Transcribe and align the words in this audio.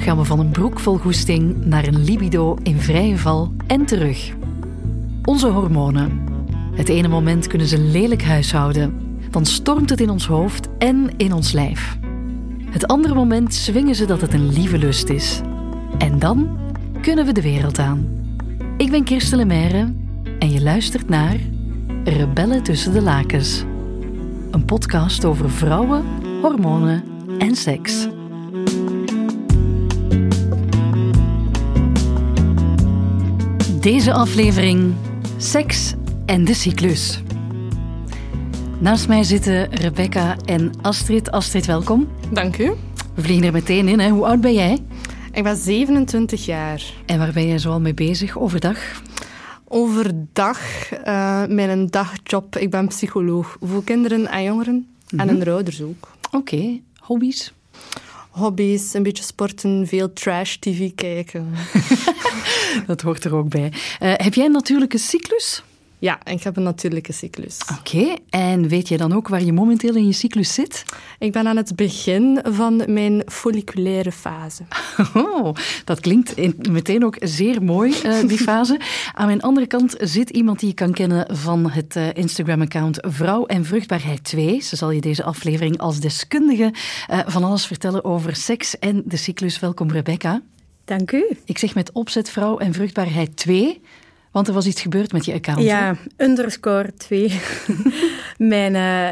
gaan 0.00 0.16
we 0.16 0.24
van 0.24 0.38
een 0.38 0.50
broek 0.50 0.80
vol 0.80 0.96
goesting 0.96 1.64
naar 1.64 1.86
een 1.86 2.04
libido 2.04 2.56
in 2.62 2.80
vrije 2.80 3.18
val 3.18 3.52
en 3.66 3.84
terug. 3.84 4.32
Onze 5.24 5.48
hormonen. 5.48 6.20
Het 6.74 6.88
ene 6.88 7.08
moment 7.08 7.46
kunnen 7.46 7.66
ze 7.66 7.78
lelijk 7.78 8.22
huishouden, 8.22 9.18
dan 9.30 9.46
stormt 9.46 9.90
het 9.90 10.00
in 10.00 10.10
ons 10.10 10.26
hoofd 10.26 10.68
en 10.78 11.10
in 11.16 11.32
ons 11.32 11.52
lijf. 11.52 11.98
Het 12.70 12.86
andere 12.86 13.14
moment 13.14 13.54
zwingen 13.54 13.94
ze 13.94 14.06
dat 14.06 14.20
het 14.20 14.34
een 14.34 14.52
lieve 14.52 14.78
lust 14.78 15.08
is. 15.08 15.40
En 15.98 16.18
dan 16.18 16.58
kunnen 17.00 17.26
we 17.26 17.32
de 17.32 17.42
wereld 17.42 17.78
aan. 17.78 18.08
Ik 18.76 18.90
ben 18.90 19.04
Kirsten 19.04 19.38
Lemaire 19.38 19.94
en 20.38 20.50
je 20.50 20.62
luistert 20.62 21.08
naar 21.08 21.36
Rebellen 22.04 22.62
tussen 22.62 22.92
de 22.92 23.02
lakens. 23.02 23.64
Een 24.50 24.64
podcast 24.64 25.24
over 25.24 25.50
vrouwen, 25.50 26.04
hormonen 26.42 27.04
en 27.38 27.56
seks. 27.56 28.08
Deze 33.80 34.12
aflevering 34.12 34.94
Seks 35.36 35.94
en 36.26 36.44
de 36.44 36.54
cyclus. 36.54 37.22
Naast 38.78 39.08
mij 39.08 39.22
zitten 39.22 39.74
Rebecca 39.74 40.36
en 40.44 40.72
Astrid. 40.82 41.30
Astrid, 41.30 41.66
welkom. 41.66 42.08
Dank 42.32 42.58
u. 42.58 42.72
We 43.14 43.22
vliegen 43.22 43.46
er 43.46 43.52
meteen 43.52 43.88
in. 43.88 43.98
Hè. 43.98 44.08
Hoe 44.08 44.26
oud 44.26 44.40
ben 44.40 44.52
jij? 44.52 44.78
Ik 45.32 45.42
ben 45.42 45.56
27 45.56 46.44
jaar. 46.44 46.82
En 47.06 47.18
waar 47.18 47.32
ben 47.32 47.46
jij 47.46 47.58
zoal 47.58 47.80
mee 47.80 47.94
bezig 47.94 48.38
overdag? 48.38 49.02
Overdag, 49.68 50.58
uh, 50.92 51.46
mijn 51.46 51.86
dagjob. 51.86 52.56
Ik 52.56 52.70
ben 52.70 52.88
psycholoog 52.88 53.56
voor 53.60 53.84
kinderen 53.84 54.26
en 54.26 54.42
jongeren. 54.42 54.86
En 55.16 55.28
een 55.28 55.48
ouders 55.48 55.82
ook. 55.82 56.08
Oké. 56.30 56.80
Hobby's? 56.98 57.52
Hobby's, 58.30 58.94
een 58.94 59.02
beetje 59.02 59.22
sporten, 59.24 59.86
veel 59.86 60.12
trash-tv 60.12 60.94
kijken. 60.94 61.54
Dat 62.86 63.00
hoort 63.00 63.24
er 63.24 63.34
ook 63.34 63.48
bij. 63.48 63.72
Uh, 63.72 64.12
heb 64.16 64.34
jij 64.34 64.44
een 64.44 64.52
natuurlijke 64.52 64.98
cyclus? 64.98 65.62
Ja, 66.00 66.18
ik 66.24 66.42
heb 66.42 66.56
een 66.56 66.62
natuurlijke 66.62 67.12
cyclus. 67.12 67.58
Oké, 67.78 68.16
en 68.30 68.68
weet 68.68 68.88
jij 68.88 68.96
dan 68.96 69.12
ook 69.12 69.28
waar 69.28 69.42
je 69.42 69.52
momenteel 69.52 69.94
in 69.94 70.06
je 70.06 70.12
cyclus 70.12 70.54
zit? 70.54 70.84
Ik 71.18 71.32
ben 71.32 71.46
aan 71.46 71.56
het 71.56 71.76
begin 71.76 72.40
van 72.42 72.82
mijn 72.86 73.22
folliculaire 73.26 74.12
fase. 74.12 74.62
Oh, 75.14 75.54
dat 75.84 76.00
klinkt 76.00 76.36
meteen 76.70 77.04
ook 77.04 77.16
zeer 77.20 77.62
mooi, 77.62 77.94
uh, 78.04 78.28
die 78.28 78.38
fase. 78.50 78.80
aan 79.14 79.26
mijn 79.26 79.42
andere 79.42 79.66
kant 79.66 79.94
zit 79.98 80.30
iemand 80.30 80.58
die 80.58 80.68
je 80.68 80.74
kan 80.74 80.92
kennen 80.92 81.36
van 81.36 81.70
het 81.70 81.96
uh, 81.96 82.14
Instagram-account 82.14 82.98
Vrouw 83.00 83.46
en 83.46 83.64
Vruchtbaarheid 83.64 84.24
2. 84.24 84.60
Ze 84.60 84.76
zal 84.76 84.90
je 84.90 85.00
deze 85.00 85.22
aflevering 85.22 85.78
als 85.78 86.00
deskundige 86.00 86.72
uh, 87.10 87.18
van 87.26 87.44
alles 87.44 87.66
vertellen 87.66 88.04
over 88.04 88.36
seks 88.36 88.78
en 88.78 89.02
de 89.04 89.16
cyclus. 89.16 89.58
Welkom, 89.58 89.90
Rebecca. 89.90 90.42
Dank 90.84 91.12
u. 91.12 91.24
Ik 91.44 91.58
zeg 91.58 91.74
met 91.74 91.92
opzet 91.92 92.30
Vrouw 92.30 92.58
en 92.58 92.72
Vruchtbaarheid 92.72 93.36
2. 93.36 93.80
Want 94.30 94.48
er 94.48 94.54
was 94.54 94.66
iets 94.66 94.82
gebeurd 94.82 95.12
met 95.12 95.24
je 95.24 95.32
account. 95.32 95.62
Ja, 95.62 95.96
underscore 96.16 96.94
2. 96.96 97.40
Mijn 98.38 98.74
uh, 98.74 99.08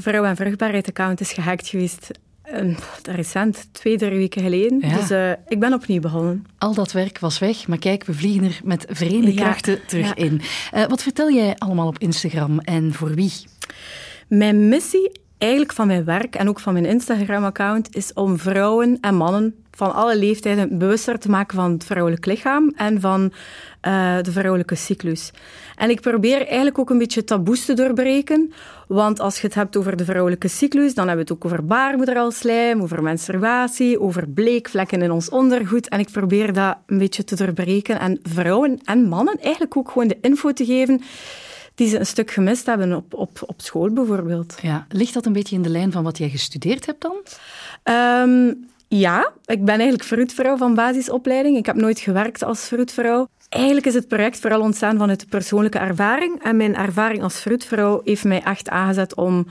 vrouw- 0.00 0.24
en 0.24 0.36
vruchtbaarheid-account 0.36 1.20
is 1.20 1.32
gehackt 1.32 1.68
geweest 1.68 2.10
uh, 2.54 2.76
recent, 3.02 3.68
twee, 3.72 3.96
drie 3.96 4.18
weken 4.18 4.42
geleden. 4.42 4.78
Ja. 4.80 4.96
Dus 4.96 5.10
uh, 5.10 5.30
ik 5.48 5.60
ben 5.60 5.72
opnieuw 5.72 6.00
begonnen. 6.00 6.46
Al 6.58 6.74
dat 6.74 6.92
werk 6.92 7.18
was 7.18 7.38
weg, 7.38 7.66
maar 7.68 7.78
kijk, 7.78 8.04
we 8.04 8.14
vliegen 8.14 8.44
er 8.44 8.60
met 8.64 8.86
vreemde 8.88 9.34
ja. 9.34 9.42
krachten 9.42 9.86
terug 9.86 10.06
ja. 10.06 10.14
in. 10.14 10.40
wat 10.88 11.02
vertel 11.02 11.30
jij 11.30 11.54
allemaal 11.58 11.86
op 11.86 11.98
Instagram 11.98 12.58
en 12.58 12.94
voor 12.94 13.14
wie? 13.14 13.32
Mijn 14.28 14.68
missie 14.68 15.20
eigenlijk 15.40 15.72
van 15.72 15.86
mijn 15.86 16.04
werk 16.04 16.34
en 16.34 16.48
ook 16.48 16.60
van 16.60 16.72
mijn 16.72 16.86
Instagram-account 16.86 17.96
is 17.96 18.12
om 18.12 18.38
vrouwen 18.38 18.98
en 19.00 19.14
mannen 19.14 19.54
van 19.70 19.94
alle 19.94 20.18
leeftijden 20.18 20.78
bewuster 20.78 21.18
te 21.18 21.30
maken 21.30 21.56
van 21.56 21.72
het 21.72 21.84
vrouwelijk 21.84 22.26
lichaam 22.26 22.72
en 22.76 23.00
van 23.00 23.22
uh, 23.22 24.16
de 24.22 24.32
vrouwelijke 24.32 24.74
cyclus. 24.74 25.30
En 25.76 25.90
ik 25.90 26.00
probeer 26.00 26.46
eigenlijk 26.46 26.78
ook 26.78 26.90
een 26.90 26.98
beetje 26.98 27.24
taboes 27.24 27.64
te 27.64 27.74
doorbreken, 27.74 28.52
want 28.88 29.20
als 29.20 29.40
je 29.40 29.46
het 29.46 29.54
hebt 29.54 29.76
over 29.76 29.96
de 29.96 30.04
vrouwelijke 30.04 30.48
cyclus, 30.48 30.94
dan 30.94 31.06
hebben 31.08 31.26
we 31.26 31.32
het 31.32 31.42
ook 31.42 31.52
over 31.52 31.66
baarmoederalslijm, 31.66 32.82
over 32.82 33.02
menstruatie, 33.02 34.00
over 34.00 34.28
bleekvlekken 34.28 35.02
in 35.02 35.10
ons 35.10 35.28
ondergoed. 35.28 35.88
En 35.88 35.98
ik 35.98 36.10
probeer 36.10 36.52
dat 36.52 36.76
een 36.86 36.98
beetje 36.98 37.24
te 37.24 37.36
doorbreken 37.36 38.00
en 38.00 38.18
vrouwen 38.22 38.80
en 38.84 39.08
mannen 39.08 39.38
eigenlijk 39.40 39.76
ook 39.76 39.90
gewoon 39.90 40.08
de 40.08 40.18
info 40.20 40.52
te 40.52 40.64
geven 40.64 41.02
die 41.80 41.88
ze 41.88 41.98
een 41.98 42.06
stuk 42.06 42.30
gemist 42.30 42.66
hebben 42.66 42.92
op, 42.92 43.14
op, 43.14 43.42
op 43.46 43.60
school 43.60 43.90
bijvoorbeeld. 43.92 44.58
Ja, 44.62 44.86
ligt 44.88 45.14
dat 45.14 45.26
een 45.26 45.32
beetje 45.32 45.56
in 45.56 45.62
de 45.62 45.68
lijn 45.68 45.92
van 45.92 46.04
wat 46.04 46.18
jij 46.18 46.28
gestudeerd 46.28 46.86
hebt 46.86 47.02
dan? 47.02 47.16
Um, 47.94 48.68
ja, 48.88 49.32
ik 49.44 49.64
ben 49.64 49.74
eigenlijk 49.74 50.04
fruitvrouw 50.04 50.56
van 50.56 50.74
basisopleiding. 50.74 51.56
Ik 51.56 51.66
heb 51.66 51.76
nooit 51.76 52.00
gewerkt 52.00 52.42
als 52.42 52.60
fruitvrouw. 52.60 53.28
Eigenlijk 53.48 53.86
is 53.86 53.94
het 53.94 54.08
project 54.08 54.38
vooral 54.38 54.60
ontstaan 54.60 54.98
vanuit 54.98 55.20
de 55.20 55.26
persoonlijke 55.26 55.78
ervaring. 55.78 56.42
En 56.42 56.56
mijn 56.56 56.76
ervaring 56.76 57.22
als 57.22 57.34
fruitvrouw 57.34 58.00
heeft 58.04 58.24
mij 58.24 58.42
echt 58.42 58.68
aangezet 58.68 59.14
om 59.14 59.46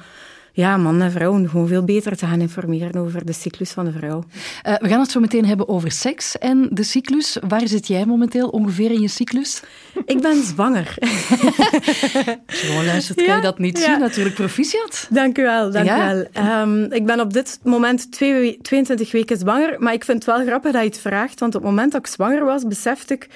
ja, 0.54 0.78
mannen 0.78 1.02
en 1.02 1.12
vrouwen 1.12 1.50
gewoon 1.50 1.68
veel 1.68 1.84
beter 1.84 2.18
te 2.18 2.26
gaan 2.26 2.42
informeren 2.42 3.02
over 3.02 3.26
de 3.26 3.34
cyclus 3.34 3.72
van 3.72 3.86
de 3.86 3.92
vrouw. 3.92 4.24
Uh, 4.68 4.76
we 4.78 4.88
gaan 4.88 5.00
het 5.00 5.12
zo 5.12 5.20
meteen 5.20 5.46
hebben 5.46 5.68
over 5.68 5.92
seks 5.92 6.38
en 6.38 6.68
de 6.72 6.84
cyclus. 6.84 7.38
Waar 7.48 7.68
zit 7.68 7.88
jij 7.88 8.06
momenteel 8.06 8.48
ongeveer 8.48 8.92
in 8.92 9.02
je 9.02 9.08
cyclus? 9.08 9.62
Ik 10.06 10.22
ben 10.22 10.44
zwanger. 10.44 10.96
Als 12.48 12.62
je 12.62 12.68
gewoon 12.68 12.86
luistert, 12.86 13.24
kan 13.24 13.36
je 13.36 13.42
dat 13.42 13.60
niet 13.60 13.80
ja. 13.80 13.86
zien. 13.86 14.00
Natuurlijk 14.00 14.36
proficiat. 14.36 15.08
Dank 15.10 15.38
u 15.38 15.42
wel, 15.42 15.72
dank 15.72 15.86
ja. 15.86 16.14
u 16.14 16.28
wel. 16.34 16.62
Um, 16.62 16.92
ik 16.92 17.06
ben 17.06 17.20
op 17.20 17.34
dit 17.34 17.60
moment 17.64 18.12
twee, 18.12 18.60
22 18.62 19.12
weken 19.12 19.38
zwanger, 19.38 19.76
maar 19.80 19.94
ik 19.94 20.04
vind 20.04 20.26
het 20.26 20.36
wel 20.36 20.46
grappig 20.46 20.72
dat 20.72 20.81
je 20.81 20.88
het 20.88 21.00
vraagt, 21.00 21.40
want 21.40 21.56
op 21.56 21.62
het 21.62 21.70
moment 21.70 21.92
dat 21.92 22.02
ik 22.02 22.08
zwanger 22.08 22.46
was, 22.46 22.68
besefte 22.68 23.14
ik 23.14 23.28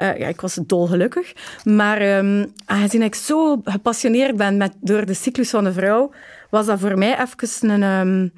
uh, 0.00 0.18
ja, 0.18 0.26
ik 0.26 0.40
was 0.40 0.58
dolgelukkig. 0.66 1.32
Maar 1.64 2.18
um, 2.18 2.52
aangezien 2.64 3.02
ik 3.02 3.14
zo 3.14 3.60
gepassioneerd 3.64 4.36
ben 4.36 4.56
met, 4.56 4.72
door 4.80 5.06
de 5.06 5.14
cyclus 5.14 5.50
van 5.50 5.64
de 5.64 5.72
vrouw, 5.72 6.12
was 6.50 6.66
dat 6.66 6.80
voor 6.80 6.98
mij 6.98 7.18
even 7.20 7.70
een, 7.70 7.82
um, 7.82 8.32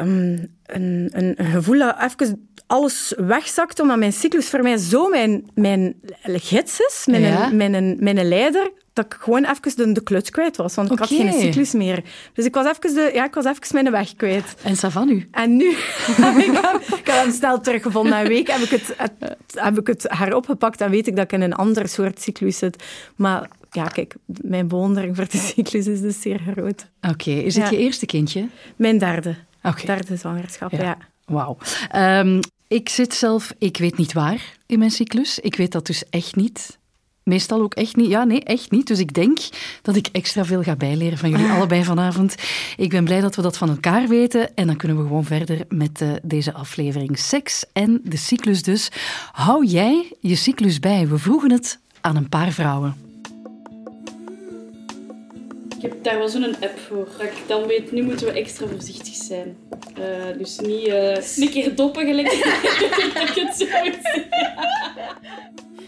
um, 0.00 0.50
een, 0.66 1.34
gevoel 1.38 1.78
dat 1.78 1.96
even 2.00 2.48
alles 2.66 3.14
wegzakt, 3.16 3.80
omdat 3.80 3.98
mijn 3.98 4.12
cyclus 4.12 4.48
voor 4.48 4.62
mij 4.62 4.76
zo 4.76 5.08
mijn, 5.08 5.50
mijn 5.54 5.94
gids 6.24 6.80
is, 6.80 7.02
mijn, 7.06 7.22
ja. 7.22 7.48
mijn, 7.48 7.70
mijn, 7.70 7.96
mijn 8.00 8.28
leider, 8.28 8.70
dat 8.92 9.04
ik 9.04 9.16
gewoon 9.20 9.44
even 9.44 9.76
de, 9.76 9.92
de 9.92 10.02
kluts 10.02 10.30
kwijt 10.30 10.56
was, 10.56 10.74
want 10.74 10.90
ik 10.90 10.98
had 10.98 11.08
geen 11.08 11.32
cyclus 11.32 11.72
meer. 11.72 12.02
Dus 12.32 12.44
ik 12.44 12.54
was 12.54 12.66
even, 12.66 12.94
de, 12.94 13.10
ja, 13.14 13.24
ik 13.24 13.34
was 13.34 13.44
even 13.44 13.68
mijn 13.72 13.90
weg 13.90 14.14
kwijt. 14.16 14.54
En 14.62 14.76
ça 14.76 14.92
van 14.92 15.06
nu? 15.06 15.28
En 15.30 15.56
nu 15.56 15.74
heb 16.22 16.36
ik, 16.36 16.58
hem, 16.62 16.76
ik 16.76 17.06
heb 17.06 17.24
hem 17.24 17.32
snel 17.32 17.60
teruggevonden. 17.60 18.12
Na 18.12 18.20
een 18.20 18.28
week 18.28 18.50
heb 18.50 18.60
ik 18.60 18.70
het, 18.70 18.94
het, 18.96 19.12
heb 19.54 19.78
ik 19.78 19.86
het 19.86 20.06
heropgepakt 20.08 20.80
en 20.80 20.90
weet 20.90 21.06
ik 21.06 21.16
dat 21.16 21.24
ik 21.24 21.32
in 21.32 21.40
een 21.40 21.54
ander 21.54 21.88
soort 21.88 22.20
cyclus 22.20 22.58
zit. 22.58 22.84
Maar 23.16 23.48
ja, 23.74 23.86
kijk, 23.86 24.14
mijn 24.26 24.68
bewondering 24.68 25.16
voor 25.16 25.28
de 25.28 25.38
cyclus 25.38 25.86
is 25.86 26.00
dus 26.00 26.20
zeer 26.20 26.40
groot. 26.52 26.86
Oké, 27.00 27.12
okay. 27.12 27.34
is 27.34 27.54
het 27.54 27.64
ja. 27.64 27.70
je 27.70 27.76
eerste 27.76 28.06
kindje? 28.06 28.48
Mijn 28.76 28.98
derde. 28.98 29.36
Okay. 29.62 29.84
Derde 29.84 30.16
zwangerschap, 30.16 30.70
ja. 30.70 30.82
ja. 30.82 30.98
Wauw. 31.24 31.56
Um, 31.96 32.40
ik 32.68 32.88
zit 32.88 33.14
zelf, 33.14 33.52
ik 33.58 33.76
weet 33.76 33.96
niet 33.96 34.12
waar 34.12 34.56
in 34.66 34.78
mijn 34.78 34.90
cyclus. 34.90 35.38
Ik 35.38 35.56
weet 35.56 35.72
dat 35.72 35.86
dus 35.86 36.08
echt 36.10 36.36
niet. 36.36 36.78
Meestal 37.22 37.62
ook 37.62 37.74
echt 37.74 37.96
niet. 37.96 38.08
Ja, 38.08 38.24
nee, 38.24 38.42
echt 38.44 38.70
niet. 38.70 38.86
Dus 38.86 38.98
ik 38.98 39.14
denk 39.14 39.38
dat 39.82 39.96
ik 39.96 40.08
extra 40.12 40.44
veel 40.44 40.62
ga 40.62 40.76
bijleren 40.76 41.18
van 41.18 41.30
jullie 41.30 41.50
allebei 41.56 41.84
vanavond. 41.84 42.34
Ik 42.76 42.90
ben 42.90 43.04
blij 43.04 43.20
dat 43.20 43.36
we 43.36 43.42
dat 43.42 43.56
van 43.56 43.68
elkaar 43.68 44.08
weten. 44.08 44.54
En 44.54 44.66
dan 44.66 44.76
kunnen 44.76 44.96
we 44.96 45.02
gewoon 45.02 45.24
verder 45.24 45.60
met 45.68 46.00
uh, 46.00 46.12
deze 46.22 46.52
aflevering. 46.52 47.18
Seks 47.18 47.64
en 47.72 48.00
de 48.04 48.16
cyclus 48.16 48.62
dus. 48.62 48.88
Hou 49.32 49.66
jij 49.66 50.12
je 50.20 50.34
cyclus 50.34 50.80
bij? 50.80 51.08
We 51.08 51.18
vroegen 51.18 51.52
het 51.52 51.78
aan 52.00 52.16
een 52.16 52.28
paar 52.28 52.52
vrouwen. 52.52 53.03
Ik 55.84 55.90
heb 55.90 56.04
daar 56.04 56.18
wel 56.18 56.28
zo'n 56.28 56.56
app 56.60 56.78
voor. 56.88 57.08
Dat 57.18 57.26
ik 57.26 57.42
dan 57.46 57.66
weet, 57.66 57.92
nu 57.92 58.02
moeten 58.02 58.26
we 58.26 58.32
extra 58.32 58.66
voorzichtig 58.66 59.14
zijn. 59.14 59.56
Uh, 59.98 60.38
dus 60.38 60.58
niet 60.58 60.86
uh, 60.86 61.16
een 61.36 61.50
keer 61.50 61.74
doppen 61.74 62.06
gelijk 62.06 62.26
dat 63.14 63.28
ik 63.28 63.34
het 63.34 63.56
zo 63.56 63.66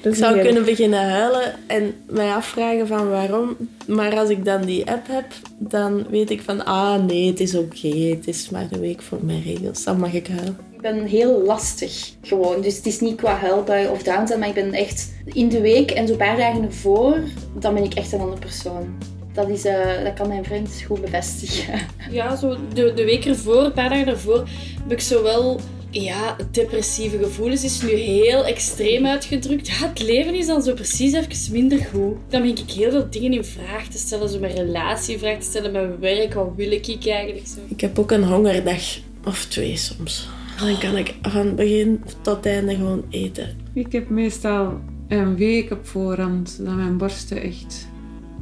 ik 0.08 0.14
zou 0.14 0.40
kunnen 0.40 0.64
beginnen 0.64 1.10
huilen 1.10 1.54
en 1.66 1.94
mij 2.06 2.32
afvragen 2.32 2.86
van 2.86 3.10
waarom. 3.10 3.56
Maar 3.86 4.18
als 4.18 4.28
ik 4.28 4.44
dan 4.44 4.64
die 4.64 4.90
app 4.90 5.06
heb, 5.08 5.24
dan 5.58 6.06
weet 6.10 6.30
ik 6.30 6.42
van... 6.42 6.64
Ah, 6.64 7.04
nee, 7.04 7.26
het 7.26 7.40
is 7.40 7.54
oké. 7.54 7.86
Okay. 7.86 8.00
Het 8.00 8.28
is 8.28 8.50
maar 8.50 8.66
een 8.70 8.80
week 8.80 9.02
voor 9.02 9.18
mijn 9.22 9.42
regels. 9.42 9.84
Dan 9.84 9.98
mag 9.98 10.12
ik 10.12 10.26
huilen. 10.26 10.58
Ik 10.72 10.80
ben 10.80 11.04
heel 11.04 11.42
lastig 11.42 12.12
gewoon. 12.22 12.60
Dus 12.60 12.76
het 12.76 12.86
is 12.86 13.00
niet 13.00 13.16
qua 13.16 13.34
huilbui 13.34 13.88
of 13.88 14.02
downtime. 14.02 14.38
Maar 14.38 14.48
ik 14.48 14.54
ben 14.54 14.72
echt 14.72 15.14
in 15.24 15.48
de 15.48 15.60
week 15.60 15.90
en 15.90 16.08
zo'n 16.08 16.16
paar 16.16 16.36
dagen 16.36 16.62
ervoor... 16.62 17.18
Dan 17.58 17.74
ben 17.74 17.84
ik 17.84 17.94
echt 17.94 18.12
een 18.12 18.20
andere 18.20 18.40
persoon. 18.40 19.14
Dat, 19.36 19.48
is, 19.48 19.64
uh, 19.64 20.04
dat 20.04 20.14
kan 20.14 20.28
mijn 20.28 20.44
vriend 20.44 20.82
goed 20.86 21.00
bevestigen. 21.00 21.80
Ja, 22.10 22.36
zo 22.36 22.56
de, 22.74 22.92
de 22.94 23.04
week 23.04 23.24
ervoor, 23.24 23.64
een 23.64 23.72
paar 23.72 23.88
dagen 23.88 24.06
ervoor, 24.06 24.48
heb 24.82 24.92
ik 24.92 25.00
zo 25.00 25.22
wel 25.22 25.60
ja, 25.90 26.36
depressieve 26.50 27.18
gevoelens 27.18 27.64
is 27.64 27.82
nu 27.82 27.88
heel 27.88 28.44
extreem 28.44 29.06
uitgedrukt. 29.06 29.66
Ja, 29.66 29.88
het 29.88 30.02
leven 30.02 30.34
is 30.34 30.46
dan 30.46 30.62
zo 30.62 30.74
precies 30.74 31.12
even 31.12 31.52
minder 31.52 31.78
goed. 31.78 32.16
Dan 32.28 32.42
begin 32.42 32.56
ik 32.56 32.70
heel 32.70 32.90
veel 32.90 33.10
dingen 33.10 33.32
in 33.32 33.44
vraag 33.44 33.88
te 33.88 33.98
stellen. 33.98 34.28
Zo 34.28 34.38
mijn 34.38 34.54
relatie 34.54 35.14
in 35.14 35.20
vraag 35.20 35.38
te 35.38 35.46
stellen, 35.46 35.72
mijn 35.72 35.98
werk. 35.98 36.34
Wat 36.34 36.52
wil 36.56 36.70
ik 36.70 37.06
eigenlijk 37.06 37.46
zo? 37.46 37.58
Ik 37.68 37.80
heb 37.80 37.98
ook 37.98 38.10
een 38.10 38.24
hongerdag. 38.24 38.98
Of 39.24 39.44
twee 39.44 39.76
soms. 39.76 40.28
Dan 40.58 40.78
kan 40.78 40.96
ik 40.96 41.14
van 41.22 41.54
begin 41.54 42.02
tot 42.22 42.46
einde 42.46 42.74
gewoon 42.74 43.04
eten. 43.10 43.56
Ik 43.72 43.92
heb 43.92 44.08
meestal 44.08 44.80
een 45.08 45.36
week 45.36 45.70
op 45.70 45.86
voorhand 45.86 46.58
dat 46.64 46.74
mijn 46.74 46.96
borsten 46.96 47.42
echt 47.42 47.86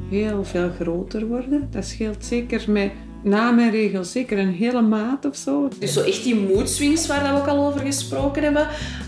heel 0.09 0.43
veel 0.43 0.71
groter 0.79 1.27
worden. 1.27 1.67
Dat 1.71 1.85
scheelt 1.85 2.25
zeker 2.25 2.71
met, 2.71 2.91
na 3.23 3.51
mijn 3.51 3.71
regels, 3.71 4.11
zeker 4.11 4.37
een 4.37 4.53
hele 4.53 4.81
maat 4.81 5.25
of 5.25 5.35
zo. 5.35 5.67
Dus 5.79 5.93
zo 5.93 6.01
echt 6.01 6.23
die 6.23 6.35
moedswings 6.35 7.07
waar 7.07 7.33
we 7.33 7.39
ook 7.39 7.47
al 7.47 7.67
over 7.67 7.79
gesproken 7.79 8.43
hebben. 8.43 8.67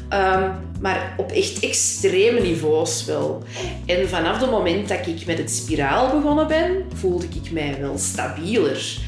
Ehm, 0.09 0.51
maar 0.81 1.13
op 1.17 1.31
echt 1.31 1.59
extreme 1.59 2.39
niveaus 2.39 3.05
wel. 3.05 3.43
En 3.85 4.09
vanaf 4.09 4.39
het 4.39 4.49
moment 4.49 4.87
dat 4.89 5.07
ik 5.07 5.25
met 5.25 5.37
het 5.37 5.51
spiraal 5.51 6.19
begonnen 6.19 6.47
ben, 6.47 6.85
voelde 6.93 7.25
ik 7.25 7.51
mij 7.51 7.77
wel 7.79 7.97
stabieler. 7.97 9.05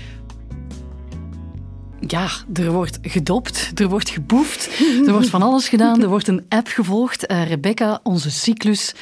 Ja, 2.08 2.28
er 2.54 2.72
wordt 2.72 3.00
gedopt, 3.02 3.72
er 3.76 3.88
wordt 3.88 4.10
geboefd, 4.10 4.70
er 5.06 5.12
wordt 5.12 5.30
van 5.30 5.42
alles 5.42 5.70
gedaan, 5.70 6.02
er 6.02 6.08
wordt 6.08 6.28
een 6.28 6.46
app 6.50 6.68
gevolgd. 6.68 7.32
Uh, 7.32 7.48
Rebecca, 7.48 8.00
onze 8.04 8.32
cyclus. 8.32 8.94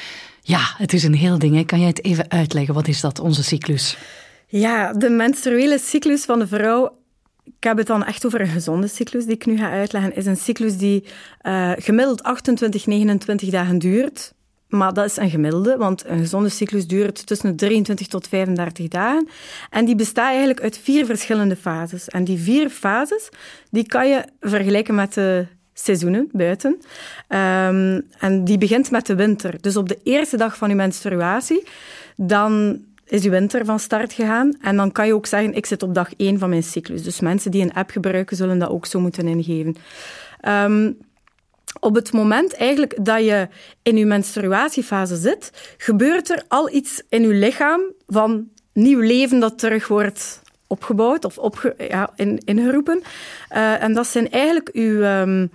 Ja, 0.48 0.74
het 0.76 0.92
is 0.92 1.04
een 1.04 1.14
heel 1.14 1.38
ding. 1.38 1.54
Hè. 1.54 1.64
Kan 1.64 1.78
jij 1.78 1.88
het 1.88 2.04
even 2.04 2.30
uitleggen? 2.30 2.74
Wat 2.74 2.88
is 2.88 3.00
dat, 3.00 3.20
onze 3.20 3.42
cyclus? 3.42 3.98
Ja, 4.46 4.92
de 4.92 5.10
menstruele 5.10 5.78
cyclus 5.78 6.24
van 6.24 6.38
de 6.38 6.46
vrouw 6.46 6.96
ik 7.44 7.64
heb 7.64 7.76
het 7.76 7.86
dan 7.86 8.04
echt 8.04 8.26
over 8.26 8.40
een 8.40 8.46
gezonde 8.46 8.88
cyclus 8.88 9.24
die 9.24 9.34
ik 9.34 9.46
nu 9.46 9.56
ga 9.56 9.70
uitleggen. 9.70 10.16
is 10.16 10.26
een 10.26 10.36
cyclus 10.36 10.76
die 10.76 11.04
uh, 11.42 11.72
gemiddeld 11.76 12.22
28, 12.22 12.86
29 12.86 13.50
dagen 13.50 13.78
duurt. 13.78 14.32
Maar 14.68 14.92
dat 14.92 15.04
is 15.04 15.16
een 15.16 15.30
gemiddelde, 15.30 15.76
want 15.76 16.04
een 16.06 16.18
gezonde 16.18 16.48
cyclus 16.48 16.86
duurt 16.86 17.26
tussen 17.26 17.56
23 17.56 18.06
tot 18.06 18.28
35 18.28 18.88
dagen. 18.88 19.28
En 19.70 19.84
die 19.84 19.94
bestaat 19.94 20.28
eigenlijk 20.28 20.60
uit 20.60 20.78
vier 20.78 21.06
verschillende 21.06 21.56
fases. 21.56 22.08
En 22.08 22.24
die 22.24 22.38
vier 22.38 22.70
fases, 22.70 23.28
die 23.70 23.86
kan 23.86 24.08
je 24.08 24.24
vergelijken 24.40 24.94
met 24.94 25.14
de 25.14 25.46
seizoenen 25.80 26.28
buiten. 26.32 26.70
Um, 27.28 28.06
en 28.18 28.44
die 28.44 28.58
begint 28.58 28.90
met 28.90 29.06
de 29.06 29.14
winter. 29.14 29.54
Dus 29.60 29.76
op 29.76 29.88
de 29.88 29.98
eerste 30.02 30.36
dag 30.36 30.56
van 30.56 30.68
je 30.68 30.74
menstruatie, 30.74 31.66
dan 32.16 32.82
is 33.04 33.22
je 33.22 33.30
winter 33.30 33.64
van 33.64 33.78
start 33.78 34.12
gegaan. 34.12 34.56
En 34.60 34.76
dan 34.76 34.92
kan 34.92 35.06
je 35.06 35.14
ook 35.14 35.26
zeggen, 35.26 35.54
ik 35.54 35.66
zit 35.66 35.82
op 35.82 35.94
dag 35.94 36.14
1 36.16 36.38
van 36.38 36.48
mijn 36.48 36.62
cyclus. 36.62 37.02
Dus 37.02 37.20
mensen 37.20 37.50
die 37.50 37.62
een 37.62 37.74
app 37.74 37.90
gebruiken, 37.90 38.36
zullen 38.36 38.58
dat 38.58 38.68
ook 38.68 38.86
zo 38.86 39.00
moeten 39.00 39.28
ingeven. 39.28 39.76
Um, 40.48 40.96
op 41.80 41.94
het 41.94 42.12
moment 42.12 42.54
eigenlijk 42.54 43.04
dat 43.04 43.24
je 43.24 43.48
in 43.82 43.96
je 43.96 44.06
menstruatiefase 44.06 45.16
zit, 45.16 45.74
gebeurt 45.76 46.30
er 46.30 46.44
al 46.48 46.72
iets 46.72 47.02
in 47.08 47.22
je 47.22 47.34
lichaam 47.34 47.80
van 48.06 48.48
nieuw 48.72 49.00
leven 49.00 49.40
dat 49.40 49.58
terug 49.58 49.88
wordt 49.88 50.40
opgebouwd 50.68 51.24
of 51.24 51.38
opge 51.38 51.74
ja, 51.88 52.10
in, 52.16 52.40
ingeroepen. 52.44 53.02
Uh, 53.52 53.82
en 53.82 53.92
dat 53.92 54.06
zijn 54.06 54.30
eigenlijk 54.30 54.68
uw, 54.72 55.02
um, 55.02 55.50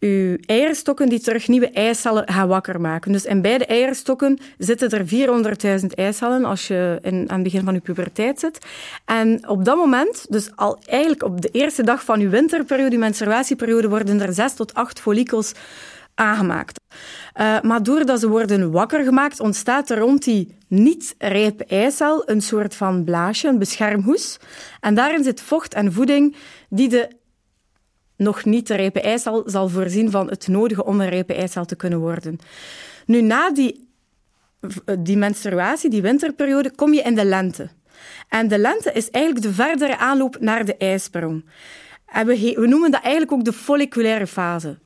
uw 0.00 0.36
eierstokken 0.46 1.08
die 1.08 1.20
terug 1.20 1.48
nieuwe 1.48 1.70
eicellen 1.70 2.28
gaan 2.28 2.48
wakker 2.48 2.80
maken. 2.80 3.12
Dus 3.12 3.24
in 3.24 3.42
beide 3.42 3.66
eierstokken 3.66 4.38
zitten 4.58 4.90
er 4.90 5.06
400.000 5.80 5.86
eicellen 5.86 6.44
als 6.44 6.66
je 6.66 6.98
in, 7.02 7.24
aan 7.30 7.34
het 7.34 7.42
begin 7.42 7.64
van 7.64 7.74
je 7.74 7.80
puberteit 7.80 8.40
zit. 8.40 8.58
En 9.04 9.48
op 9.48 9.64
dat 9.64 9.76
moment, 9.76 10.26
dus 10.28 10.56
al 10.56 10.78
eigenlijk 10.84 11.22
op 11.22 11.40
de 11.40 11.48
eerste 11.48 11.82
dag 11.82 12.04
van 12.04 12.20
je 12.20 12.28
winterperiode, 12.28 12.90
je 12.90 12.98
menstruatieperiode, 12.98 13.88
worden 13.88 14.20
er 14.20 14.32
6 14.32 14.54
tot 14.54 14.74
8 14.74 15.00
follikels 15.00 15.52
aangemaakt. 16.14 16.80
Uh, 17.40 17.60
maar 17.60 17.82
doordat 17.82 18.20
ze 18.20 18.28
worden 18.28 18.70
wakker 18.70 19.04
gemaakt, 19.04 19.40
ontstaat 19.40 19.90
er 19.90 19.98
rond 19.98 20.24
die 20.24 20.56
niet-rijpe 20.82 21.64
eicel 21.64 22.22
een 22.30 22.40
soort 22.40 22.74
van 22.74 23.04
blaasje, 23.04 23.48
een 23.48 23.58
beschermhoes. 23.58 24.38
En 24.80 24.94
daarin 24.94 25.22
zit 25.22 25.40
vocht 25.40 25.74
en 25.74 25.92
voeding 25.92 26.36
die 26.68 26.88
de 26.88 27.08
nog 28.16 28.44
niet 28.44 28.68
rijpe 28.68 29.00
eicel 29.00 29.42
zal 29.46 29.68
voorzien 29.68 30.10
van 30.10 30.28
het 30.28 30.48
nodige 30.48 30.84
om 30.84 31.00
een 31.00 31.08
rijpe 31.08 31.34
eicel 31.34 31.64
te 31.64 31.76
kunnen 31.76 31.98
worden. 31.98 32.38
Nu, 33.06 33.22
na 33.22 33.50
die, 33.50 33.88
die 34.98 35.16
menstruatie, 35.16 35.90
die 35.90 36.02
winterperiode, 36.02 36.74
kom 36.74 36.92
je 36.92 37.02
in 37.02 37.14
de 37.14 37.24
lente. 37.24 37.68
En 38.28 38.48
de 38.48 38.58
lente 38.58 38.92
is 38.92 39.10
eigenlijk 39.10 39.44
de 39.46 39.52
verdere 39.52 39.98
aanloop 39.98 40.36
naar 40.40 40.64
de 40.64 40.76
ijsprong. 40.76 41.44
En 42.06 42.26
we, 42.26 42.52
we 42.56 42.66
noemen 42.66 42.90
dat 42.90 43.02
eigenlijk 43.02 43.32
ook 43.32 43.44
de 43.44 43.52
folliculaire 43.52 44.26
fase. 44.26 44.78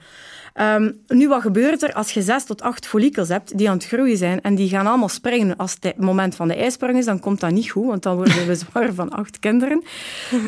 Um, 0.60 1.00
nu, 1.06 1.28
wat 1.28 1.40
gebeurt 1.40 1.82
er 1.82 1.92
als 1.92 2.10
je 2.10 2.22
zes 2.22 2.44
tot 2.44 2.62
acht 2.62 2.86
follikels 2.86 3.28
hebt 3.28 3.58
die 3.58 3.68
aan 3.68 3.76
het 3.76 3.86
groeien 3.86 4.16
zijn 4.16 4.40
en 4.40 4.54
die 4.54 4.68
gaan 4.68 4.86
allemaal 4.86 5.08
springen 5.08 5.56
als 5.56 5.76
het 5.80 5.98
moment 5.98 6.34
van 6.34 6.48
de 6.48 6.54
ijsprong 6.54 6.98
is, 6.98 7.04
dan 7.04 7.20
komt 7.20 7.40
dat 7.40 7.50
niet 7.50 7.70
goed, 7.70 7.86
want 7.86 8.02
dan 8.02 8.16
worden 8.16 8.46
we 8.46 8.54
zwaar 8.70 8.94
van 8.94 9.10
acht 9.10 9.38
kinderen. 9.38 9.82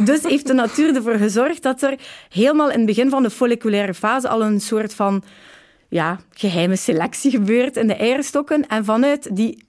Dus 0.05 0.23
heeft 0.23 0.47
de 0.47 0.53
natuur 0.53 0.95
ervoor 0.95 1.15
gezorgd 1.15 1.62
dat 1.62 1.83
er 1.83 1.99
helemaal 2.29 2.71
in 2.71 2.77
het 2.77 2.87
begin 2.87 3.11
van 3.11 3.23
de 3.23 3.31
folliculaire 3.31 3.95
fase 3.95 4.29
al 4.29 4.43
een 4.43 4.61
soort 4.61 4.95
van 4.95 5.23
ja, 5.89 6.21
geheime 6.31 6.77
selectie 6.77 7.31
gebeurt 7.31 7.77
in 7.77 7.87
de 7.87 7.95
eierstokken. 7.95 8.67
En 8.67 8.85
vanuit 8.85 9.37
die 9.37 9.65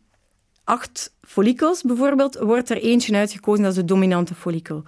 acht 0.64 1.14
follikels 1.22 1.82
bijvoorbeeld, 1.82 2.38
wordt 2.40 2.70
er 2.70 2.78
eentje 2.78 3.16
uitgekozen, 3.16 3.64
dat 3.64 3.72
is 3.72 3.78
de 3.80 3.86
dominante 3.86 4.36
follikel. 4.36 4.84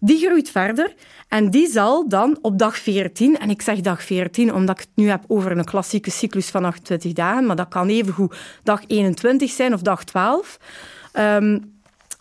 Die 0.00 0.26
groeit 0.26 0.50
verder 0.50 0.94
en 1.28 1.50
die 1.50 1.68
zal 1.68 2.08
dan 2.08 2.38
op 2.42 2.58
dag 2.58 2.78
14, 2.78 3.38
en 3.38 3.50
ik 3.50 3.62
zeg 3.62 3.80
dag 3.80 4.02
14 4.02 4.54
omdat 4.54 4.78
ik 4.78 4.80
het 4.80 4.90
nu 4.94 5.08
heb 5.08 5.24
over 5.26 5.58
een 5.58 5.64
klassieke 5.64 6.10
cyclus 6.10 6.48
van 6.48 6.64
28 6.64 7.12
dagen, 7.12 7.46
maar 7.46 7.56
dat 7.56 7.68
kan 7.68 7.88
evengoed 7.88 8.36
dag 8.62 8.82
21 8.86 9.50
zijn 9.50 9.74
of 9.74 9.82
dag 9.82 10.04
12. 10.04 10.58
Um, 11.12 11.22
ehm, 11.22 11.58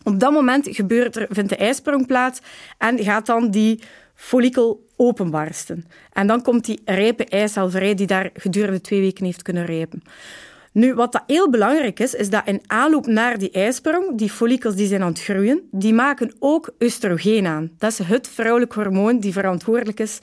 op 0.04 0.20
dat 0.20 0.32
moment 0.32 0.68
gebeurt 0.72 1.16
er, 1.16 1.28
vindt 1.30 1.50
de 1.50 1.56
ijsprong 1.56 2.08
plaats 2.08 2.40
en 2.78 3.04
gaat 3.04 3.26
dan 3.26 3.52
die 3.52 3.80
follikel 4.16 4.88
openbarsten. 4.96 5.86
En 6.14 6.28
dan 6.28 6.42
komt 6.42 6.66
die 6.66 6.82
rijpe 6.86 7.50
vrij 7.70 7.96
die 7.96 8.08
daar 8.08 8.30
gedurende 8.34 8.82
twee 8.82 9.00
weken 9.00 9.26
heeft 9.26 9.42
kunnen 9.42 9.66
rijpen. 9.66 10.04
Nu, 10.74 10.94
wat 10.94 11.12
dat 11.12 11.24
heel 11.28 11.50
belangrijk 11.50 12.00
is, 12.00 12.14
is 12.14 12.30
dat 12.30 12.42
in 12.46 12.62
aanloop 12.68 13.06
naar 13.06 13.38
die 13.38 13.52
ijsprong, 13.52 14.18
die 14.18 14.30
follikels 14.30 14.76
die 14.76 14.88
zijn 14.88 15.02
aan 15.02 15.10
het 15.10 15.24
groeien, 15.24 15.62
die 15.72 15.94
maken 15.94 16.34
ook 16.40 16.70
oestrogeen 16.80 17.46
aan. 17.46 17.72
Dat 17.78 17.92
is 17.92 17.98
het 17.98 18.28
vrouwelijk 18.28 18.74
hormoon 18.74 19.20
die 19.20 19.34
verantwoordelijk 19.34 20.00
is 20.00 20.20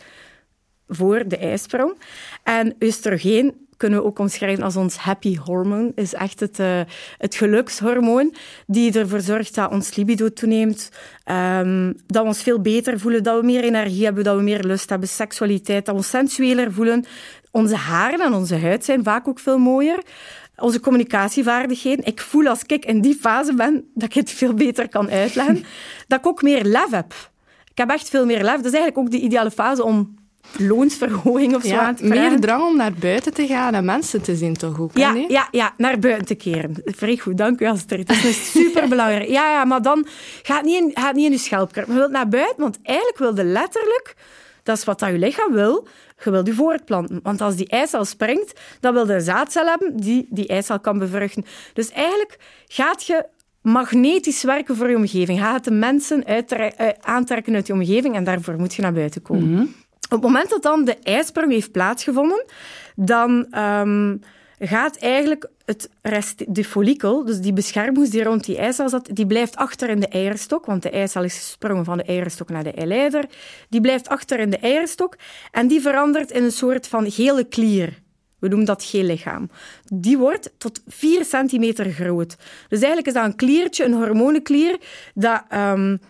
voor 0.88 1.28
de 1.28 1.36
ijsprong. 1.36 1.98
En 2.42 2.76
oestrogeen 2.80 3.66
kunnen 3.76 3.98
we 3.98 4.04
ook 4.04 4.18
omschrijven 4.18 4.64
als 4.64 4.76
ons 4.76 4.96
happy 4.96 5.36
hormoon. 5.36 5.92
Is 5.94 6.14
echt 6.14 6.40
het, 6.40 6.58
uh, 6.58 6.80
het 7.18 7.34
gelukshormoon 7.34 8.34
die 8.66 8.98
ervoor 8.98 9.20
zorgt 9.20 9.54
dat 9.54 9.70
ons 9.70 9.96
libido 9.96 10.28
toeneemt, 10.28 10.90
um, 11.30 11.94
dat 12.06 12.22
we 12.22 12.28
ons 12.28 12.42
veel 12.42 12.60
beter 12.60 13.00
voelen, 13.00 13.22
dat 13.22 13.40
we 13.40 13.46
meer 13.46 13.64
energie 13.64 14.04
hebben, 14.04 14.24
dat 14.24 14.36
we 14.36 14.42
meer 14.42 14.64
lust 14.64 14.90
hebben, 14.90 15.08
seksualiteit, 15.08 15.84
dat 15.84 15.94
we 15.94 16.00
ons 16.00 16.10
sensueler 16.10 16.72
voelen. 16.72 17.04
Onze 17.56 17.76
haren 17.76 18.20
en 18.20 18.32
onze 18.32 18.58
huid 18.58 18.84
zijn 18.84 19.04
vaak 19.04 19.28
ook 19.28 19.38
veel 19.38 19.58
mooier. 19.58 20.02
Onze 20.56 20.80
communicatievaardigheden. 20.80 22.04
Ik 22.04 22.20
voel 22.20 22.46
als 22.46 22.62
ik 22.66 22.84
in 22.84 23.00
die 23.00 23.14
fase 23.20 23.54
ben 23.54 23.90
dat 23.94 24.08
ik 24.08 24.14
het 24.14 24.30
veel 24.30 24.54
beter 24.54 24.88
kan 24.88 25.10
uitleggen. 25.10 25.64
dat 26.08 26.18
ik 26.18 26.26
ook 26.26 26.42
meer 26.42 26.64
lef 26.64 26.90
heb. 26.90 27.14
Ik 27.70 27.78
heb 27.78 27.90
echt 27.90 28.08
veel 28.08 28.26
meer 28.26 28.42
lef. 28.42 28.56
Dat 28.56 28.64
is 28.64 28.72
eigenlijk 28.72 28.98
ook 28.98 29.10
de 29.10 29.20
ideale 29.20 29.50
fase 29.50 29.84
om 29.84 30.14
loonsverhoging 30.58 31.54
of 31.54 31.62
zo 31.62 31.68
ja, 31.68 31.80
aan 31.80 31.94
te 31.94 32.06
vragen. 32.06 32.30
Meer 32.30 32.40
drang 32.40 32.62
om 32.62 32.76
naar 32.76 32.92
buiten 32.92 33.34
te 33.34 33.46
gaan 33.46 33.74
en 33.74 33.84
mensen 33.84 34.22
te 34.22 34.36
zien, 34.36 34.54
toch 34.54 34.80
ook? 34.80 34.96
Ja, 34.96 35.14
ja, 35.28 35.48
ja, 35.50 35.74
naar 35.76 35.98
buiten 35.98 36.26
te 36.26 36.34
keren. 36.34 36.82
Vrij 36.84 37.16
goed, 37.16 37.38
dank 37.38 37.60
u 37.60 37.66
Astrid. 37.66 38.06
Dat 38.06 38.24
is 38.24 38.50
superbelangrijk. 38.58 39.28
Ja, 39.28 39.50
ja, 39.50 39.64
maar 39.64 39.82
dan 39.82 40.06
gaat 40.42 40.62
niet 40.62 40.82
in, 40.82 40.90
gaat 40.94 41.14
niet 41.14 41.24
in 41.24 41.32
je 41.32 41.38
schelpkruk. 41.38 41.86
Je 41.86 41.92
wilt 41.92 42.10
naar 42.10 42.28
buiten, 42.28 42.60
want 42.60 42.78
eigenlijk 42.82 43.18
wilde 43.18 43.44
letterlijk... 43.44 44.14
Dat 44.66 44.76
is 44.76 44.84
wat 44.84 44.98
dat 44.98 45.08
je 45.08 45.18
lichaam 45.18 45.52
wil. 45.52 45.86
Je 46.24 46.30
wilt 46.30 46.46
je 46.46 46.52
voortplanten. 46.52 47.20
Want 47.22 47.40
als 47.40 47.56
die 47.56 47.68
eicel 47.68 48.04
springt, 48.04 48.60
dan 48.80 48.94
wil 48.94 49.06
je 49.06 49.14
een 49.14 49.20
zaadcel 49.20 49.66
hebben 49.66 49.96
die 49.96 50.26
die 50.30 50.46
eicel 50.46 50.80
kan 50.80 50.98
bevruchten. 50.98 51.44
Dus 51.72 51.90
eigenlijk 51.90 52.38
gaat 52.66 53.06
je 53.06 53.26
magnetisch 53.60 54.42
werken 54.42 54.76
voor 54.76 54.90
je 54.90 54.96
omgeving. 54.96 55.38
Gaat 55.38 55.64
de 55.64 55.70
mensen 55.70 56.24
aantrekken 57.00 57.54
uit 57.54 57.66
je 57.66 57.72
omgeving 57.72 58.14
en 58.14 58.24
daarvoor 58.24 58.56
moet 58.58 58.74
je 58.74 58.82
naar 58.82 58.92
buiten 58.92 59.22
komen. 59.22 59.50
Mhm. 59.50 59.62
Op 59.62 60.10
het 60.10 60.22
moment 60.22 60.50
dat 60.50 60.62
dan 60.62 60.84
de 60.84 60.96
ijsprong 61.02 61.52
heeft 61.52 61.72
plaatsgevonden, 61.72 62.44
dan 62.94 63.46
um, 63.58 64.20
gaat 64.58 64.96
eigenlijk 64.96 65.50
het 65.66 65.90
rest, 66.02 66.54
de 66.54 66.64
follikel, 66.64 67.24
dus 67.24 67.40
die 67.40 67.52
beschermhoes 67.52 68.10
die 68.10 68.22
rond 68.22 68.44
die 68.44 68.56
eicel 68.56 68.88
zat, 68.88 69.08
die 69.12 69.26
blijft 69.26 69.56
achter 69.56 69.88
in 69.88 70.00
de 70.00 70.08
eierstok, 70.08 70.66
want 70.66 70.82
de 70.82 70.90
eicel 70.90 71.24
is 71.24 71.34
gesprongen 71.34 71.84
van 71.84 71.96
de 71.96 72.04
eierstok 72.04 72.48
naar 72.48 72.64
de 72.64 72.72
eileider. 72.72 73.24
Die 73.68 73.80
blijft 73.80 74.08
achter 74.08 74.38
in 74.38 74.50
de 74.50 74.58
eierstok 74.58 75.16
en 75.50 75.68
die 75.68 75.80
verandert 75.80 76.30
in 76.30 76.44
een 76.44 76.52
soort 76.52 76.88
van 76.88 77.10
gele 77.10 77.44
klier. 77.44 78.02
We 78.38 78.48
noemen 78.48 78.66
dat 78.66 78.84
geel 78.84 79.04
lichaam. 79.04 79.50
Die 79.84 80.18
wordt 80.18 80.52
tot 80.58 80.80
4 80.86 81.24
centimeter 81.24 81.92
groot. 81.92 82.36
Dus 82.68 82.78
eigenlijk 82.78 83.06
is 83.06 83.12
dat 83.12 83.24
een 83.24 83.36
kliertje, 83.36 83.84
een 83.84 83.92
hormonenklier, 83.92 84.78
dat 85.14 85.42
um, 85.54 86.00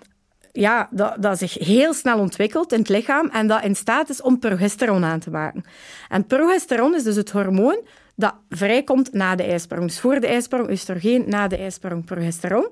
ja, 0.52 0.88
dat, 0.90 1.22
dat 1.22 1.38
zich 1.38 1.54
heel 1.54 1.94
snel 1.94 2.18
ontwikkelt 2.18 2.72
in 2.72 2.78
het 2.78 2.88
lichaam 2.88 3.28
en 3.28 3.46
dat 3.46 3.64
in 3.64 3.76
staat 3.76 4.08
is 4.08 4.22
om 4.22 4.38
progesteron 4.38 5.04
aan 5.04 5.20
te 5.20 5.30
maken. 5.30 5.64
En 6.08 6.26
progesteron 6.26 6.94
is 6.94 7.02
dus 7.02 7.16
het 7.16 7.30
hormoon 7.30 7.80
dat 8.16 8.34
vrijkomt 8.48 9.12
na 9.12 9.34
de 9.34 9.42
ijsprong. 9.42 9.86
Dus 9.86 10.00
voor 10.00 10.20
de 10.20 10.26
ijsprong 10.26 10.70
oestrogeen, 10.70 11.24
na 11.26 11.48
de 11.48 11.56
ijsprong 11.56 12.04
progesteron. 12.04 12.68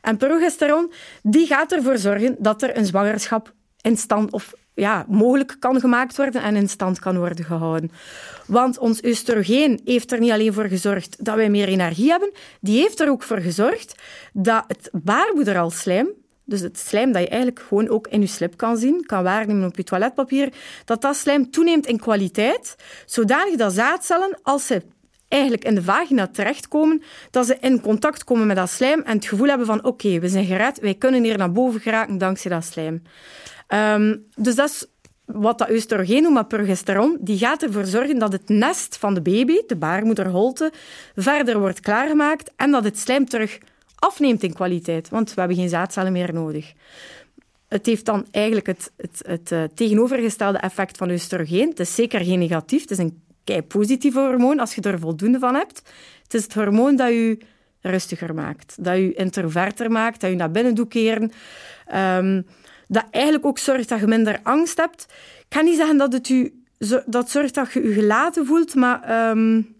En 0.00 0.16
progesteron 0.16 0.92
die 1.22 1.46
gaat 1.46 1.72
ervoor 1.72 1.98
zorgen 1.98 2.36
dat 2.38 2.62
er 2.62 2.76
een 2.76 2.86
zwangerschap 2.86 3.54
in 3.80 3.96
stand 3.96 4.32
of 4.32 4.52
ja, 4.74 5.04
mogelijk 5.08 5.56
kan 5.58 5.80
gemaakt 5.80 6.16
worden 6.16 6.42
en 6.42 6.56
in 6.56 6.68
stand 6.68 6.98
kan 6.98 7.18
worden 7.18 7.44
gehouden. 7.44 7.90
Want 8.46 8.78
ons 8.78 9.02
oestrogeen 9.04 9.80
heeft 9.84 10.12
er 10.12 10.18
niet 10.18 10.30
alleen 10.30 10.52
voor 10.52 10.68
gezorgd 10.68 11.24
dat 11.24 11.34
wij 11.34 11.50
meer 11.50 11.68
energie 11.68 12.10
hebben, 12.10 12.32
die 12.60 12.80
heeft 12.80 13.00
er 13.00 13.10
ook 13.10 13.22
voor 13.22 13.40
gezorgd 13.40 13.94
dat 14.32 14.64
het 14.66 14.90
baarmoederalslijm, 14.92 16.08
dus 16.44 16.60
het 16.60 16.78
slijm 16.78 17.12
dat 17.12 17.22
je 17.22 17.28
eigenlijk 17.28 17.60
gewoon 17.60 17.88
ook 17.88 18.08
in 18.08 18.20
je 18.20 18.26
slip 18.26 18.56
kan 18.56 18.76
zien, 18.76 19.06
kan 19.06 19.22
waarnemen 19.22 19.68
op 19.68 19.76
je 19.76 19.84
toiletpapier, 19.84 20.52
dat 20.84 21.02
dat 21.02 21.16
slijm 21.16 21.50
toeneemt 21.50 21.86
in 21.86 21.98
kwaliteit, 21.98 22.76
zodanig 23.06 23.56
dat 23.56 23.72
zaadcellen, 23.72 24.38
als 24.42 24.66
ze 24.66 24.82
eigenlijk 25.28 25.64
in 25.64 25.74
de 25.74 25.82
vagina 25.82 26.26
terechtkomen, 26.26 27.02
dat 27.30 27.46
ze 27.46 27.56
in 27.60 27.80
contact 27.80 28.24
komen 28.24 28.46
met 28.46 28.56
dat 28.56 28.70
slijm 28.70 29.00
en 29.00 29.16
het 29.16 29.26
gevoel 29.26 29.48
hebben 29.48 29.66
van 29.66 29.84
oké, 29.84 30.18
we 30.18 30.28
zijn 30.28 30.44
gered, 30.44 30.80
wij 30.80 30.94
kunnen 30.94 31.22
hier 31.22 31.38
naar 31.38 31.52
boven 31.52 31.80
geraken 31.80 32.18
dankzij 32.18 32.50
dat 32.50 32.64
slijm. 32.64 33.02
Um, 33.68 34.26
dus 34.36 34.54
dat 34.54 34.68
is 34.68 34.86
wat 35.24 35.58
dat 35.58 35.70
oestrogeen 35.70 36.22
noemt, 36.22 36.48
progesteron, 36.48 37.18
die 37.20 37.38
gaat 37.38 37.62
ervoor 37.62 37.84
zorgen 37.84 38.18
dat 38.18 38.32
het 38.32 38.48
nest 38.48 38.96
van 38.96 39.14
de 39.14 39.22
baby, 39.22 39.60
de 39.66 39.76
baarmoederholte, 39.76 40.72
verder 41.16 41.58
wordt 41.58 41.80
klaargemaakt 41.80 42.52
en 42.56 42.70
dat 42.70 42.84
het 42.84 42.98
slijm 42.98 43.28
terug 43.28 43.58
afneemt 44.04 44.42
in 44.42 44.52
kwaliteit, 44.52 45.08
want 45.08 45.34
we 45.34 45.40
hebben 45.40 45.58
geen 45.58 45.68
zaadcellen 45.68 46.12
meer 46.12 46.32
nodig. 46.32 46.72
Het 47.68 47.86
heeft 47.86 48.04
dan 48.04 48.26
eigenlijk 48.30 48.66
het, 48.66 48.92
het, 48.96 49.22
het, 49.26 49.50
uh, 49.50 49.62
tegenovergestelde 49.74 50.58
effect 50.58 50.96
van 50.96 51.10
oestrogeen. 51.10 51.68
Het 51.68 51.80
is 51.80 51.94
zeker 51.94 52.20
geen 52.20 52.38
negatief, 52.38 52.80
het 52.80 52.90
is 52.90 52.98
een 52.98 53.22
kei 53.44 53.62
positief 53.62 54.14
hormoon 54.14 54.58
als 54.58 54.74
je 54.74 54.80
er 54.80 54.98
voldoende 54.98 55.38
van 55.38 55.54
hebt. 55.54 55.82
Het 56.22 56.34
is 56.34 56.42
het 56.42 56.54
hormoon 56.54 56.96
dat 56.96 57.08
je 57.08 57.38
rustiger 57.80 58.34
maakt, 58.34 58.84
dat 58.84 58.96
je 58.96 59.14
introverter 59.14 59.90
maakt, 59.90 60.20
dat 60.20 60.30
je 60.30 60.36
naar 60.36 60.50
binnen 60.50 60.74
doet 60.74 60.88
keren. 60.88 61.32
Um, 61.94 62.46
dat 62.88 63.04
eigenlijk 63.10 63.46
ook 63.46 63.58
zorgt 63.58 63.88
dat 63.88 64.00
je 64.00 64.06
minder 64.06 64.40
angst 64.42 64.76
hebt. 64.76 65.06
Ik 65.38 65.46
kan 65.48 65.64
niet 65.64 65.76
zeggen 65.76 65.96
dat 65.96 66.12
het 66.12 66.28
u, 66.28 66.62
dat 67.06 67.30
zorgt 67.30 67.54
dat 67.54 67.72
je 67.72 67.82
je 67.82 67.92
gelaten 67.92 68.46
voelt, 68.46 68.74
maar 68.74 69.30
um, 69.30 69.73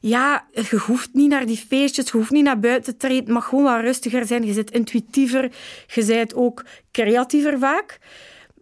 ja, 0.00 0.46
je 0.52 0.76
hoeft 0.76 1.08
niet 1.12 1.28
naar 1.28 1.46
die 1.46 1.64
feestjes, 1.68 2.10
je 2.10 2.16
hoeft 2.16 2.30
niet 2.30 2.44
naar 2.44 2.58
buiten 2.58 2.92
te 2.92 2.98
treden, 2.98 3.24
het 3.24 3.32
mag 3.32 3.48
gewoon 3.48 3.64
wat 3.64 3.80
rustiger 3.80 4.26
zijn. 4.26 4.46
Je 4.46 4.52
zit 4.52 4.70
intuïtiever, 4.70 5.52
je 5.86 6.04
bent 6.04 6.34
ook 6.34 6.64
creatiever 6.92 7.58
vaak. 7.58 7.98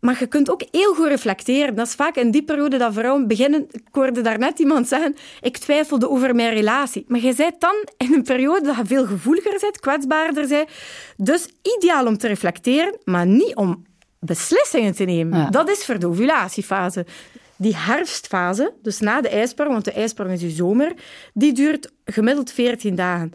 Maar 0.01 0.17
je 0.19 0.27
kunt 0.27 0.51
ook 0.51 0.63
heel 0.71 0.95
goed 0.95 1.07
reflecteren. 1.07 1.75
Dat 1.75 1.87
is 1.87 1.95
vaak 1.95 2.17
in 2.17 2.31
die 2.31 2.43
periode 2.43 2.79
dat 2.79 2.93
vrouwen 2.93 3.27
beginnen... 3.27 3.67
Ik 3.71 3.89
hoorde 3.91 4.21
daarnet 4.21 4.59
iemand 4.59 4.89
zeggen, 4.89 5.17
ik 5.41 5.57
twijfelde 5.57 6.11
over 6.11 6.35
mijn 6.35 6.55
relatie. 6.55 7.05
Maar 7.09 7.21
je 7.21 7.35
bent 7.35 7.61
dan 7.61 7.75
in 7.97 8.15
een 8.15 8.23
periode 8.23 8.67
dat 8.67 8.77
je 8.77 8.85
veel 8.85 9.07
gevoeliger 9.07 9.59
bent, 9.61 9.81
kwetsbaarder 9.81 10.49
bent. 10.49 10.69
Dus 11.17 11.49
ideaal 11.77 12.07
om 12.07 12.19
te 12.19 12.29
reflecteren, 12.29 12.99
maar 13.05 13.27
niet 13.27 13.55
om 13.55 13.85
beslissingen 14.21 14.95
te 14.95 15.05
nemen. 15.05 15.51
Dat 15.53 15.71
is 15.71 15.85
voor 15.85 15.99
de 15.99 16.09
ovulatiefase. 16.09 17.07
Die 17.65 17.77
herfstfase, 17.77 18.73
dus 18.83 19.01
na 19.01 19.21
de 19.21 19.29
ijsprong, 19.29 19.73
want 19.73 19.85
de 19.85 19.93
ijsprong 19.93 20.31
is 20.31 20.41
je 20.41 20.51
zomer, 20.51 20.93
die 21.33 21.53
duurt 21.53 21.93
gemiddeld 22.05 22.53
14 22.53 22.95
dagen 22.95 23.33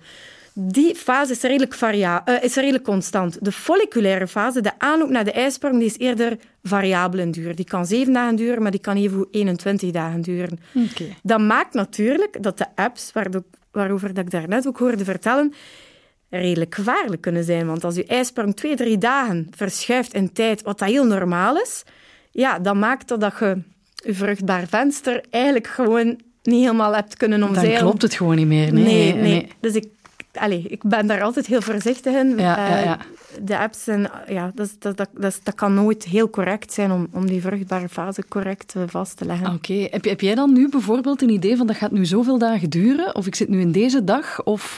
die 0.61 0.95
fase 0.95 1.31
is 1.31 1.41
redelijk, 1.41 1.73
varia 1.73 2.21
uh, 2.25 2.43
is 2.43 2.55
redelijk 2.55 2.83
constant. 2.83 3.37
De 3.45 3.51
folliculaire 3.51 4.27
fase, 4.27 4.61
de 4.61 4.79
aanloop 4.79 5.09
naar 5.09 5.23
de 5.23 5.31
ijsprong, 5.31 5.77
die 5.77 5.85
is 5.85 5.97
eerder 5.97 6.37
variabel 6.63 7.19
in 7.19 7.31
duur. 7.31 7.55
Die 7.55 7.65
kan 7.65 7.85
zeven 7.85 8.13
dagen 8.13 8.35
duren, 8.35 8.61
maar 8.61 8.71
die 8.71 8.79
kan 8.79 8.95
even 8.95 9.27
21 9.31 9.91
dagen 9.91 10.21
duren. 10.21 10.59
Okay. 10.73 11.15
Dat 11.23 11.39
maakt 11.39 11.73
natuurlijk 11.73 12.43
dat 12.43 12.57
de 12.57 12.65
apps, 12.75 13.11
waarover 13.71 14.13
dat 14.13 14.23
ik 14.23 14.31
daarnet 14.31 14.67
ook 14.67 14.77
hoorde 14.77 15.03
vertellen, 15.03 15.53
redelijk 16.29 16.75
gevaarlijk 16.75 17.21
kunnen 17.21 17.43
zijn. 17.43 17.67
Want 17.67 17.83
als 17.83 17.95
je 17.95 18.05
ijsprong 18.05 18.55
twee, 18.55 18.75
drie 18.75 18.97
dagen 18.97 19.47
verschuift 19.55 20.13
in 20.13 20.33
tijd, 20.33 20.61
wat 20.61 20.79
dat 20.79 20.89
heel 20.89 21.05
normaal 21.05 21.57
is, 21.57 21.83
ja, 22.31 22.59
dan 22.59 22.79
maakt 22.79 23.07
dat 23.07 23.21
dat 23.21 23.33
je 23.39 23.61
je 24.05 24.13
vruchtbaar 24.13 24.67
venster 24.67 25.23
eigenlijk 25.29 25.67
gewoon 25.67 26.19
niet 26.43 26.61
helemaal 26.61 26.95
hebt 26.95 27.17
kunnen 27.17 27.43
omzeilen. 27.43 27.73
Dan 27.73 27.81
klopt 27.81 28.01
het 28.01 28.13
gewoon 28.13 28.35
niet 28.35 28.47
meer. 28.47 28.73
Nee, 28.73 28.83
nee. 28.83 29.13
nee. 29.13 29.21
nee. 29.21 29.51
Dus 29.59 29.73
ik 29.73 29.85
Allee, 30.33 30.65
ik 30.67 30.83
ben 30.83 31.07
daar 31.07 31.21
altijd 31.21 31.45
heel 31.45 31.61
voorzichtig 31.61 32.13
in. 32.13 32.37
Ja, 32.37 32.69
ja, 32.69 32.77
eh, 32.77 32.83
ja. 32.83 32.97
De 33.41 33.57
apps, 33.57 33.87
en, 33.87 34.11
ja, 34.27 34.51
dat, 34.55 34.75
dat, 34.79 34.97
dat, 34.97 35.09
dat, 35.43 35.55
kan 35.55 35.73
nooit 35.73 36.03
heel 36.03 36.29
correct 36.29 36.73
zijn 36.73 36.91
om, 36.91 37.07
om 37.11 37.27
die 37.27 37.41
vruchtbare 37.41 37.89
fase 37.89 38.23
correct 38.27 38.75
eh, 38.75 38.81
vast 38.87 39.17
te 39.17 39.25
leggen. 39.25 39.53
Oké. 39.53 39.73
Heb, 39.73 40.05
heb 40.05 40.21
jij 40.21 40.35
dan 40.35 40.53
nu 40.53 40.69
bijvoorbeeld 40.69 41.21
een 41.21 41.29
idee 41.29 41.57
van 41.57 41.67
dat 41.67 41.75
gaat 41.75 41.91
nu 41.91 42.05
zoveel 42.05 42.37
dagen 42.37 42.69
duren? 42.69 43.15
Of 43.15 43.27
ik 43.27 43.35
zit 43.35 43.49
nu 43.49 43.59
in 43.59 43.71
deze 43.71 44.03
dag? 44.03 44.43
Of... 44.43 44.77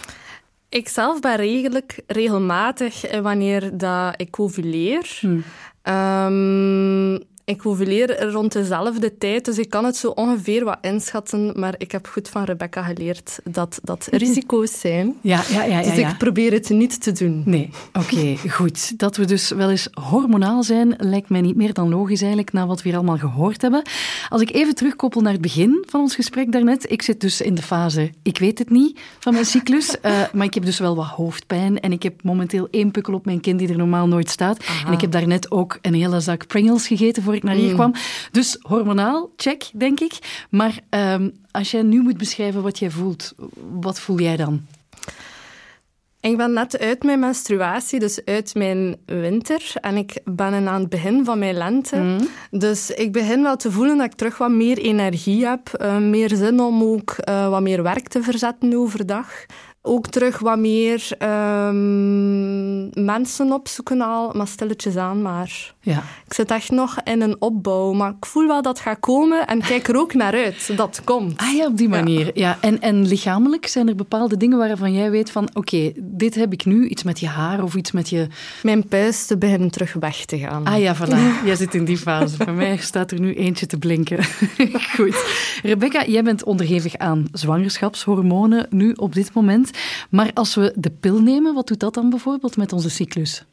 Ik 0.69 0.89
zelf 0.89 1.19
ben 1.19 1.35
redelijk 1.35 1.99
regelmatig 2.07 3.05
eh, 3.05 3.19
wanneer 3.19 3.77
dat 3.77 4.13
ik 4.17 4.39
ovuleer. 4.39 5.19
Hmm. 5.19 5.43
Um, 5.83 7.23
ik 7.45 7.65
ovuleer 7.65 8.31
rond 8.31 8.51
dezelfde 8.51 9.17
tijd, 9.17 9.45
dus 9.45 9.57
ik 9.57 9.69
kan 9.69 9.85
het 9.85 9.95
zo 9.95 10.07
ongeveer 10.07 10.63
wat 10.63 10.77
inschatten. 10.81 11.59
Maar 11.59 11.75
ik 11.77 11.91
heb 11.91 12.07
goed 12.07 12.29
van 12.29 12.43
Rebecca 12.43 12.83
geleerd 12.83 13.39
dat 13.43 13.79
dat 13.83 14.07
risico's 14.11 14.79
zijn. 14.79 15.15
Ja, 15.21 15.43
ja, 15.49 15.63
ja. 15.63 15.79
ja 15.79 15.89
dus 15.89 15.97
ik 15.97 16.17
probeer 16.17 16.51
het 16.51 16.69
niet 16.69 17.01
te 17.01 17.11
doen. 17.11 17.41
Nee, 17.45 17.69
oké, 17.93 18.35
goed. 18.57 18.99
Dat 18.99 19.17
we 19.17 19.25
dus 19.25 19.49
wel 19.49 19.69
eens 19.69 19.87
hormonaal 19.93 20.63
zijn, 20.63 20.93
lijkt 20.97 21.29
mij 21.29 21.41
niet 21.41 21.55
meer 21.55 21.73
dan 21.73 21.89
logisch 21.89 22.21
eigenlijk, 22.21 22.53
na 22.53 22.65
wat 22.67 22.81
we 22.81 22.89
hier 22.89 22.97
allemaal 22.97 23.17
gehoord 23.17 23.61
hebben. 23.61 23.81
Als 24.29 24.41
ik 24.41 24.51
even 24.51 24.75
terugkoppel 24.75 25.21
naar 25.21 25.33
het 25.33 25.41
begin 25.41 25.83
van 25.87 26.01
ons 26.01 26.15
gesprek 26.15 26.51
daarnet. 26.51 26.91
Ik 26.91 27.01
zit 27.01 27.21
dus 27.21 27.41
in 27.41 27.55
de 27.55 27.61
fase, 27.61 28.11
ik 28.23 28.37
weet 28.37 28.59
het 28.59 28.69
niet, 28.69 28.99
van 29.19 29.33
mijn 29.33 29.45
cyclus. 29.45 29.95
Uh, 30.01 30.21
maar 30.33 30.45
ik 30.45 30.53
heb 30.53 30.65
dus 30.65 30.79
wel 30.79 30.95
wat 30.95 31.05
hoofdpijn. 31.05 31.79
En 31.79 31.91
ik 31.91 32.03
heb 32.03 32.23
momenteel 32.23 32.67
één 32.71 32.91
pukkel 32.91 33.13
op 33.13 33.25
mijn 33.25 33.39
kin 33.39 33.57
die 33.57 33.69
er 33.69 33.77
normaal 33.77 34.07
nooit 34.07 34.29
staat. 34.29 34.63
Aha. 34.65 34.87
En 34.87 34.93
ik 34.93 35.01
heb 35.01 35.11
daarnet 35.11 35.51
ook 35.51 35.79
een 35.81 35.93
hele 35.93 36.19
zak 36.19 36.47
Pringles 36.47 36.87
gegeten 36.87 37.23
voor 37.23 37.30
ik 37.33 37.43
naar 37.43 37.55
hier 37.55 37.69
mm. 37.69 37.75
kwam. 37.75 37.93
Dus 38.31 38.57
hormonaal, 38.61 39.33
check, 39.35 39.69
denk 39.73 39.99
ik. 39.99 40.45
Maar 40.49 40.79
um, 40.89 41.33
als 41.51 41.71
jij 41.71 41.81
nu 41.81 42.01
moet 42.01 42.17
beschrijven 42.17 42.61
wat 42.61 42.79
jij 42.79 42.89
voelt, 42.89 43.33
wat 43.79 43.99
voel 43.99 44.19
jij 44.19 44.37
dan? 44.37 44.61
Ik 46.21 46.37
ben 46.37 46.53
net 46.53 46.79
uit 46.79 47.03
mijn 47.03 47.19
menstruatie, 47.19 47.99
dus 47.99 48.25
uit 48.25 48.55
mijn 48.55 48.95
winter. 49.05 49.71
En 49.73 49.97
ik 49.97 50.19
ben 50.23 50.67
aan 50.67 50.79
het 50.79 50.89
begin 50.89 51.25
van 51.25 51.39
mijn 51.39 51.55
lente. 51.55 51.95
Mm. 51.95 52.27
Dus 52.51 52.91
ik 52.91 53.11
begin 53.11 53.43
wel 53.43 53.55
te 53.55 53.71
voelen 53.71 53.97
dat 53.97 54.05
ik 54.05 54.13
terug 54.13 54.37
wat 54.37 54.51
meer 54.51 54.77
energie 54.77 55.45
heb. 55.45 55.81
Uh, 55.81 55.97
meer 55.97 56.35
zin 56.35 56.59
om 56.59 56.83
ook 56.83 57.15
uh, 57.29 57.49
wat 57.49 57.61
meer 57.61 57.83
werk 57.83 58.07
te 58.07 58.23
verzetten 58.23 58.73
overdag 58.73 59.45
ook 59.81 60.07
terug 60.07 60.39
wat 60.39 60.57
meer 60.57 61.09
um, 61.19 62.89
mensen 63.05 63.51
opzoeken 63.51 64.01
al, 64.01 64.31
maar 64.33 64.47
stilletjes 64.47 64.95
aan 64.95 65.21
maar. 65.21 65.73
Ja. 65.83 66.03
Ik 66.25 66.33
zit 66.33 66.51
echt 66.51 66.71
nog 66.71 66.97
in 67.03 67.21
een 67.21 67.35
opbouw, 67.39 67.93
maar 67.93 68.09
ik 68.09 68.25
voel 68.25 68.47
wel 68.47 68.61
dat 68.61 68.77
het 68.77 68.87
gaat 68.87 68.99
komen 68.99 69.47
en 69.47 69.61
kijk 69.61 69.87
er 69.87 69.97
ook 69.97 70.13
naar 70.13 70.33
uit 70.33 70.77
dat 70.77 71.01
komt. 71.03 71.37
Ah 71.37 71.53
ja, 71.53 71.65
op 71.65 71.77
die 71.77 71.89
manier. 71.89 72.25
Ja. 72.25 72.31
ja. 72.33 72.57
En, 72.61 72.81
en 72.81 73.07
lichamelijk 73.07 73.67
zijn 73.67 73.87
er 73.87 73.95
bepaalde 73.95 74.37
dingen 74.37 74.57
waarvan 74.57 74.93
jij 74.93 75.11
weet 75.11 75.31
van 75.31 75.49
oké, 75.53 75.91
dit 75.95 76.35
heb 76.35 76.53
ik 76.53 76.65
nu, 76.65 76.87
iets 76.87 77.03
met 77.03 77.19
je 77.19 77.27
haar 77.27 77.63
of 77.63 77.75
iets 77.75 77.91
met 77.91 78.09
je... 78.09 78.27
Mijn 78.63 78.87
puisten 78.87 79.39
beginnen 79.39 79.71
terug 79.71 79.93
weg 79.93 80.25
te 80.25 80.37
gaan. 80.37 80.65
Ah 80.65 80.79
ja, 80.79 80.95
voilà. 80.95 81.45
jij 81.45 81.55
zit 81.55 81.73
in 81.73 81.85
die 81.85 81.97
fase. 81.97 82.37
Bij 82.37 82.53
mij 82.53 82.77
staat 82.77 83.11
er 83.11 83.19
nu 83.19 83.35
eentje 83.35 83.65
te 83.65 83.77
blinken. 83.77 84.23
Goed. 84.95 85.25
Rebecca, 85.63 86.05
jij 86.05 86.23
bent 86.23 86.43
onderhevig 86.43 86.97
aan 86.97 87.27
zwangerschapshormonen 87.31 88.67
nu 88.69 88.91
op 88.91 89.13
dit 89.13 89.33
moment. 89.33 89.71
Maar 90.09 90.31
als 90.33 90.55
we 90.55 90.73
de 90.75 90.91
pil 90.99 91.19
nemen, 91.21 91.53
wat 91.53 91.67
doet 91.67 91.79
dat 91.79 91.93
dan 91.93 92.09
bijvoorbeeld 92.09 92.57
met 92.57 92.73
onze 92.73 92.89
cyclus? 92.89 93.45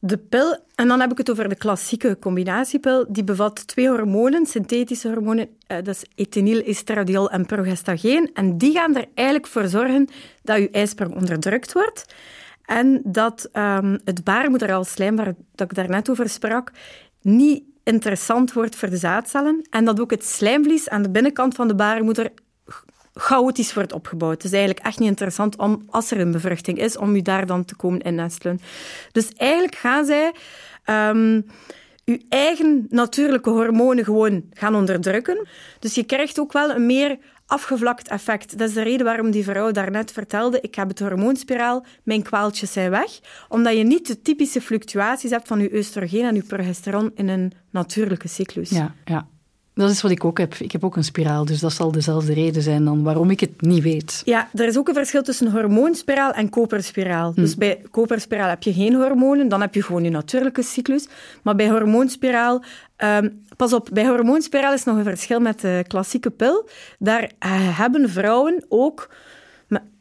De 0.00 0.18
pil, 0.18 0.56
en 0.74 0.88
dan 0.88 1.00
heb 1.00 1.10
ik 1.10 1.18
het 1.18 1.30
over 1.30 1.48
de 1.48 1.54
klassieke 1.54 2.18
combinatiepil, 2.20 3.06
die 3.08 3.24
bevat 3.24 3.66
twee 3.66 3.88
hormonen, 3.88 4.46
synthetische 4.46 5.08
hormonen, 5.08 5.48
eh, 5.66 5.76
dat 5.76 5.94
is 5.94 6.04
ethinyl, 6.14 6.62
estradiol 6.62 7.30
en 7.30 7.46
progestageen. 7.46 8.30
En 8.34 8.58
die 8.58 8.72
gaan 8.72 8.96
er 8.96 9.06
eigenlijk 9.14 9.46
voor 9.46 9.66
zorgen 9.66 10.08
dat 10.42 10.58
je 10.58 10.70
ijsprong 10.70 11.14
onderdrukt 11.14 11.72
wordt. 11.72 12.14
En 12.64 13.00
dat 13.04 13.48
um, 13.52 13.98
het 14.04 14.24
baarmoederalslijm, 14.24 15.16
waar 15.16 15.34
dat 15.54 15.70
ik 15.70 15.76
daarnet 15.76 16.10
over 16.10 16.28
sprak, 16.28 16.72
niet 17.20 17.62
interessant 17.82 18.52
wordt 18.52 18.76
voor 18.76 18.90
de 18.90 18.96
zaadcellen. 18.96 19.66
En 19.70 19.84
dat 19.84 20.00
ook 20.00 20.10
het 20.10 20.24
slijmvlies 20.24 20.88
aan 20.88 21.02
de 21.02 21.10
binnenkant 21.10 21.54
van 21.54 21.68
de 21.68 21.74
baarmoeder 21.74 22.32
chaotisch 23.20 23.74
wordt 23.74 23.92
opgebouwd. 23.92 24.32
Het 24.32 24.44
is 24.44 24.52
eigenlijk 24.52 24.86
echt 24.86 24.98
niet 24.98 25.08
interessant 25.08 25.56
om, 25.56 25.82
als 25.86 26.10
er 26.10 26.20
een 26.20 26.32
bevruchting 26.32 26.78
is, 26.78 26.96
om 26.96 27.14
u 27.14 27.22
daar 27.22 27.46
dan 27.46 27.64
te 27.64 27.76
komen 27.76 28.00
innestelen. 28.00 28.60
Dus 29.12 29.32
eigenlijk 29.36 29.74
gaan 29.74 30.04
zij 30.04 30.32
um, 30.86 31.46
uw 32.04 32.18
eigen 32.28 32.86
natuurlijke 32.88 33.50
hormonen 33.50 34.04
gewoon 34.04 34.42
gaan 34.52 34.74
onderdrukken. 34.74 35.46
Dus 35.78 35.94
je 35.94 36.04
krijgt 36.04 36.40
ook 36.40 36.52
wel 36.52 36.70
een 36.70 36.86
meer 36.86 37.18
afgevlakt 37.46 38.08
effect. 38.08 38.58
Dat 38.58 38.68
is 38.68 38.74
de 38.74 38.82
reden 38.82 39.06
waarom 39.06 39.30
die 39.30 39.44
vrouw 39.44 39.70
daarnet 39.70 40.12
vertelde, 40.12 40.60
ik 40.60 40.74
heb 40.74 40.88
het 40.88 40.98
hormoonspiraal, 40.98 41.84
mijn 42.02 42.22
kwaaltjes 42.22 42.72
zijn 42.72 42.90
weg. 42.90 43.20
Omdat 43.48 43.76
je 43.76 43.82
niet 43.82 44.06
de 44.06 44.22
typische 44.22 44.60
fluctuaties 44.60 45.30
hebt 45.30 45.48
van 45.48 45.60
je 45.60 45.76
oestrogeen 45.76 46.24
en 46.24 46.34
je 46.34 46.42
progesteron 46.42 47.10
in 47.14 47.28
een 47.28 47.52
natuurlijke 47.70 48.28
cyclus. 48.28 48.70
Ja, 48.70 48.94
ja. 49.04 49.28
Dat 49.78 49.90
is 49.90 50.02
wat 50.02 50.10
ik 50.10 50.24
ook 50.24 50.38
heb. 50.38 50.54
Ik 50.54 50.72
heb 50.72 50.84
ook 50.84 50.96
een 50.96 51.04
spiraal, 51.04 51.44
dus 51.44 51.60
dat 51.60 51.72
zal 51.72 51.92
dezelfde 51.92 52.32
reden 52.32 52.62
zijn 52.62 52.84
dan 52.84 53.02
waarom 53.02 53.30
ik 53.30 53.40
het 53.40 53.60
niet 53.60 53.82
weet. 53.82 54.22
Ja, 54.24 54.48
er 54.54 54.66
is 54.66 54.78
ook 54.78 54.88
een 54.88 54.94
verschil 54.94 55.22
tussen 55.22 55.50
hormoonspiraal 55.50 56.32
en 56.32 56.48
koperspiraal. 56.48 57.34
Dus 57.34 57.54
bij 57.54 57.82
koperspiraal 57.90 58.48
heb 58.48 58.62
je 58.62 58.72
geen 58.72 58.94
hormonen, 58.94 59.48
dan 59.48 59.60
heb 59.60 59.74
je 59.74 59.82
gewoon 59.82 60.04
je 60.04 60.10
natuurlijke 60.10 60.62
cyclus. 60.62 61.08
Maar 61.42 61.54
bij 61.54 61.68
hormoonspiraal... 61.68 62.62
ehm, 62.96 63.28
pas 63.56 63.72
op, 63.72 63.88
bij 63.92 64.06
hormoonspiraal 64.06 64.72
is 64.72 64.84
nog 64.84 64.96
een 64.96 65.04
verschil 65.04 65.40
met 65.40 65.60
de 65.60 65.84
klassieke 65.86 66.30
pil. 66.30 66.68
Daar 66.98 67.22
eh, 67.38 67.78
hebben 67.78 68.10
vrouwen 68.10 68.64
ook... 68.68 69.08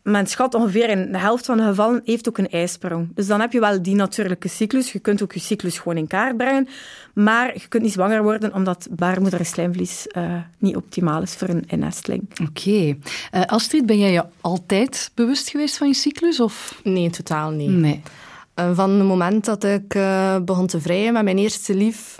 me- 0.08 0.12
Men 0.12 0.28
schat 0.28 0.54
ongeveer 0.54 0.90
in 0.90 1.12
de 1.12 1.18
helft 1.18 1.46
van 1.46 1.58
de 1.58 1.64
gevallen 1.64 2.02
heeft 2.06 2.28
ook 2.30 2.38
een 2.38 2.50
ijsprong. 2.50 3.08
Dus 3.16 3.28
dan 3.28 3.40
heb 3.40 3.52
je 3.52 3.60
wel 3.60 3.82
die 3.82 3.96
natuurlijke 3.96 4.48
cyclus. 4.48 4.92
Je 4.92 5.00
kunt 5.00 5.22
ook 5.24 5.34
je 5.34 5.40
cyclus 5.40 5.78
gewoon 5.80 5.98
in 5.98 6.08
kaart 6.08 6.38
brengen. 6.38 6.68
Maar 7.14 7.54
je 7.54 7.68
kunt 7.68 7.84
niet 7.84 7.92
zwanger 7.92 8.24
worden 8.24 8.54
omdat 8.54 8.88
baarmoederslijmvlies 8.92 10.08
eh 10.08 10.24
niet 10.58 10.76
optimaal 10.76 11.22
is 11.22 11.34
voor 11.36 11.50
een 11.50 11.64
innesteling. 11.68 12.24
Oké. 12.50 12.98
Eh, 13.32 13.42
Astrid, 13.46 13.86
ben 13.86 14.00
jij 14.00 14.12
je 14.12 14.26
altijd 14.42 15.12
bewust 15.14 15.50
geweest 15.50 15.78
van 15.78 15.88
je 15.88 15.94
cyclus? 15.94 16.40
Of? 16.40 16.80
Nee, 16.84 17.10
totaal 17.10 17.50
niet. 17.52 17.70
Nee. 17.70 18.02
Eh, 18.54 18.70
Van 18.74 18.90
het 18.90 19.08
moment 19.08 19.46
dat 19.46 19.64
ik 19.64 19.94
eh, 19.96 20.36
begon 20.40 20.68
te 20.68 20.82
vrijen 20.82 21.14
met 21.14 21.24
mijn 21.24 21.38
eerste 21.38 21.76
lief, 21.76 22.16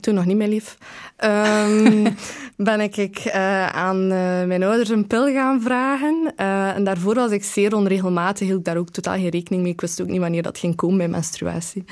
toen 0.00 0.14
nog 0.14 0.24
niet 0.24 0.36
mijn 0.36 0.50
lief, 0.50 0.76
ehm, 1.16 2.12
ben 2.56 2.80
ik 2.80 3.18
eh, 3.18 3.66
aan 3.66 4.02
eh, 4.02 4.44
mijn 4.44 4.62
ouders 4.62 4.88
een 4.88 5.06
pil 5.06 5.32
gaan 5.32 5.60
vragen. 5.62 6.32
Eh, 6.36 6.76
en 6.76 6.84
daarvoor 6.84 7.14
was 7.14 7.30
ik 7.30 7.44
zeer 7.44 7.74
onregelmatig, 7.74 8.46
hield 8.46 8.58
ik 8.58 8.64
daar 8.64 8.76
ook 8.76 8.90
totaal 8.90 9.14
geen 9.14 9.28
rekening 9.28 9.62
mee. 9.62 9.72
Ik 9.72 9.80
wist 9.80 10.00
ook 10.00 10.08
niet 10.08 10.20
wanneer 10.20 10.42
dat 10.42 10.58
ging 10.58 10.76
komen 10.76 10.98
bij 10.98 11.08
menstruatie. 11.08 11.84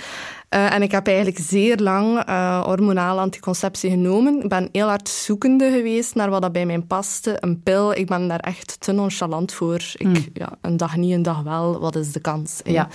En 0.48 0.82
ik 0.82 0.90
heb 0.90 1.06
eigenlijk 1.06 1.38
zeer 1.38 1.76
lang 1.76 2.24
hormonale 2.64 3.20
anticonceptie 3.20 3.90
genomen. 3.90 4.42
Ik 4.42 4.48
ben 4.48 4.68
heel 4.72 4.88
hard 4.88 5.08
zoekende 5.08 5.70
geweest 5.70 6.14
naar 6.14 6.30
wat 6.30 6.42
dat 6.42 6.52
bij 6.52 6.66
mij 6.66 6.80
paste. 6.80 7.36
Een 7.40 7.62
pil, 7.62 7.94
ik 7.94 8.06
ben 8.06 8.28
daar 8.28 8.40
echt 8.40 8.80
te 8.80 8.92
nonchalant 8.92 9.52
voor. 9.52 9.82
Ik, 9.96 10.28
ja, 10.32 10.52
een 10.60 10.76
dag 10.76 10.96
niet, 10.96 11.12
een 11.12 11.22
dag 11.22 11.42
wel. 11.42 11.80
Wat 11.80 11.96
is 11.96 12.12
de 12.12 12.20
kans? 12.20 12.60
Ja. 12.64 12.88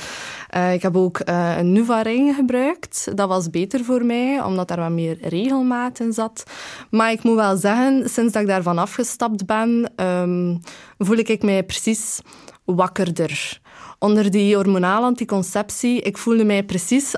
Ik 0.71 0.81
heb 0.81 0.97
ook 0.97 1.19
een 1.23 1.71
Nuva-ring 1.71 2.35
gebruikt. 2.35 3.17
Dat 3.17 3.27
was 3.27 3.49
beter 3.49 3.83
voor 3.83 4.05
mij, 4.05 4.41
omdat 4.43 4.62
daar 4.67 4.79
wat 4.79 4.89
meer 4.89 5.17
regelmaat 5.21 5.99
in 5.99 6.13
zat. 6.13 6.43
Maar 6.89 7.11
ik 7.11 7.23
moet 7.23 7.35
wel 7.35 7.57
zeggen, 7.57 8.09
sinds 8.09 8.33
dat 8.33 8.41
ik 8.41 8.47
daarvan 8.47 8.77
afgestapt 8.77 9.45
ben, 9.45 9.91
ehm, 9.95 10.55
voel 10.97 11.17
ik 11.17 11.43
mij 11.43 11.63
precies 11.63 12.21
wakkerder. 12.65 13.61
Onder 13.99 14.31
die 14.31 14.55
hormonale 14.55 15.05
anticonceptie, 15.05 16.01
ik 16.01 16.17
voelde 16.17 16.43
mij 16.43 16.63
precies 16.63 17.15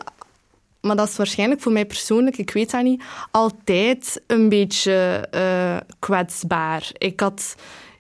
maar 0.86 0.96
dat 0.96 1.10
is 1.10 1.18
waarschijnlijk 1.18 1.62
voor 1.62 1.72
mij 1.72 1.86
persoonlijk, 1.86 2.38
ik 2.38 2.52
weet 2.52 2.72
dat 2.72 2.84
niet, 2.84 3.04
altijd 3.32 4.22
een 4.28 4.50
beetje 4.50 5.28
eh, 5.32 5.78
kwetsbaar. 6.00 6.90
Ik 6.98 7.20
had 7.20 7.56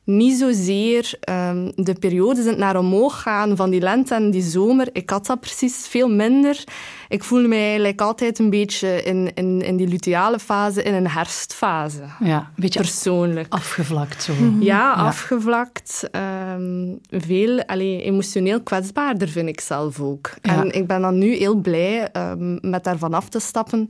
niet 0.05 0.37
zozeer 0.39 1.13
um, 1.29 1.71
de 1.75 1.93
periodes 1.99 2.43
in 2.43 2.49
het 2.49 2.57
naar 2.57 2.77
omhoog 2.77 3.21
gaan 3.21 3.55
van 3.55 3.69
die 3.69 3.79
lente 3.81 4.15
en 4.15 4.31
die 4.31 4.41
zomer. 4.41 4.87
Ik 4.91 5.09
had 5.09 5.25
dat 5.25 5.39
precies 5.39 5.87
veel 5.87 6.09
minder. 6.09 6.63
Ik 7.09 7.23
voelde 7.23 7.47
mij 7.47 7.65
eigenlijk 7.67 8.01
altijd 8.01 8.39
een 8.39 8.49
beetje 8.49 9.03
in, 9.03 9.31
in, 9.33 9.61
in 9.61 9.75
die 9.77 9.87
luteale 9.87 10.39
fase, 10.39 10.83
in 10.83 10.93
een 10.93 11.07
herfstfase. 11.07 12.03
Ja, 12.19 12.37
een 12.37 12.45
beetje 12.55 12.79
Persoonlijk. 12.79 13.53
afgevlakt 13.53 14.23
zo. 14.23 14.33
Ja, 14.59 14.91
afgevlakt. 14.91 16.07
ehm, 16.11 16.85
veel, 17.09 17.63
allee, 17.65 18.01
emotioneel 18.01 18.61
kwetsbaarder 18.61 19.27
vind 19.27 19.47
ik 19.49 19.61
zelf 19.61 19.99
ook. 19.99 20.29
Ja. 20.41 20.61
En 20.61 20.71
ik 20.71 20.87
ben 20.87 21.01
dan 21.01 21.17
nu 21.17 21.35
heel 21.35 21.55
blij 21.55 22.09
ehm, 22.11 22.69
met 22.69 22.83
daarvan 22.83 23.13
af 23.13 23.29
te 23.29 23.39
stappen. 23.39 23.89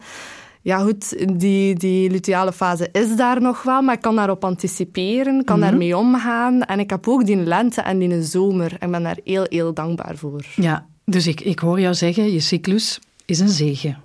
Ja, 0.66 0.78
goed, 0.80 1.28
die, 1.40 1.76
die 1.76 2.10
luteale 2.12 2.54
fase 2.54 2.90
is 2.92 3.16
daar 3.16 3.42
nog 3.42 3.64
wel, 3.64 3.82
maar 3.82 3.96
ik 3.96 4.02
kan 4.02 4.16
daarop 4.16 4.44
anticiperen, 4.46 5.44
kan 5.44 5.60
daarmee 5.60 5.98
omgaan. 5.98 6.62
En 6.62 6.80
ik 6.80 6.90
heb 6.90 7.08
ook 7.08 7.26
die 7.26 7.36
lente 7.36 7.82
en 7.82 8.00
die 8.00 8.24
zomer. 8.24 8.72
En 8.80 8.86
ik 8.88 8.92
ben 8.92 9.04
daar 9.04 9.18
heel, 9.24 9.46
heel 9.50 9.74
dankbaar 9.74 10.16
voor. 10.18 10.46
Ja, 10.56 10.86
dus 11.06 11.28
ik, 11.28 11.42
ik 11.42 11.60
hoor 11.60 11.80
jou 11.80 11.94
zeggen, 11.94 12.32
je 12.32 12.40
cyclus 12.40 13.00
is 13.26 13.40
een 13.40 13.50
zegen. 13.50 13.98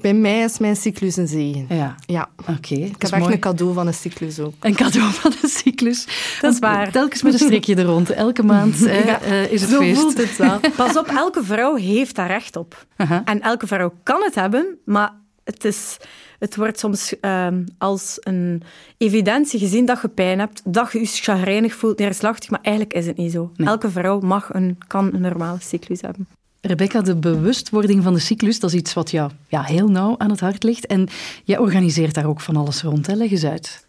Bij 0.00 0.14
mij 0.14 0.42
is 0.42 0.58
mijn 0.58 0.76
cyclus 0.76 1.16
een 1.16 1.26
zegen. 1.28 1.66
Ja, 1.68 1.94
Ja. 2.06 2.28
oké. 2.40 2.74
Ik 2.74 3.02
heb 3.02 3.10
echt 3.12 3.26
een 3.26 3.38
cadeau 3.38 3.74
van 3.74 3.86
een 3.86 3.94
cyclus 3.94 4.40
ook. 4.40 4.54
Een 4.60 4.74
cadeau 4.74 5.12
van 5.12 5.30
de 5.40 5.48
cyclus. 5.48 6.06
Dat 6.40 6.52
is 6.52 6.58
waar. 6.58 6.90
Telkens 6.92 7.22
met 7.22 7.32
een 7.32 7.38
streekje 7.38 7.74
er 7.74 7.84
rond. 7.84 8.10
Elke 8.10 8.42
maand 8.42 8.78
Ja, 9.06 9.20
eh, 9.20 9.52
is 9.52 9.60
het 9.60 9.70
Zo 9.70 9.78
feest. 9.78 10.00
voelt 10.00 10.16
het 10.16 10.36
wel. 10.36 10.60
Pas 10.76 10.96
op, 10.98 11.06
elke 11.06 11.44
vrouw 11.44 11.74
heeft 11.74 12.14
daar 12.14 12.26
recht 12.26 12.56
op. 12.56 12.86
En 13.24 13.40
elke 13.40 13.66
vrouw 13.66 13.92
kan 14.02 14.22
het 14.22 14.34
hebben, 14.34 14.78
maar 14.84 15.22
het, 15.44 15.64
is, 15.64 15.96
het 16.38 16.56
wordt 16.56 16.78
soms 16.78 17.20
ehm, 17.20 17.64
als 17.78 18.16
een 18.20 18.62
evidentie 18.98 19.58
gezien 19.58 19.86
dat 19.86 20.00
je 20.02 20.08
pijn 20.08 20.38
hebt, 20.38 20.62
dat 20.64 20.92
je 20.92 20.98
je 20.98 21.06
chagrijnig 21.06 21.74
voelt, 21.74 21.98
neerslachtig, 21.98 22.50
maar 22.50 22.60
eigenlijk 22.62 22.96
is 22.96 23.06
het 23.06 23.16
niet 23.16 23.32
zo. 23.32 23.52
Nee. 23.56 23.68
Elke 23.68 23.90
vrouw 23.90 24.20
mag 24.20 24.54
een, 24.54 24.78
kan 24.86 25.14
een 25.14 25.20
normale 25.20 25.58
cyclus 25.60 26.00
hebben. 26.00 26.28
Rebecca, 26.60 27.00
de 27.00 27.16
bewustwording 27.16 28.02
van 28.02 28.12
de 28.12 28.18
cyclus, 28.18 28.60
dat 28.60 28.70
is 28.72 28.76
iets 28.76 28.94
wat 28.94 29.10
jou 29.10 29.30
ja, 29.48 29.62
heel 29.62 29.88
nauw 29.88 30.14
aan 30.18 30.30
het 30.30 30.40
hart 30.40 30.62
ligt. 30.62 30.86
En 30.86 31.08
jij 31.44 31.58
organiseert 31.58 32.14
daar 32.14 32.26
ook 32.26 32.40
van 32.40 32.56
alles 32.56 32.82
rond. 32.82 33.06
Hè? 33.06 33.14
Leg 33.14 33.30
eens 33.30 33.44
uit. 33.44 33.86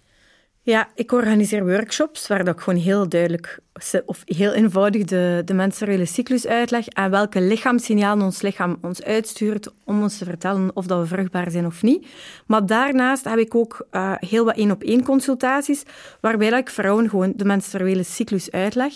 Ja, 0.65 0.89
ik 0.95 1.11
organiseer 1.11 1.65
workshops 1.65 2.27
waar 2.27 2.43
dat 2.43 2.55
ik 2.55 2.61
gewoon 2.61 2.79
heel 2.79 3.09
duidelijk 3.09 3.59
of 4.05 4.21
heel 4.25 4.53
eenvoudig 4.53 5.03
de, 5.03 5.41
de 5.45 5.53
menstruele 5.53 6.05
cyclus 6.05 6.47
uitleg 6.47 6.87
en 6.87 7.11
welke 7.11 7.41
lichaamssignalen 7.41 8.25
ons 8.25 8.41
lichaam 8.41 8.77
ons 8.81 9.03
uitstuurt 9.03 9.73
om 9.83 10.01
ons 10.01 10.17
te 10.17 10.25
vertellen 10.25 10.75
of 10.75 10.85
dat 10.85 10.99
we 10.99 11.05
vruchtbaar 11.05 11.51
zijn 11.51 11.65
of 11.65 11.81
niet. 11.81 12.07
Maar 12.45 12.65
daarnaast 12.65 13.23
heb 13.23 13.37
ik 13.37 13.55
ook 13.55 13.87
eh, 13.91 14.13
heel 14.19 14.45
wat 14.45 14.55
één-op-één 14.55 15.03
consultaties 15.03 15.83
waarbij 16.21 16.49
dat 16.49 16.59
ik 16.59 16.69
vrouwen 16.69 17.09
gewoon 17.09 17.33
de 17.35 17.45
menstruele 17.45 18.03
cyclus 18.03 18.51
uitleg. 18.51 18.93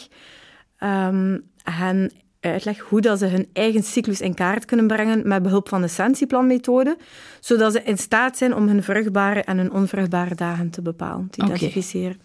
Ehm, 0.78 1.38
en 1.64 2.12
uitleg 2.40 2.80
hoe 2.80 3.02
dat 3.02 3.20
ze 3.20 3.26
hun 3.26 3.48
eigen 3.54 3.84
cyclus 3.84 4.22
in 4.22 4.34
kaart 4.34 4.66
kunnen 4.66 4.88
brengen 4.88 5.28
met 5.28 5.44
behulp 5.44 5.70
van 5.70 5.82
de 5.82 5.88
Sensiplan-methode, 5.88 6.98
zodat 7.40 7.74
ze 7.74 7.84
in 7.84 7.98
staat 7.98 8.38
zijn 8.38 8.56
om 8.56 8.68
hun 8.68 8.84
vruchtbare 8.84 9.44
en 9.44 9.58
hun 9.58 9.72
onvruchtbare 9.72 10.36
dagen 10.36 10.70
te 10.70 10.82
bepalen, 10.82 11.30
te 11.30 11.42
Oké. 11.42 11.54
identificeren. 11.54 12.20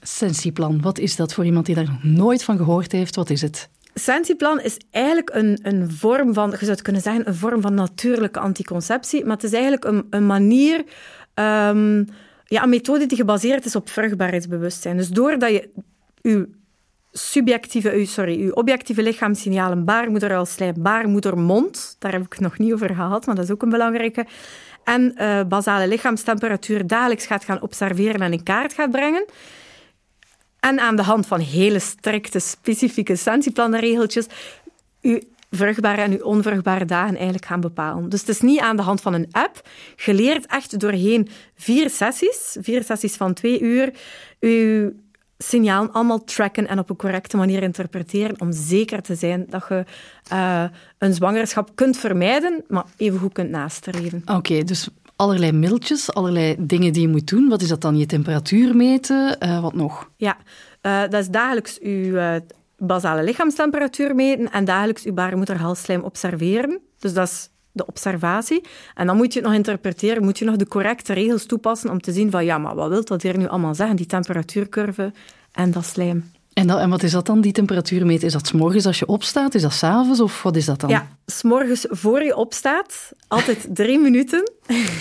Wat 0.81 0.99
is 0.99 1.17
dat 1.17 1.35
voor 1.35 1.45
iemand 1.45 1.67
die 1.67 1.75
daar 1.75 1.85
nog 1.85 2.03
nooit 2.03 2.45
van 2.45 2.57
gehoord 2.57 2.93
heeft? 2.93 3.17
Wat 3.17 3.31
is 3.31 3.43
het? 3.43 3.69
Sensiplan 3.95 4.61
is 4.61 4.77
eigenlijk 4.91 5.31
een, 5.35 5.59
een 5.63 5.91
vorm 5.91 6.35
van, 6.35 6.51
je 6.51 6.57
zou 6.57 6.71
het 6.71 6.83
kunnen 6.83 7.03
zeggen, 7.03 7.29
een 7.29 7.35
vorm 7.35 7.61
van 7.61 7.75
natuurlijke 7.75 8.41
anticonceptie, 8.41 9.25
maar 9.25 9.35
het 9.35 9.45
is 9.45 9.53
eigenlijk 9.53 9.85
een, 9.85 10.07
een 10.11 10.27
manier, 10.27 10.85
ehm, 11.35 12.05
ja, 12.45 12.63
een 12.63 12.69
methode 12.69 13.07
die 13.07 13.17
gebaseerd 13.17 13.65
is 13.65 13.77
op 13.77 13.89
vruchtbaarheidsbewustzijn. 13.89 14.97
Dus 14.97 15.09
doordat 15.09 15.51
je 15.51 15.69
je 16.23 16.49
subjectieve, 17.17 18.05
sorry, 18.07 18.41
uw 18.41 18.51
objectieve 18.51 19.03
lichaamssignalen, 19.03 19.85
baarmoederhalslijm, 19.85 20.75
baarmoedermond, 20.79 21.97
daar 21.99 22.13
heb 22.13 22.23
ik 22.25 22.33
het 22.33 22.41
nog 22.41 22.59
niet 22.59 22.73
over 22.73 22.95
gehad, 22.95 23.27
maar 23.27 23.35
dat 23.35 23.45
is 23.45 23.51
ook 23.51 23.63
een 23.63 23.69
belangrijke, 23.69 24.27
en 24.85 25.17
eh, 25.17 25.41
basale 25.49 25.89
lichaamstemperatuur 25.89 26.87
dagelijks 26.87 27.27
gaat 27.27 27.45
gaan 27.45 27.63
observeren 27.63 28.21
en 28.21 28.33
in 28.33 28.43
kaart 28.43 28.73
gaat 28.73 28.91
brengen. 28.91 29.25
En 30.61 30.81
aan 30.81 30.97
de 30.97 31.03
hand 31.03 31.27
van 31.27 31.41
hele 31.41 31.79
strikte, 31.79 32.39
specifieke 32.39 33.17
sensiplanregeltjes 33.17 34.27
uw 35.01 35.21
vruchtbare 35.51 36.03
en 36.03 36.13
uw 36.13 36.25
onvruchtbare 36.25 36.85
dagen 36.85 37.15
eigenlijk 37.15 37.45
gaan 37.47 37.61
bepalen. 37.61 38.09
Dus 38.09 38.21
het 38.21 38.29
is 38.29 38.41
niet 38.41 38.61
aan 38.61 38.77
de 38.77 38.83
hand 38.83 39.01
van 39.01 39.15
een 39.15 39.29
app. 39.31 39.69
Je 39.97 40.15
leert 40.15 40.47
echt 40.47 40.81
doorheen 40.81 41.29
vier 41.55 41.91
sessies, 41.91 42.57
vier 42.61 42.85
sessies 42.85 43.17
van 43.17 43.35
twee 43.35 43.61
uur, 43.61 43.93
uw 44.41 44.93
signalen 45.39 45.93
allemaal 45.93 46.25
tracken 46.25 46.69
en 46.69 46.79
op 46.79 46.91
een 46.91 46.97
correcte 46.97 47.37
manier 47.37 47.63
interpreteren 47.63 48.41
om 48.41 48.53
zeker 48.53 49.03
te 49.03 49.15
zijn 49.15 49.47
dat 49.49 49.65
je 49.69 49.85
eh, 50.29 50.65
een 50.99 51.15
zwangerschap 51.15 51.71
kunt 51.75 51.97
vermijden, 51.97 52.65
maar 52.69 52.85
evengoed 52.97 53.33
kunt 53.33 53.51
nastreven. 53.51 54.23
Oké, 54.27 54.65
dus 54.65 54.89
allerlei 55.17 55.53
middeltjes, 55.53 56.13
allerlei 56.13 56.57
dingen 56.59 56.93
die 56.93 57.03
je 57.03 57.09
moet 57.09 57.29
doen. 57.29 57.49
Wat 57.49 57.63
is 57.63 57.69
dat 57.69 57.81
dan? 57.81 57.97
Je 57.97 58.07
temperatuur 58.07 58.77
meten? 58.77 59.39
Eh, 59.39 59.61
wat 59.61 59.75
nog? 59.75 60.11
Ja, 60.17 60.37
eh, 60.81 61.01
dat 61.01 61.15
is 61.21 61.29
dagelijks 61.29 61.81
uw 61.81 62.17
eh, 62.17 62.35
basale 62.79 63.23
lichaamstemperatuur 63.23 64.15
meten 64.15 64.53
en 64.53 64.65
dagelijks 64.65 65.05
uw 65.05 65.13
baarmoederhalsslijm 65.13 66.03
observeren. 66.03 66.81
Dus 66.99 67.13
dat 67.13 67.29
is 67.29 67.49
de 67.75 67.87
observatie. 67.87 68.65
En 68.95 69.07
dan 69.07 69.17
moet 69.17 69.33
je 69.33 69.39
het 69.39 69.49
nog 69.49 69.57
interpreteren, 69.57 70.25
moet 70.25 70.39
je 70.39 70.45
nog 70.45 70.57
de 70.57 70.69
correcte 70.69 71.13
regels 71.13 71.47
toepassen 71.47 71.91
om 71.91 72.01
te 72.01 72.13
zien 72.13 72.31
van 72.31 72.45
ja, 72.45 72.59
maar 72.59 72.75
wat 72.75 72.89
wil 72.89 73.05
dat 73.05 73.23
hier 73.23 73.39
nu 73.39 73.49
allemaal 73.49 73.75
zeggen, 73.75 73.97
die 73.97 74.07
temperatuurcurve 74.07 75.13
en 75.53 75.71
dat 75.71 75.85
slijm. 75.85 76.33
En, 76.53 76.71
en 76.71 76.91
wat 76.91 77.03
is 77.03 77.13
dat 77.13 77.27
dan, 77.27 77.41
die 77.41 77.53
temperatuur 77.53 78.07
meten? 78.07 78.27
Is 78.27 78.33
dat 78.33 78.47
's 78.47 78.53
morgens 78.53 78.87
als 78.87 78.99
je 78.99 79.07
opstaat? 79.07 79.55
Is 79.55 79.63
dat 79.63 79.73
's 79.73 79.83
avonds? 79.83 80.21
Of 80.21 80.43
wat 80.43 80.57
is 80.57 80.65
dat 80.65 80.81
dan? 80.81 80.91
Ja, 80.91 81.09
s'morgens 81.27 81.87
voor 81.89 82.23
je 82.23 82.37
opstaat, 82.37 83.13
altijd 83.35 83.67
drie 83.75 83.99
minuten, 83.99 84.53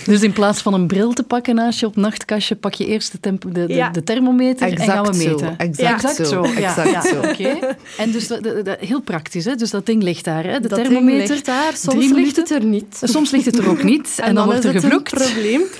Dus 0.05 0.21
in 0.21 0.33
plaats 0.33 0.61
van 0.61 0.73
een 0.73 0.87
bril 0.87 1.13
te 1.13 1.23
pakken 1.23 1.55
naast 1.55 1.79
je 1.79 1.85
op 1.85 1.95
nachtkastje, 1.95 2.55
pak 2.55 2.73
je 2.73 2.85
eerst 2.85 3.11
de, 3.11 3.19
temp- 3.19 3.45
de, 3.53 3.65
de, 3.65 3.73
Ja. 3.73 3.89
de 3.89 4.03
thermometer 4.03 4.67
en 4.67 4.77
gaan 4.77 5.03
we 5.03 5.09
Exact 5.09 5.15
zo, 5.21 5.29
meten. 5.29 5.57
exact 5.57 6.27
zo, 6.27 6.45
Ja, 6.45 6.53
exact 6.53 6.89
ja, 6.91 7.01
zo. 7.01 7.17
Oké. 7.29 7.57
En 7.97 8.11
dus 8.11 8.27
dat- 8.27 8.43
dat- 8.43 8.65
dat- 8.65 8.79
heel 8.79 9.01
praktisch, 9.01 9.45
hè? 9.45 9.55
Dus 9.55 9.69
dat 9.69 9.85
ding 9.85 10.03
ligt 10.03 10.25
daar, 10.25 10.43
hè? 10.43 10.59
De 10.59 10.67
dat 10.67 10.83
thermometer. 10.83 11.29
ligt 11.33 11.45
daar, 11.45 11.71
soms 11.75 11.81
drie 11.83 11.99
ligt 11.99 12.13
minuten. 12.13 12.43
het 12.43 12.51
er 12.51 12.65
niet. 12.65 12.99
Soms 13.03 13.31
ligt 13.31 13.45
het 13.45 13.57
er 13.57 13.69
ook 13.69 13.83
niet 13.83 14.15
en, 14.23 14.35
dan, 14.35 14.45
wordt 14.45 14.63
er 14.63 14.73
het 14.73 14.83
gevloekt. 14.83 15.11
een 15.11 15.19
probleem. 15.31 15.61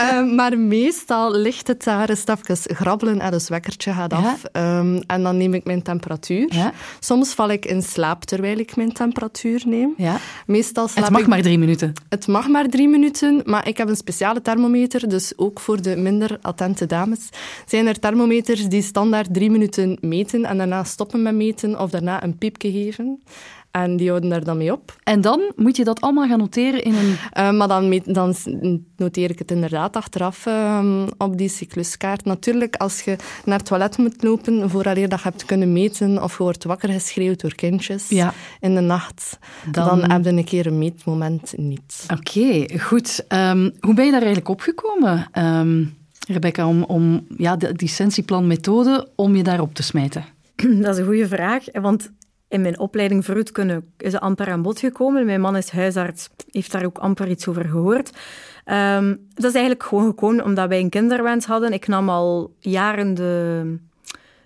Eh, 0.00 0.22
maar 0.34 0.58
meestal 0.58 1.34
ligt 1.36 1.66
het 1.68 1.84
daar 1.84 2.08
even 2.10 2.38
grabbelen 2.76 3.20
en 3.20 3.32
een 3.32 3.40
wekkertje 3.48 3.92
gaat 3.92 4.12
af. 4.12 4.44
Ehm, 4.52 5.00
en 5.06 5.22
dan 5.22 5.36
neem 5.36 5.54
ik 5.54 5.64
mijn 5.64 5.82
temperatuur. 5.82 6.46
Ja, 6.54 6.72
Soms 7.00 7.32
val 7.34 7.50
ik 7.50 7.64
in 7.64 7.82
slaap 7.82 8.24
terwijl 8.24 8.58
ik 8.58 8.76
mijn 8.76 8.92
temperatuur 8.92 9.62
neem. 9.66 9.94
ja. 9.96 10.16
Meestal 10.46 10.88
slaap 10.88 11.04
Het 11.04 11.12
mag 11.12 11.20
ik... 11.22 11.26
maar 11.26 11.42
drie 11.42 11.58
minuten. 11.58 11.79
Het 12.08 12.26
mag 12.26 12.48
maar 12.48 12.68
drie 12.68 12.88
minuten, 12.88 13.42
maar 13.44 13.68
ik 13.68 13.76
heb 13.76 13.88
een 13.88 13.96
speciale 13.96 14.42
thermometer, 14.42 15.08
dus 15.08 15.32
ook 15.36 15.60
voor 15.60 15.82
de 15.82 15.96
minder 15.96 16.38
attente 16.42 16.86
dames 16.86 17.28
zijn 17.66 17.86
er 17.86 17.98
thermometers 17.98 18.68
die 18.68 18.82
standaard 18.82 19.34
drie 19.34 19.50
minuten 19.50 19.98
meten 20.00 20.44
en 20.44 20.56
daarna 20.56 20.84
stoppen 20.84 21.22
met 21.22 21.34
meten 21.34 21.80
of 21.80 21.90
daarna 21.90 22.22
een 22.22 22.38
piepje 22.38 22.70
geven. 22.70 23.20
En 23.70 23.96
die 23.96 24.08
houden 24.08 24.30
daar 24.30 24.44
dan 24.44 24.56
mee 24.56 24.72
op. 24.72 24.96
En 25.04 25.20
dan 25.20 25.52
moet 25.56 25.76
je 25.76 25.84
dat 25.84 26.00
allemaal 26.00 26.28
gaan 26.28 26.38
noteren 26.38 26.82
in 26.82 26.94
een... 26.94 27.16
Eh, 27.32 27.50
maar 27.50 27.68
dan, 27.68 28.00
dan 28.04 28.34
noteer 28.96 29.30
ik 29.30 29.38
het 29.38 29.50
inderdaad 29.50 29.96
achteraf 29.96 30.46
ehm, 30.46 31.06
op 31.18 31.38
die 31.38 31.48
cycluskaart. 31.48 32.24
Natuurlijk, 32.24 32.76
als 32.76 33.00
je 33.00 33.16
naar 33.44 33.58
het 33.58 33.66
toilet 33.66 33.98
moet 33.98 34.22
lopen, 34.22 34.70
vooraleer 34.70 35.08
dat 35.08 35.18
je 35.22 35.28
hebt 35.28 35.44
kunnen 35.44 35.72
meten 35.72 36.22
of 36.22 36.36
je 36.36 36.42
wordt 36.42 36.64
wakker 36.64 36.88
geschreeuwd 36.88 37.40
door 37.40 37.54
kindjes 37.54 38.08
Ja. 38.08 38.32
in 38.60 38.74
de 38.74 38.80
nacht, 38.80 39.38
Dan- 39.70 40.00
dan, 40.00 40.10
heb 40.10 40.24
je 40.24 40.30
een 40.30 40.44
keer 40.44 40.66
een 40.66 40.78
meetmoment 40.78 41.52
niet. 41.56 42.06
Oké, 42.12 42.78
goed. 42.78 43.24
Ehm, 43.28 43.70
hoe 43.80 43.94
ben 43.94 44.04
je 44.04 44.10
daar 44.10 44.22
eigenlijk 44.22 44.48
opgekomen, 44.48 45.28
Ehm 45.32 45.84
Rebecca, 46.28 46.66
om, 46.68 46.82
om 46.82 47.26
ja, 47.36 47.56
de, 47.56 47.72
die 47.72 47.88
om 49.16 49.36
je 49.36 49.42
daarop 49.42 49.74
te 49.74 49.82
smijten? 49.82 50.24
Dat 50.82 50.94
is 50.94 50.98
een 50.98 51.04
goede 51.06 51.28
vraag, 51.28 51.64
want 51.72 52.10
in 52.50 52.60
mijn 52.60 52.78
opleiding 52.78 53.24
vroedkunde 53.24 53.82
is 53.96 54.12
het 54.12 54.22
amper 54.22 54.50
aan 54.50 54.62
bod 54.62 54.78
gekomen. 54.78 55.24
Mijn 55.24 55.40
man 55.40 55.56
is 55.56 55.70
huisarts, 55.70 56.28
heeft 56.50 56.72
daar 56.72 56.84
ook 56.84 56.98
amper 56.98 57.28
iets 57.28 57.48
over 57.48 57.64
gehoord. 57.64 58.10
Ehm, 58.64 59.16
dat 59.34 59.44
is 59.44 59.52
eigenlijk 59.52 59.82
gewoon 59.82 60.04
gekomen 60.04 60.44
omdat 60.44 60.68
wij 60.68 60.80
een 60.80 60.88
kinderwens 60.88 61.46
hadden. 61.46 61.72
Ik 61.72 61.86
nam 61.86 62.08
al 62.08 62.54
jaren 62.58 63.14
de, 63.14 63.76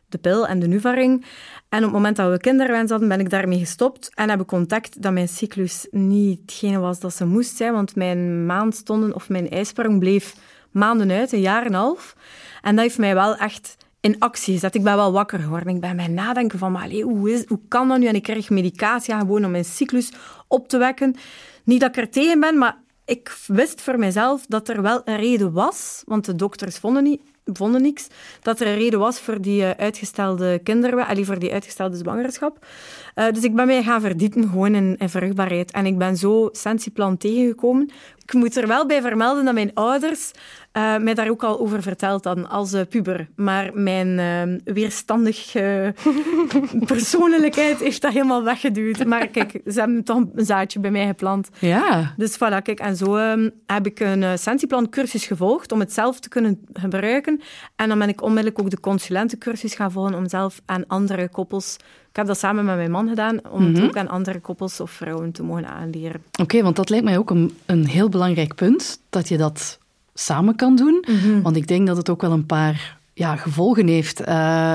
de 0.09 0.19
pil 0.19 0.47
en 0.47 0.59
de 0.59 0.67
Nuvaring. 0.67 1.25
En 1.69 1.79
op 1.79 1.85
het 1.85 1.93
moment 1.93 2.17
dat 2.17 2.31
we 2.31 2.39
kinderwens 2.39 2.91
hadden, 2.91 3.09
ben 3.09 3.21
ik 3.21 3.31
daarmee 3.31 3.59
gestopt 3.59 4.11
en 4.15 4.31
heb 4.31 4.41
ik 4.41 4.47
contact 4.47 5.03
dat 5.03 5.13
mijn 5.13 5.29
cyclus 5.29 5.87
niet 5.91 6.41
hetgene 6.41 6.79
was 6.79 7.01
dat 7.01 7.15
ze 7.15 7.27
moest 7.27 7.57
zijn, 7.57 7.73
want 7.73 7.97
mijn 7.97 8.47
maandstonden 8.47 9.15
of 9.15 9.29
mijn 9.29 9.51
ijsprong 9.51 9.99
bleef 9.99 10.35
maanden 10.71 11.11
uit, 11.11 11.33
een 11.33 11.41
jaar 11.41 11.61
en 11.61 11.67
een 11.67 11.75
half. 11.75 12.17
En 12.63 12.75
dat 12.75 12.85
heeft 12.85 12.99
mij 12.99 13.15
wel 13.15 13.37
echt 13.37 13.77
in 14.05 14.19
actie 14.19 14.53
gezet. 14.53 14.75
Ik 14.75 14.83
ben 14.83 14.97
wel 14.97 15.13
wakker 15.13 15.39
geworden. 15.39 15.75
Ik 15.75 15.81
ben 15.81 15.97
mij 15.97 16.09
nadenken 16.09 16.59
van, 16.59 16.73
maar 16.73 16.83
allee, 16.83 17.03
hoe, 17.03 17.33
is, 17.33 17.45
hoe 17.47 17.61
kan 17.69 17.89
dat 17.89 17.99
nu? 17.99 18.07
En 18.07 18.15
ik 18.15 18.23
krijg 18.23 18.51
medicatie 18.51 19.15
gewoon 19.15 19.45
om 19.45 19.51
mijn 19.51 19.65
cyclus 19.65 20.13
op 20.49 20.69
te 20.69 20.79
wekken. 20.79 21.17
Niet 21.65 21.81
dat 21.81 21.89
ik 21.89 21.97
er 21.97 22.11
tegen 22.11 22.41
ben, 22.41 22.59
maar 22.59 22.77
ik 23.05 23.37
wist 23.47 23.81
voor 23.81 23.99
mezelf 23.99 24.47
dat 24.47 24.69
er 24.69 24.83
wel 24.83 25.01
een 25.05 25.17
reden 25.17 25.53
was, 25.53 26.03
want 26.07 26.25
de 26.25 26.35
dokters 26.35 26.79
vonden, 26.79 27.03
niet, 27.03 27.21
vonden 27.45 27.83
niks, 27.83 28.07
dat 28.43 28.61
er 28.61 28.67
een 28.67 28.79
reden 28.79 28.99
was 28.99 29.21
voor 29.21 29.41
die 29.41 29.65
eh, 29.65 29.85
uitgestelde 29.85 30.59
kinderwens, 30.59 31.09
allee, 31.09 31.25
voor 31.25 31.39
die 31.39 31.53
uitgestelde 31.53 31.97
zwangerschap. 31.97 32.67
Eh, 33.15 33.33
dus 33.33 33.43
ik 33.43 33.55
ben 33.55 33.67
mij 33.67 33.83
gaan 33.83 34.01
verdiepen 34.01 34.49
gewoon 34.49 34.75
in, 34.75 34.97
in 34.99 35.09
vruchtbaarheid. 35.09 35.71
En 35.71 35.87
ik 35.87 35.99
ben 35.99 36.17
zo 36.17 36.49
Sensiplan 36.53 37.17
tegengekomen. 37.17 37.91
Ik 38.25 38.33
moet 38.33 38.57
er 38.57 38.67
wel 38.67 38.87
bij 38.87 39.01
vermelden 39.01 39.45
dat 39.45 39.55
mijn 39.55 39.75
ouders 39.75 40.31
eh, 40.73 40.97
mij 40.97 41.15
daar 41.15 41.31
ook 41.31 41.43
al 41.43 41.61
over 41.61 41.83
verteld 41.83 42.25
hadden 42.25 42.49
als 42.49 42.73
eh, 42.73 42.81
puber. 42.89 43.29
Maar 43.37 43.71
mijn 43.75 44.19
eh, 44.19 44.75
weerstandig 44.75 45.55
eh, 45.55 45.89
persoonlijkheid 46.93 47.79
heeft 47.79 48.03
dat 48.03 48.13
helemaal 48.13 48.43
weggeduwd. 48.43 49.05
Maar 49.05 49.27
kijk, 49.27 49.61
ze 49.67 49.79
hebben 49.79 50.05
toch 50.05 50.17
een 50.35 50.45
zaadje 50.45 50.81
bij 50.81 50.91
mij 50.91 51.07
geplant. 51.07 51.49
Ja. 51.59 52.15
Dus 52.17 52.35
voilà, 52.35 52.63
kijk, 52.63 52.81
en 52.81 52.97
zo 52.97 53.17
ehm, 53.17 53.51
heb 53.67 53.87
ik 53.87 54.01
een 54.01 54.23
uh, 54.23 54.33
Sensiplan 54.35 54.89
cursus 54.89 55.27
gevolgd 55.27 55.73
om 55.73 55.81
het 55.81 55.93
zelf 55.93 56.21
te 56.21 56.29
kunnen 56.29 56.67
gebruiken. 56.73 57.41
En 57.77 57.89
dan 57.89 57.99
ben 57.99 58.09
ik 58.09 58.23
onmiddellijk 58.23 58.61
ook 58.61 58.71
de 58.71 58.81
consulentencursus 58.81 59.75
gaan 59.75 59.93
volgen 59.93 60.15
om 60.15 60.29
zelf 60.29 60.61
aan 60.67 60.87
andere 60.87 61.29
koppels... 61.29 61.77
Ik 62.15 62.21
heb 62.21 62.29
dat 62.29 62.39
samen 62.39 62.65
met 62.65 62.77
mijn 62.77 62.91
man 62.91 63.09
gedaan, 63.09 63.41
om 63.51 63.75
het 63.75 63.83
ook 63.83 63.97
aan 63.97 64.09
andere 64.09 64.41
koppels 64.41 64.81
of 64.81 64.91
vrouwen 64.91 65.33
te 65.33 65.43
mogen 65.43 65.69
aanleren. 65.69 66.23
Oké, 66.41 66.63
want 66.63 66.77
dat 66.77 66.89
lijkt 66.89 67.05
mij 67.05 67.19
ook 67.19 67.31
een, 67.31 67.57
een 67.67 67.87
heel 67.87 68.09
belangrijk 68.09 68.55
punt, 68.55 69.01
dat 69.11 69.29
je 69.29 69.37
dat 69.37 69.79
samen 70.15 70.57
kan 70.57 70.77
doen. 70.77 71.05
Want 71.43 71.57
ik 71.57 71.67
denk 71.67 71.87
dat 71.87 71.97
het 71.97 72.09
ook 72.09 72.21
wel 72.21 72.33
een 72.33 72.47
paar 72.47 72.99
ja, 73.15 73.37
gevolgen 73.37 73.87
heeft. 73.87 74.21
Eh, 74.21 74.75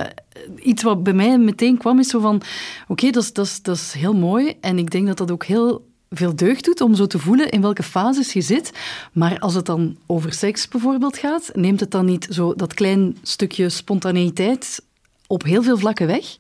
iets 0.55 0.83
wat 0.83 1.03
bij 1.03 1.13
mij 1.13 1.37
meteen 1.37 1.77
kwam 1.77 1.99
is 1.99 2.09
zo 2.09 2.19
van... 2.19 2.41
Oké, 2.87 3.09
dat, 3.09 3.23
is, 3.23 3.33
dat, 3.33 3.45
is, 3.45 3.61
dat 3.61 3.75
is 3.75 3.93
heel 3.93 4.15
mooi. 4.15 4.57
En 4.61 4.77
ik 4.77 4.91
denk 4.91 5.07
dat 5.07 5.17
dat 5.17 5.31
ook 5.31 5.45
heel 5.45 5.87
veel 6.09 6.35
deugd 6.35 6.65
doet 6.65 6.81
om 6.81 6.95
zo 6.95 7.05
te 7.05 7.19
voelen 7.19 7.49
in 7.49 7.61
welke 7.61 7.83
fases 7.83 8.33
je 8.33 8.41
zit. 8.41 8.71
Maar 9.11 9.39
als 9.39 9.53
het 9.53 9.65
dan 9.65 9.97
over 10.05 10.33
seks 10.33 10.67
bijvoorbeeld 10.67 11.17
gaat, 11.17 11.51
neemt 11.53 11.79
het 11.79 11.91
dan 11.91 12.05
niet 12.05 12.27
zo 12.29 12.53
dat 12.55 12.73
klein 12.73 13.17
stukje 13.21 13.69
spontaneïteit 13.69 14.81
op 15.27 15.43
heel 15.43 15.63
veel 15.63 15.77
vlakken 15.77 16.07
weg? 16.07 16.37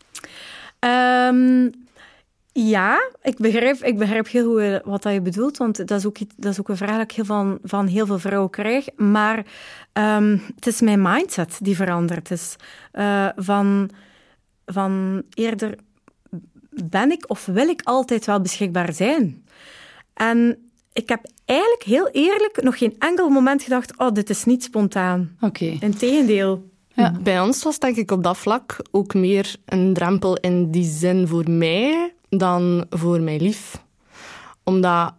Um, 0.79 1.71
ja, 2.51 3.11
ik 3.21 3.37
begrijp, 3.37 3.83
ik 3.83 3.97
begrijp 3.97 4.29
heel 4.29 4.53
goed 4.53 4.81
wat 4.83 5.03
dat 5.03 5.13
je 5.13 5.21
bedoelt, 5.21 5.57
want 5.57 5.87
dat 5.87 5.99
is 5.99 6.05
ook, 6.05 6.17
iets, 6.17 6.33
dat 6.37 6.51
is 6.51 6.59
ook 6.59 6.69
een 6.69 6.77
vraag 6.77 6.97
dat 6.97 7.11
ik 7.11 7.11
heel 7.11 7.25
van, 7.25 7.59
van 7.63 7.87
heel 7.87 8.05
veel 8.05 8.19
vrouwen 8.19 8.49
krijg. 8.49 8.87
Maar 8.95 9.45
um, 9.93 10.41
het 10.55 10.67
is 10.67 10.81
mijn 10.81 11.01
mindset 11.01 11.57
die 11.61 11.75
veranderd 11.75 12.31
is. 12.31 12.55
Uh, 12.93 13.29
van, 13.35 13.89
van 14.65 15.23
eerder 15.33 15.75
ben 16.69 17.11
ik 17.11 17.29
of 17.29 17.45
wil 17.45 17.67
ik 17.67 17.81
altijd 17.83 18.25
wel 18.25 18.41
beschikbaar 18.41 18.93
zijn? 18.93 19.45
En 20.13 20.69
ik 20.93 21.09
heb 21.09 21.25
eigenlijk 21.45 21.83
heel 21.83 22.09
eerlijk 22.09 22.61
nog 22.61 22.77
geen 22.77 22.95
enkel 22.99 23.29
moment 23.29 23.63
gedacht, 23.63 23.97
oh, 23.97 24.11
dit 24.11 24.29
is 24.29 24.43
niet 24.43 24.63
spontaan. 24.63 25.35
Oké. 25.41 25.63
Okay. 25.63 25.77
Integendeel. 25.79 26.68
Ja. 26.99 27.13
Bij 27.21 27.41
ons 27.41 27.63
was 27.63 27.79
denk 27.79 27.95
ik 27.95 28.11
op 28.11 28.23
dat 28.23 28.37
vlak 28.37 28.77
ook 28.91 29.13
meer 29.13 29.55
een 29.65 29.93
drempel 29.93 30.35
in 30.35 30.71
die 30.71 30.89
zin 30.89 31.27
voor 31.27 31.49
mij 31.49 32.13
dan 32.29 32.85
voor 32.89 33.21
mijn 33.21 33.41
lief. 33.41 33.81
Omdat 34.63 35.13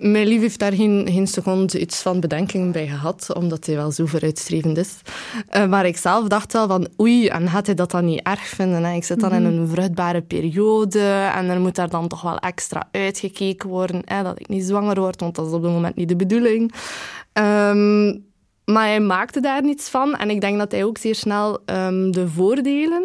mijn 0.00 0.26
lief 0.26 0.40
heeft 0.40 0.58
daar 0.58 0.72
geen, 0.72 1.08
geen 1.10 1.26
seconde 1.26 1.80
iets 1.80 2.02
van 2.02 2.20
bedenking 2.20 2.72
bij 2.72 2.86
gehad, 2.86 3.34
omdat 3.34 3.66
hij 3.66 3.76
wel 3.76 3.90
zo 3.90 4.06
vooruitstrevend 4.06 4.76
is. 4.76 4.96
Uh, 5.56 5.66
maar 5.66 5.86
ik 5.86 5.96
zelf 5.96 6.28
dacht 6.28 6.52
wel 6.52 6.68
van, 6.68 6.88
oei, 7.00 7.26
en 7.26 7.48
gaat 7.48 7.66
hij 7.66 7.74
dat 7.74 7.90
dan 7.90 8.04
niet 8.04 8.22
erg 8.22 8.46
vinden? 8.46 8.84
Hè? 8.84 8.94
Ik 8.94 9.04
zit 9.04 9.20
dan 9.20 9.30
mm 9.30 9.36
-hmm. 9.36 9.46
in 9.46 9.58
een 9.58 9.68
vruchtbare 9.68 10.22
periode 10.22 11.30
en 11.34 11.48
er 11.48 11.60
moet 11.60 11.74
daar 11.74 11.90
dan 11.90 12.08
toch 12.08 12.22
wel 12.22 12.38
extra 12.38 12.88
uitgekeken 12.90 13.68
worden, 13.68 14.02
hè, 14.04 14.22
dat 14.22 14.40
ik 14.40 14.48
niet 14.48 14.64
zwanger 14.64 15.00
word, 15.00 15.20
want 15.20 15.34
dat 15.34 15.46
is 15.46 15.52
op 15.52 15.62
het 15.62 15.72
moment 15.72 15.96
niet 15.96 16.08
de 16.08 16.16
bedoeling. 16.16 16.72
Um, 17.32 18.26
maar 18.72 18.86
hij 18.86 19.00
maakte 19.00 19.40
daar 19.40 19.62
niets 19.62 19.88
van. 19.88 20.16
En 20.16 20.30
ik 20.30 20.40
denk 20.40 20.58
dat 20.58 20.72
hij 20.72 20.84
ook 20.84 20.98
zeer 20.98 21.14
snel 21.14 21.60
um, 21.66 22.12
de 22.12 22.28
voordelen 22.28 23.02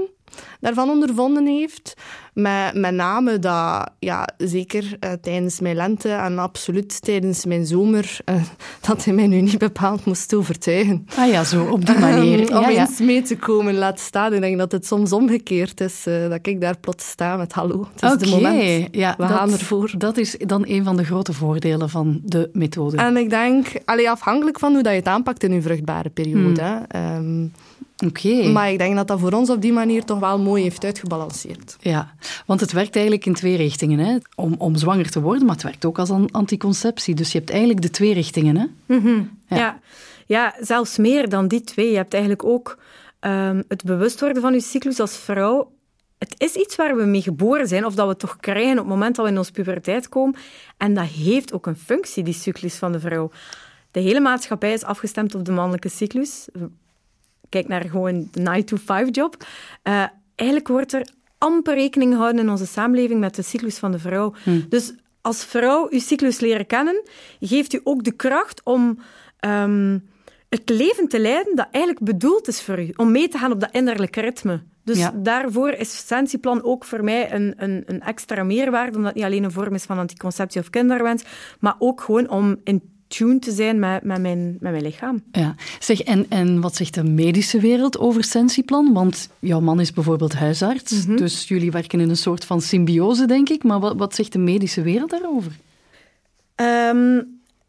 daarvan 0.59 0.89
ondervonden 0.89 1.45
heeft. 1.45 1.93
Met, 2.33 2.73
met 2.73 2.93
name 2.93 3.39
dat, 3.39 3.89
ja, 3.99 4.27
zeker 4.37 4.97
uh, 4.99 5.11
tijdens 5.21 5.59
mijn 5.59 5.75
lente 5.75 6.09
en 6.09 6.39
absoluut 6.39 7.01
tijdens 7.01 7.45
mijn 7.45 7.65
zomer, 7.65 8.17
uh, 8.25 8.35
dat 8.87 9.05
hij 9.05 9.13
mij 9.13 9.27
nu 9.27 9.41
niet 9.41 9.57
bepaald 9.57 10.05
moest 10.05 10.33
overtuigen. 10.33 11.07
Ah 11.15 11.29
ja, 11.29 11.43
zo, 11.43 11.65
op 11.65 11.85
die 11.85 11.97
manier. 11.97 12.41
Um, 12.53 12.57
om 12.57 12.69
ja, 12.69 12.87
eens 12.87 12.99
mee 12.99 13.21
te 13.21 13.37
komen, 13.37 13.73
laat 13.73 13.99
staan. 13.99 14.33
Ik 14.33 14.41
denk 14.41 14.57
dat 14.57 14.71
het 14.71 14.85
soms 14.85 15.11
omgekeerd 15.11 15.81
is, 15.81 16.07
uh, 16.07 16.29
dat 16.29 16.47
ik 16.47 16.61
daar 16.61 16.77
plots 16.77 17.09
sta 17.09 17.37
met 17.37 17.53
hallo, 17.53 17.87
het 17.93 18.03
is 18.03 18.11
okay. 18.11 18.17
de 18.17 18.29
moment. 18.29 18.87
Ja, 18.91 19.13
We 19.17 19.27
dat, 19.27 19.37
gaan 19.37 19.51
ervoor. 19.51 19.93
Dat 19.97 20.17
is 20.17 20.35
dan 20.37 20.63
een 20.67 20.83
van 20.83 20.97
de 20.97 21.03
grote 21.03 21.33
voordelen 21.33 21.89
van 21.89 22.21
de 22.23 22.49
methode. 22.53 22.97
En 22.97 23.17
ik 23.17 23.29
denk, 23.29 23.67
allee, 23.85 24.09
afhankelijk 24.09 24.59
van 24.59 24.73
hoe 24.73 24.83
dat 24.83 24.91
je 24.91 24.97
het 24.97 25.07
aanpakt 25.07 25.43
in 25.43 25.53
je 25.53 25.61
vruchtbare 25.61 26.09
periode. 26.09 26.85
Hmm. 26.91 27.15
Um, 27.15 27.51
Oké. 28.07 28.27
Okay. 28.27 28.51
Maar 28.51 28.71
ik 28.71 28.77
denk 28.77 28.95
dat 28.95 29.07
dat 29.07 29.19
voor 29.19 29.31
ons 29.31 29.49
op 29.49 29.61
die 29.61 29.73
manier 29.73 30.03
toch 30.03 30.19
wel 30.19 30.39
mooi 30.39 30.63
heeft 30.63 30.83
uitgebalanceerd. 30.83 31.77
Ja, 31.79 32.13
want 32.45 32.59
het 32.59 32.71
werkt 32.71 32.95
eigenlijk 32.95 33.25
in 33.25 33.33
twee 33.33 33.55
richtingen. 33.55 33.99
Hè? 33.99 34.17
Om, 34.35 34.55
om 34.57 34.75
zwanger 34.75 35.09
te 35.09 35.21
worden, 35.21 35.45
maar 35.45 35.55
het 35.55 35.63
werkt 35.63 35.85
ook 35.85 35.99
als 35.99 36.09
een 36.09 36.31
anticonceptie. 36.31 37.15
Dus 37.15 37.31
je 37.31 37.37
hebt 37.37 37.49
eigenlijk 37.49 37.81
de 37.81 37.89
twee 37.89 38.13
richtingen. 38.13 38.55
Hè? 38.57 38.65
Mm 38.85 39.01
-hmm. 39.01 39.39
ja. 39.47 39.57
ja. 39.57 39.79
Ja, 40.25 40.55
zelfs 40.59 40.97
meer 40.97 41.29
dan 41.29 41.47
die 41.47 41.61
twee. 41.61 41.89
Je 41.89 41.95
hebt 41.95 42.13
eigenlijk 42.13 42.43
ook 42.43 42.77
um, 43.21 43.63
het 43.67 43.83
bewust 43.83 44.19
worden 44.19 44.41
van 44.41 44.53
je 44.53 44.61
cyclus 44.61 44.99
als 44.99 45.17
vrouw. 45.17 45.71
Het 46.17 46.35
is 46.37 46.55
iets 46.55 46.75
waar 46.75 46.95
we 46.95 47.03
mee 47.03 47.21
geboren 47.21 47.67
zijn, 47.67 47.85
of 47.85 47.95
dat 47.95 48.07
we 48.07 48.15
toch 48.15 48.37
krijgen 48.37 48.71
op 48.71 48.77
het 48.77 48.87
moment 48.87 49.15
dat 49.15 49.25
we 49.25 49.31
in 49.31 49.37
onze 49.37 49.51
puberteit 49.51 50.09
komen. 50.09 50.35
En 50.77 50.93
dat 50.93 51.05
heeft 51.05 51.53
ook 51.53 51.65
een 51.65 51.75
functie, 51.75 52.23
die 52.23 52.33
cyclus 52.33 52.75
van 52.75 52.91
de 52.91 52.99
vrouw. 52.99 53.31
De 53.91 53.99
hele 53.99 54.19
maatschappij 54.19 54.73
is 54.73 54.83
afgestemd 54.83 55.35
op 55.35 55.45
de 55.45 55.51
mannelijke 55.51 55.89
cyclus 55.89 56.47
kijk 57.53 57.67
naar 57.67 57.89
gewoon 57.89 58.27
de 58.31 58.63
9-to-5-job. 58.63 59.35
Uh, 59.83 60.05
eigenlijk 60.35 60.67
wordt 60.67 60.93
er 60.93 61.07
amper 61.37 61.73
rekening 61.75 62.13
gehouden 62.13 62.41
in 62.41 62.49
onze 62.49 62.65
samenleving 62.65 63.19
met 63.19 63.35
de 63.35 63.41
cyclus 63.41 63.77
van 63.77 63.91
de 63.91 63.99
vrouw. 63.99 64.33
Hmm. 64.43 64.65
Dus 64.69 64.93
als 65.21 65.45
vrouw 65.45 65.87
uw 65.89 65.99
cyclus 65.99 66.39
leren 66.39 66.65
kennen, 66.65 67.03
geeft 67.39 67.73
u 67.73 67.79
ook 67.83 68.03
de 68.03 68.11
kracht 68.11 68.61
om 68.63 68.99
ehm, 69.39 69.99
het 70.49 70.69
leven 70.69 71.07
te 71.07 71.19
leiden 71.19 71.55
dat 71.55 71.67
eigenlijk 71.71 72.05
bedoeld 72.05 72.47
is 72.47 72.61
voor 72.61 72.79
u. 72.79 72.91
Om 72.95 73.11
mee 73.11 73.27
te 73.27 73.37
gaan 73.37 73.51
op 73.51 73.59
dat 73.59 73.71
innerlijke 73.71 74.21
ritme. 74.21 74.63
Dus 74.83 75.09
daarvoor 75.13 75.69
is 75.69 76.07
Sentieplan 76.07 76.63
ook 76.63 76.85
voor 76.85 77.03
mij 77.03 77.33
een, 77.33 77.53
een, 77.57 77.83
een 77.85 78.01
extra 78.01 78.43
meerwaarde, 78.43 78.97
omdat 78.97 79.05
het 79.05 79.15
niet 79.15 79.23
alleen 79.23 79.43
een 79.43 79.51
vorm 79.51 79.73
is 79.73 79.83
van 79.83 79.97
anticonceptie 79.97 80.61
of 80.61 80.69
kinderwens, 80.69 81.23
maar 81.59 81.75
ook 81.79 82.01
gewoon 82.01 82.29
om 82.29 82.57
in 82.63 82.92
tune 83.17 83.39
te 83.39 83.51
zijn 83.51 83.79
met, 83.79 84.03
met, 84.03 84.21
mijn, 84.21 84.57
met 84.59 84.71
mijn 84.71 84.83
lichaam. 84.83 85.23
Ja. 85.31 85.55
Zeg, 85.79 86.01
en, 86.01 86.25
en 86.29 86.61
wat 86.61 86.75
zegt 86.75 86.93
de 86.93 87.03
medische 87.03 87.59
wereld 87.59 87.99
over 87.99 88.23
Sentieplan? 88.23 88.93
Want 88.93 89.29
jouw 89.39 89.59
man 89.59 89.79
is 89.79 89.93
bijvoorbeeld 89.93 90.33
huisarts, 90.33 91.05
mhm. 91.05 91.15
dus 91.15 91.47
jullie 91.47 91.71
werken 91.71 91.99
in 91.99 92.09
een 92.09 92.17
soort 92.17 92.45
van 92.45 92.61
symbiose, 92.61 93.25
denk 93.25 93.49
ik. 93.49 93.63
Maar 93.63 93.79
wat, 93.79 93.97
wat 93.97 94.15
zegt 94.15 94.31
de 94.31 94.39
medische 94.39 94.81
wereld 94.81 95.09
daarover? 95.09 95.51
Ehm, 96.55 97.21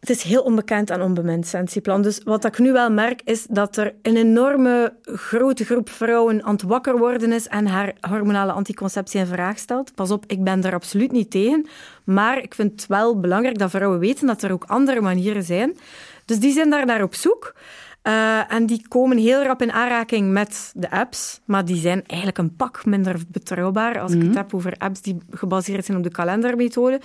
het 0.07 0.17
is 0.17 0.23
heel 0.23 0.43
onbekend 0.43 0.91
en 0.91 1.03
onbemind, 1.03 1.47
Sentieplan. 1.47 2.03
Dus 2.03 2.21
wat 2.25 2.45
ik 2.45 2.59
nu 2.59 2.73
wel 2.73 2.91
merk, 2.91 3.21
is 3.25 3.47
dat 3.51 3.77
er 3.77 3.95
een 4.03 4.17
enorme 4.17 4.95
grote 5.03 5.65
groep 5.65 5.91
vrouwen 5.91 6.43
aan 6.43 6.53
het 6.53 6.63
wakker 6.63 6.99
worden 6.99 7.33
is 7.33 7.49
en 7.49 7.67
haar 7.67 7.95
hormonale 8.01 8.53
anticonceptie 8.53 9.21
in 9.21 9.27
vraag 9.27 9.59
stelt. 9.59 9.95
Pas 9.95 10.11
op, 10.11 10.25
ik 10.27 10.45
ben 10.45 10.61
daar 10.61 10.75
absoluut 10.75 11.13
niet 11.13 11.31
tegen. 11.31 11.67
Maar 12.05 12.43
ik 12.43 12.55
vind 12.55 12.71
het 12.71 12.87
wel 12.87 13.21
belangrijk 13.21 13.59
dat 13.59 13.71
vrouwen 13.71 13.99
weten 13.99 14.27
dat 14.27 14.43
er 14.43 14.53
ook 14.53 14.65
andere 14.65 15.01
manieren 15.01 15.43
zijn. 15.43 15.77
Dus 16.25 16.39
die 16.39 16.53
zijn 16.53 16.71
daar 16.71 16.87
naar 16.87 17.03
op 17.03 17.15
zoek. 17.15 17.55
Uh, 18.03 18.53
en 18.53 18.67
die 18.67 18.89
komen 18.89 19.17
heel 19.17 19.43
rap 19.43 19.63
in 19.63 19.73
aanraking 19.73 20.33
met 20.33 20.73
de 20.75 20.91
apps, 20.91 21.41
maar 21.45 21.65
die 21.65 21.77
zijn 21.77 22.03
eigenlijk 22.07 22.39
een 22.39 22.57
pak 22.57 22.85
minder 22.85 23.17
betrouwbaar 23.29 24.01
als 24.01 24.13
ik 24.13 24.19
het 24.19 24.29
mhm. 24.29 24.37
heb 24.37 24.55
over 24.55 24.75
apps 24.79 25.01
die 25.01 25.19
gebaseerd 25.31 25.85
zijn 25.85 25.99
op 25.99 26.03
de 26.03 26.11
kalendermethode. 26.11 27.01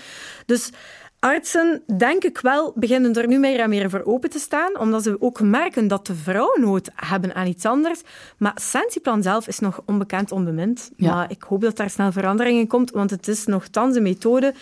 Dus 0.45 0.71
Artsen, 1.19 1.83
denk 1.97 2.23
ik 2.23 2.37
wel, 2.37 2.73
beginnen 2.75 3.15
er 3.15 3.27
nu 3.27 3.39
meer 3.39 3.59
en 3.59 3.69
meer 3.69 3.89
voor 3.89 4.03
open 4.03 4.29
te 4.29 4.39
staan, 4.39 4.79
omdat 4.79 5.03
ze 5.03 5.21
ook 5.21 5.41
merken 5.41 5.87
dat 5.87 6.05
de 6.05 6.15
vrouwen 6.15 6.61
nood 6.61 6.89
hebben 6.95 7.35
aan 7.35 7.47
iets 7.47 7.65
anders. 7.65 8.01
Maar 8.37 8.51
Sentieplan 8.55 9.23
zelf 9.23 9.47
is 9.47 9.59
nog 9.59 9.81
onbekend, 9.85 10.31
onbemind. 10.31 10.91
Maar 10.97 11.31
ik 11.31 11.43
hoop 11.43 11.61
dat 11.61 11.77
daar 11.77 11.89
snel 11.89 12.11
verandering 12.11 12.59
in 12.59 12.67
komt, 12.67 12.91
want 12.91 13.09
het 13.09 13.27
is 13.27 13.45
nogthans 13.45 13.95
een 13.95 14.03
methode 14.03 14.53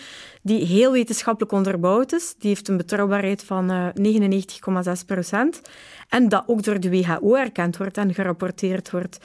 die 0.42 0.64
heel 0.64 0.92
wetenschappelijk 0.92 1.52
onderbouwd 1.52 2.12
is. 2.12 2.34
Die 2.38 2.48
heeft 2.48 2.68
een 2.68 2.76
betrouwbaarheid 2.76 3.44
van 3.44 3.92
99,6 4.00 4.86
eh, 4.86 4.92
procent. 5.06 5.60
En 6.08 6.28
dat 6.28 6.44
ook 6.46 6.62
door 6.62 6.80
de 6.80 6.90
WHO 6.90 7.34
erkend 7.34 7.76
wordt 7.76 7.96
en 7.96 8.14
gerapporteerd 8.14 8.90
wordt. 8.90 9.18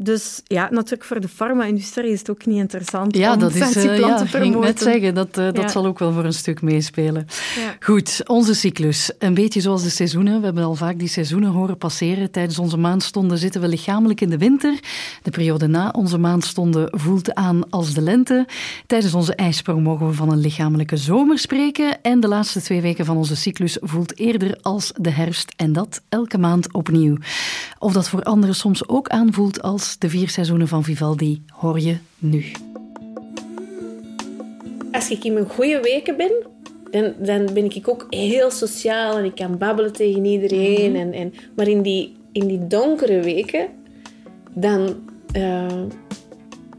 Dus 0.00 0.40
ja, 0.44 0.68
natuurlijk 0.70 1.04
voor 1.04 1.20
de 1.20 1.28
farma-industrie 1.28 2.10
is 2.12 2.18
het 2.18 2.30
ook 2.30 2.46
niet 2.46 2.56
interessant 2.56 3.16
ja, 3.16 3.32
om 3.32 3.38
dat 3.38 3.54
is, 3.54 3.76
uh, 3.76 3.98
ja, 3.98 4.16
te 4.16 4.24
promoten. 4.24 4.60
Ik 4.60 4.64
net 4.64 4.80
zeggen, 4.80 5.14
dat, 5.14 5.38
uh, 5.38 5.52
dat 5.52 5.70
zal 5.70 5.86
ook 5.86 5.98
wel 5.98 6.12
voor 6.12 6.24
een 6.24 6.32
stuk 6.32 6.62
meespelen. 6.62 7.26
Ja. 7.56 7.76
Goed, 7.80 8.20
onze 8.26 8.54
cyclus. 8.54 9.10
Een 9.18 9.34
beetje 9.34 9.60
zoals 9.60 9.82
de 9.82 9.90
seizoenen. 9.90 10.38
We 10.38 10.44
hebben 10.44 10.64
al 10.64 10.74
vaak 10.74 10.98
die 10.98 11.08
seizoenen 11.08 11.50
horen 11.50 11.78
passeren. 11.78 12.30
Tijdens 12.30 12.58
onze 12.58 12.76
maandstonden 12.76 13.38
zitten 13.38 13.60
we 13.60 13.68
lichamelijk 13.68 14.20
in 14.20 14.30
de 14.30 14.38
winter. 14.38 14.78
De 15.22 15.30
periode 15.30 15.66
na 15.66 15.90
onze 15.90 16.18
maandstonden 16.18 16.88
voelt 16.90 17.34
aan 17.34 17.70
als 17.70 17.94
de 17.94 18.00
lente. 18.00 18.46
Tijdens 18.86 19.14
onze 19.14 19.34
ijsprong 19.34 19.82
mogen 19.82 20.06
we 20.06 20.12
van 20.12 20.32
een 20.32 20.40
lichamelijke 20.40 20.96
zomer 20.96 21.38
spreken. 21.38 22.02
En 22.02 22.20
de 22.20 22.28
laatste 22.28 22.62
twee 22.62 22.80
weken 22.80 23.04
van 23.04 23.16
onze 23.16 23.36
cyclus 23.36 23.78
voelt 23.80 24.18
eerder 24.18 24.58
als 24.62 24.92
de 24.96 25.10
herfst. 25.10 25.52
En 25.56 25.72
dat 25.72 26.00
elke 26.08 26.38
maand 26.38 26.72
opnieuw. 26.72 27.16
Of 27.78 27.92
dat 27.92 28.08
voor 28.08 28.22
anderen 28.22 28.54
soms 28.54 28.88
ook 28.88 29.08
aanvoelt 29.08 29.62
als 29.62 29.87
de 29.98 30.08
vier 30.08 30.28
seizoenen 30.28 30.68
van 30.68 30.84
Vivaldi 30.84 31.42
hoor 31.46 31.80
je 31.80 31.96
nu. 32.18 32.44
Als 34.92 35.10
ik 35.10 35.24
in 35.24 35.32
mijn 35.32 35.48
goede 35.48 35.80
weken 35.80 36.16
ben, 36.16 36.32
dan, 36.90 37.12
dan 37.18 37.54
ben 37.54 37.74
ik 37.74 37.88
ook 37.88 38.06
heel 38.10 38.50
sociaal 38.50 39.18
en 39.18 39.24
ik 39.24 39.34
kan 39.34 39.58
babbelen 39.58 39.92
tegen 39.92 40.24
iedereen. 40.24 40.90
Mhm. 40.90 41.00
en, 41.00 41.12
en, 41.12 41.34
maar 41.56 41.68
in 41.68 41.82
die, 41.82 42.16
in 42.32 42.46
die 42.46 42.66
donkere 42.66 43.20
weken, 43.20 43.68
dan 44.54 44.96
uh, 45.36 45.82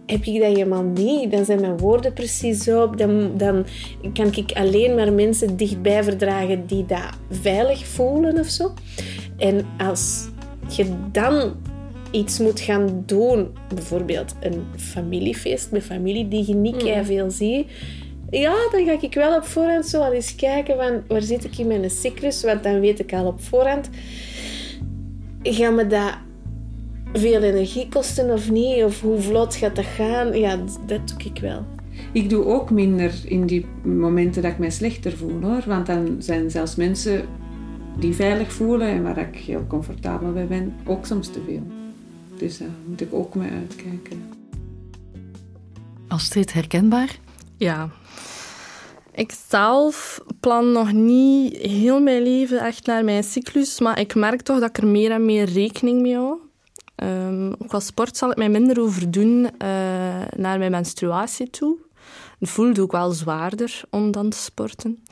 heb 0.06 0.24
ik 0.24 0.39
dat 0.39 0.56
helemaal 0.56 0.84
niet. 0.84 1.32
Dan 1.32 1.45
zijn 1.45 1.62
mijn 1.62 1.78
woorden 1.78 2.13
precies 2.13 2.67
op. 2.67 2.98
Dan, 2.98 3.38
dan 3.38 3.65
kan 4.13 4.36
ik 4.36 4.52
alleen 4.52 4.95
maar 4.95 5.13
mensen 5.13 5.58
dichtbij 5.58 6.04
verdragen 6.04 6.67
die 6.67 6.86
dat 6.86 7.10
veilig 7.30 7.86
voelen 7.86 8.39
of 8.39 8.48
zo. 8.48 8.74
En 9.38 9.65
als 9.78 10.28
je 10.67 10.86
dan 11.12 11.56
iets 12.12 12.39
moet 12.39 12.60
gaan 12.60 13.04
doen, 13.06 13.48
bijvoorbeeld 13.74 14.36
een 14.39 14.63
familiefeest 14.78 15.72
met 15.72 15.84
familie 15.84 16.28
die 16.28 16.48
je 16.48 16.56
niet 16.56 16.84
mm. 16.84 17.06
veel 17.06 17.32
ziet, 17.32 17.67
ja, 18.30 18.56
dan 18.72 18.86
ga 18.86 18.98
ik 19.02 19.13
wel 19.13 19.36
op 19.36 19.43
voorhand 19.43 19.86
zo 19.86 20.02
al 20.02 20.13
eens 20.13 20.36
kijken 20.36 20.76
van 20.76 21.04
waar 21.08 21.22
zit 21.22 21.43
ik 21.43 21.58
in 21.58 21.67
mijn 21.67 21.89
cyclus, 21.89 22.43
want 22.43 22.63
dan 22.63 22.80
weet 22.80 23.00
ik 23.00 23.13
al 23.13 23.26
op 23.26 23.41
voorhand, 23.41 23.89
ga 25.43 25.69
me 25.69 25.88
dat 25.88 26.17
veel 27.13 27.41
energie 27.41 27.88
kosten 27.89 28.34
of 28.34 28.52
niet, 28.52 28.84
of 28.84 29.02
hoe 29.02 29.19
vlot 29.19 29.56
gaat 29.56 29.76
dat 29.76 29.86
gaan, 29.86 30.39
ja, 30.39 30.58
dat 30.86 31.08
doe 31.08 31.32
ik 31.34 31.41
wel. 31.41 31.65
Ik 32.12 32.30
doe 32.30 32.45
ook 32.45 32.72
minder 32.72 33.13
in 33.26 33.45
die 33.45 33.65
momenten 33.84 34.41
dat 34.41 34.52
ik 34.52 34.58
mij 34.58 34.69
slechter 34.69 35.12
voel 35.12 35.41
hoor, 35.41 35.63
want 35.65 35.86
dan 35.86 36.15
zijn 36.19 36.52
zelfs 36.52 36.76
mensen 36.76 37.26
die 38.00 38.13
veilig 38.13 38.52
voelen 38.52 38.88
en 38.88 39.04
waar 39.04 39.17
ik 39.17 39.36
heel 39.36 39.67
comfortabel 39.67 40.32
bij 40.32 40.48
ben, 40.48 40.76
ook 40.86 41.06
soms 41.06 41.28
te 41.28 41.39
veel. 41.45 41.79
Dus 42.39 42.58
daar 42.58 42.69
moet 42.86 43.02
ik 43.02 43.13
ook 43.13 43.36
mee 43.36 43.52
uitkijken. 43.52 44.34
Astrid, 46.08 46.54
herkenbaar? 46.54 47.19
Ja. 47.58 47.89
Ik 49.13 49.34
zelf 49.47 50.21
plan 50.39 50.71
nog 50.71 50.91
niet 50.91 51.58
heel 51.58 52.02
mijn 52.02 52.23
leven 52.23 52.60
echt 52.60 52.86
naar 52.86 53.04
mijn 53.04 53.23
cyclus, 53.23 53.80
maar 53.80 53.99
ik 53.99 54.15
merk 54.15 54.41
toch 54.41 54.60
dat 54.60 54.69
ik 54.69 54.78
er 54.78 54.88
meer 54.88 55.12
en 55.12 55.25
meer 55.25 55.45
rekening 55.45 56.02
mee 56.02 56.15
hou. 56.15 56.38
Um, 57.04 57.67
qua 57.67 57.80
sport 57.80 58.17
zal 58.17 58.32
ik 58.32 58.38
mij 58.38 58.49
minder 58.49 58.80
over 58.80 59.12
doen 59.12 59.43
uh, 59.43 59.49
naar 60.36 60.58
mijn 60.58 60.71
menstruatie 60.71 61.49
toe. 61.49 61.78
Het 62.39 62.49
voelt 62.49 62.80
ook 62.80 62.91
wel 62.91 63.12
zwaarder 63.12 63.82
om 63.89 64.12
dan 64.12 64.30
te 64.30 64.38
sporten. 64.38 65.04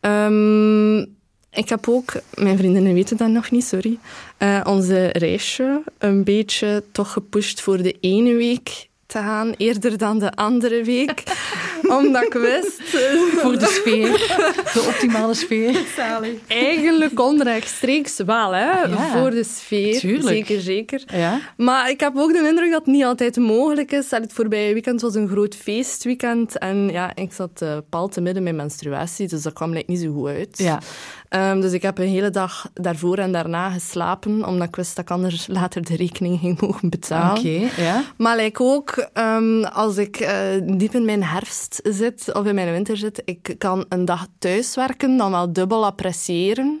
Um, 0.00 1.15
ik 1.56 1.68
heb 1.68 1.88
ook, 1.88 2.12
mijn 2.34 2.58
vriendinnen 2.58 2.94
weten 2.94 3.16
dat 3.16 3.28
nog 3.28 3.50
niet, 3.50 3.64
sorry, 3.64 3.98
uh, 4.38 4.60
onze 4.64 5.06
reisje 5.12 5.82
een 5.98 6.24
beetje 6.24 6.84
toch 6.92 7.12
gepusht 7.12 7.60
voor 7.60 7.82
de 7.82 7.96
ene 8.00 8.34
week 8.34 8.88
te 9.06 9.18
gaan, 9.18 9.54
eerder 9.56 9.98
dan 9.98 10.18
de 10.18 10.32
andere 10.32 10.84
week. 10.84 11.22
omdat 11.98 12.22
ik 12.22 12.32
wist... 12.32 12.82
Voor 13.36 13.58
de 13.58 13.66
sfeer. 13.66 14.10
De 14.74 14.84
optimale 14.88 15.34
sfeer. 15.34 15.84
Zalig. 15.96 16.32
Eigenlijk 16.46 17.20
onrechtstreeks 17.20 18.16
wel, 18.16 18.54
hè. 18.54 18.88
Voor 19.12 19.30
de 19.30 19.44
sfeer. 19.44 19.98
Tuurlijk. 19.98 20.46
Zeker, 20.46 20.60
zeker. 20.60 21.02
Ja. 21.06 21.40
Maar 21.56 21.90
ik 21.90 22.00
heb 22.00 22.12
ook 22.16 22.32
de 22.32 22.48
indruk 22.48 22.70
dat 22.70 22.84
het 22.84 22.94
niet 22.94 23.04
altijd 23.04 23.36
mogelijk 23.36 23.92
is. 23.92 24.10
Het 24.10 24.32
voorbije 24.32 24.72
weekend 24.72 25.00
was 25.00 25.14
een 25.14 25.28
groot 25.28 25.54
feestweekend. 25.54 26.58
En 26.58 26.88
ja, 26.88 27.12
ik 27.14 27.32
zat 27.32 27.60
uh, 27.62 27.76
pal 27.90 28.08
te 28.08 28.20
midden 28.20 28.42
met 28.42 28.54
menstruatie, 28.54 29.28
dus 29.28 29.42
dat 29.42 29.52
kwam 29.52 29.72
like, 29.72 29.90
niet 29.90 30.00
zo 30.00 30.12
goed 30.12 30.28
uit. 30.28 30.58
Ja. 30.58 30.80
Um, 31.30 31.60
dus 31.60 31.72
ik 31.72 31.82
heb 31.82 31.98
een 31.98 32.08
hele 32.08 32.30
dag 32.30 32.68
daarvoor 32.74 33.18
en 33.18 33.32
daarna 33.32 33.70
geslapen, 33.70 34.46
omdat 34.46 34.68
ik 34.68 34.76
wist 34.76 34.96
dat 34.96 35.04
ik 35.04 35.10
anders 35.10 35.46
later 35.46 35.84
de 35.84 35.96
rekening 35.96 36.40
ging 36.40 36.60
mogen 36.60 36.90
betalen. 36.90 37.38
Oké, 37.38 37.82
ja. 37.82 38.04
Maar 38.16 38.36
like 38.36 38.62
ook, 38.62 39.08
um, 39.14 39.64
als 39.64 39.96
ik 39.96 40.20
uh, 40.20 40.28
diep 40.62 40.94
in 40.94 41.04
mijn 41.04 41.24
herfst 41.24 41.80
zit 41.82 42.32
of 42.32 42.44
in 42.44 42.54
mijn 42.54 42.72
winter 42.72 42.96
zit, 42.96 43.22
ik 43.24 43.54
kan 43.58 43.84
een 43.88 44.04
dag 44.04 44.26
thuiswerken, 44.38 45.16
dan 45.16 45.30
wel 45.30 45.52
dubbel 45.52 45.84
appreciëren. 45.84 46.80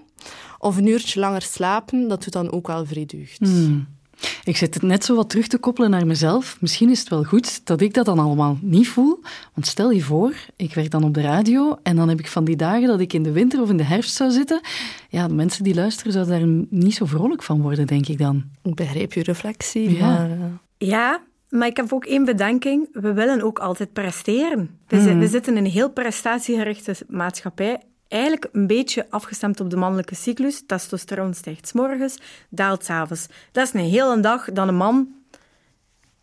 Of 0.58 0.76
een 0.76 0.86
uurtje 0.86 1.20
langer 1.20 1.42
slapen, 1.42 2.08
dat 2.08 2.24
doet 2.24 2.32
dan 2.32 2.52
ook 2.52 2.66
wel 2.66 2.86
vrij 2.86 3.06
deugd. 3.06 3.38
Hmm. 3.38 3.95
Ik 4.44 4.56
zit 4.56 4.74
het 4.74 4.82
net 4.82 5.04
zo 5.04 5.14
wat 5.14 5.30
terug 5.30 5.46
te 5.46 5.58
koppelen 5.58 5.90
naar 5.90 6.06
mezelf. 6.06 6.56
Misschien 6.60 6.90
is 6.90 6.98
het 6.98 7.08
wel 7.08 7.24
goed 7.24 7.66
dat 7.66 7.80
ik 7.80 7.94
dat 7.94 8.04
dan 8.04 8.18
allemaal 8.18 8.58
niet 8.60 8.88
voel. 8.88 9.20
Want 9.54 9.66
stel 9.66 9.90
je 9.90 10.02
voor, 10.02 10.34
ik 10.56 10.74
werk 10.74 10.90
dan 10.90 11.04
op 11.04 11.14
de 11.14 11.20
radio 11.20 11.78
en 11.82 11.96
dan 11.96 12.08
heb 12.08 12.18
ik 12.18 12.28
van 12.28 12.44
die 12.44 12.56
dagen 12.56 12.86
dat 12.86 13.00
ik 13.00 13.12
in 13.12 13.22
de 13.22 13.32
winter 13.32 13.60
of 13.60 13.70
in 13.70 13.76
de 13.76 13.84
herfst 13.84 14.14
zou 14.14 14.30
zitten. 14.30 14.60
Ja, 15.08 15.28
de 15.28 15.34
mensen 15.34 15.64
die 15.64 15.74
luisteren 15.74 16.12
zouden 16.12 16.38
daar 16.38 16.66
niet 16.70 16.94
zo 16.94 17.04
vrolijk 17.04 17.42
van 17.42 17.62
worden, 17.62 17.86
denk 17.86 18.08
ik 18.08 18.18
dan. 18.18 18.44
Ik 18.62 18.74
begrijp 18.74 19.12
je 19.12 19.22
reflectie. 19.22 19.96
Ja. 19.96 20.06
Maar, 20.06 20.30
uh... 20.30 20.36
ja, 20.78 21.20
maar 21.48 21.68
ik 21.68 21.76
heb 21.76 21.92
ook 21.92 22.04
één 22.04 22.24
bedenking. 22.24 22.88
We 22.92 23.12
willen 23.12 23.42
ook 23.42 23.58
altijd 23.58 23.92
presteren. 23.92 24.78
We, 24.86 24.96
mm. 24.96 25.18
we 25.18 25.28
zitten 25.28 25.56
in 25.56 25.64
een 25.64 25.70
heel 25.70 25.90
prestatiegerichte 25.90 26.94
maatschappij 27.08 27.82
eigenlijk 28.08 28.48
een 28.52 28.66
beetje 28.66 29.06
afgestemd 29.10 29.60
op 29.60 29.70
de 29.70 29.76
mannelijke 29.76 30.14
cyclus. 30.14 30.62
Testosteron 30.66 31.34
stijgt 31.34 31.68
s 31.68 31.72
morgens, 31.72 32.18
daalt 32.48 32.84
s 32.84 32.90
avonds. 32.90 33.26
Dat 33.52 33.66
is 33.66 33.72
een 33.72 33.90
hele 33.90 34.20
dag 34.20 34.52
dat 34.52 34.68
een 34.68 34.76
man 34.76 35.14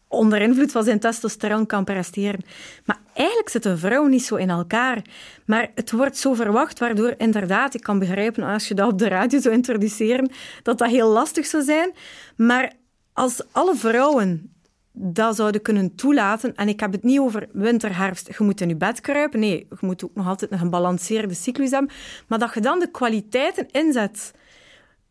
onder 0.07 0.41
invloed 0.41 0.71
van 0.71 0.83
zijn 0.83 0.99
testosteron 0.99 1.65
kan 1.65 1.83
presteren. 1.83 2.39
Maar 2.85 2.99
eigenlijk 3.13 3.49
zit 3.49 3.65
een 3.65 3.77
vrouw 3.77 4.05
niet 4.05 4.25
zo 4.25 4.35
in 4.35 4.49
elkaar. 4.49 5.01
Maar 5.45 5.71
het 5.75 5.91
wordt 5.91 6.17
zo 6.17 6.33
verwacht, 6.33 6.79
waardoor 6.79 7.13
inderdaad, 7.17 7.73
ik 7.73 7.81
kan 7.81 7.99
begrijpen 7.99 8.43
als 8.43 8.67
je 8.67 8.73
dat 8.73 8.91
op 8.91 8.99
de 8.99 9.07
radio 9.07 9.39
zou 9.39 9.53
introduceren, 9.53 10.31
dat 10.63 10.77
dat 10.77 10.89
heel 10.89 11.09
lastig 11.09 11.45
zou 11.45 11.63
zijn. 11.63 11.93
Maar 12.35 12.71
als 13.13 13.41
alle 13.51 13.75
vrouwen 13.75 14.52
dat 14.93 15.35
zouden 15.35 15.61
kunnen 15.61 15.95
toelaten. 15.95 16.55
En 16.55 16.67
ik 16.67 16.79
heb 16.79 16.91
het 16.91 17.03
niet 17.03 17.19
over 17.19 17.47
winter, 17.51 17.97
herfst, 17.97 18.27
je 18.37 18.43
moet 18.43 18.61
in 18.61 18.69
je 18.69 18.75
bed 18.75 19.01
kruipen. 19.01 19.39
Nee, 19.39 19.65
je 19.69 19.77
moet 19.79 20.03
ook 20.03 20.15
nog 20.15 20.27
altijd 20.27 20.51
een 20.51 20.57
gebalanceerde 20.57 21.33
cyclus 21.33 21.71
hebben. 21.71 21.91
Maar 22.27 22.39
dat 22.39 22.53
je 22.53 22.61
dan 22.61 22.79
de 22.79 22.91
kwaliteiten 22.91 23.67
inzet 23.71 24.33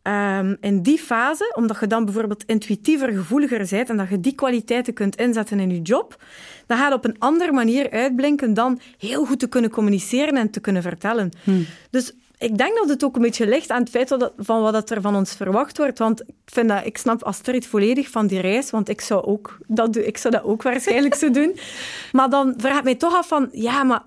um, 0.03 0.57
in 0.61 0.81
die 0.81 0.97
fase, 0.97 1.53
omdat 1.55 1.79
je 1.79 1.87
dan 1.87 2.05
bijvoorbeeld 2.05 2.43
intuïtiever, 2.43 3.11
gevoeliger 3.11 3.67
bent 3.69 3.89
en 3.89 3.97
dat 3.97 4.09
je 4.09 4.19
die 4.19 4.35
kwaliteiten 4.35 4.93
kunt 4.93 5.15
inzetten 5.15 5.59
in 5.59 5.69
je 5.69 5.81
job, 5.81 6.23
dan 6.65 6.77
gaat 6.77 6.91
het 6.91 6.97
op 6.97 7.05
een 7.05 7.19
andere 7.19 7.51
manier 7.51 7.91
uitblinken 7.91 8.53
dan 8.53 8.79
heel 8.97 9.25
goed 9.25 9.39
te 9.39 9.47
kunnen 9.47 9.69
communiceren 9.69 10.37
en 10.37 10.49
te 10.49 10.59
kunnen 10.59 10.81
vertellen. 10.81 11.31
Hmm. 11.43 11.65
Dus 11.89 12.13
ik 12.43 12.57
denk 12.57 12.75
dat 12.77 12.89
het 12.89 13.03
ook 13.03 13.15
een 13.15 13.21
beetje 13.21 13.47
ligt 13.47 13.69
aan 13.69 13.81
het 13.81 13.89
feit 13.89 14.07
dat, 14.07 14.33
van 14.37 14.61
wat 14.61 14.89
er 14.89 15.01
van 15.01 15.15
ons 15.15 15.33
verwacht 15.33 15.77
wordt. 15.77 15.99
Want 15.99 16.21
ik, 16.21 16.35
vind 16.45 16.69
dat, 16.69 16.85
ik 16.85 16.97
snap 16.97 17.23
Astrid 17.23 17.67
volledig 17.67 18.09
van 18.09 18.27
die 18.27 18.41
reis, 18.41 18.69
want 18.69 18.89
ik 18.89 19.01
zou, 19.01 19.25
ook, 19.25 19.57
dat, 19.67 19.95
ik 19.95 20.17
zou 20.17 20.33
dat 20.33 20.43
ook 20.43 20.61
waarschijnlijk 20.61 21.15
zo 21.15 21.31
doen. 21.31 21.57
Maar 22.11 22.29
dan 22.29 22.53
vraag 22.57 22.77
ik 22.77 22.83
mij 22.83 22.95
toch 22.95 23.15
af 23.15 23.27
van, 23.27 23.49
ja, 23.51 23.83
maar 23.83 24.01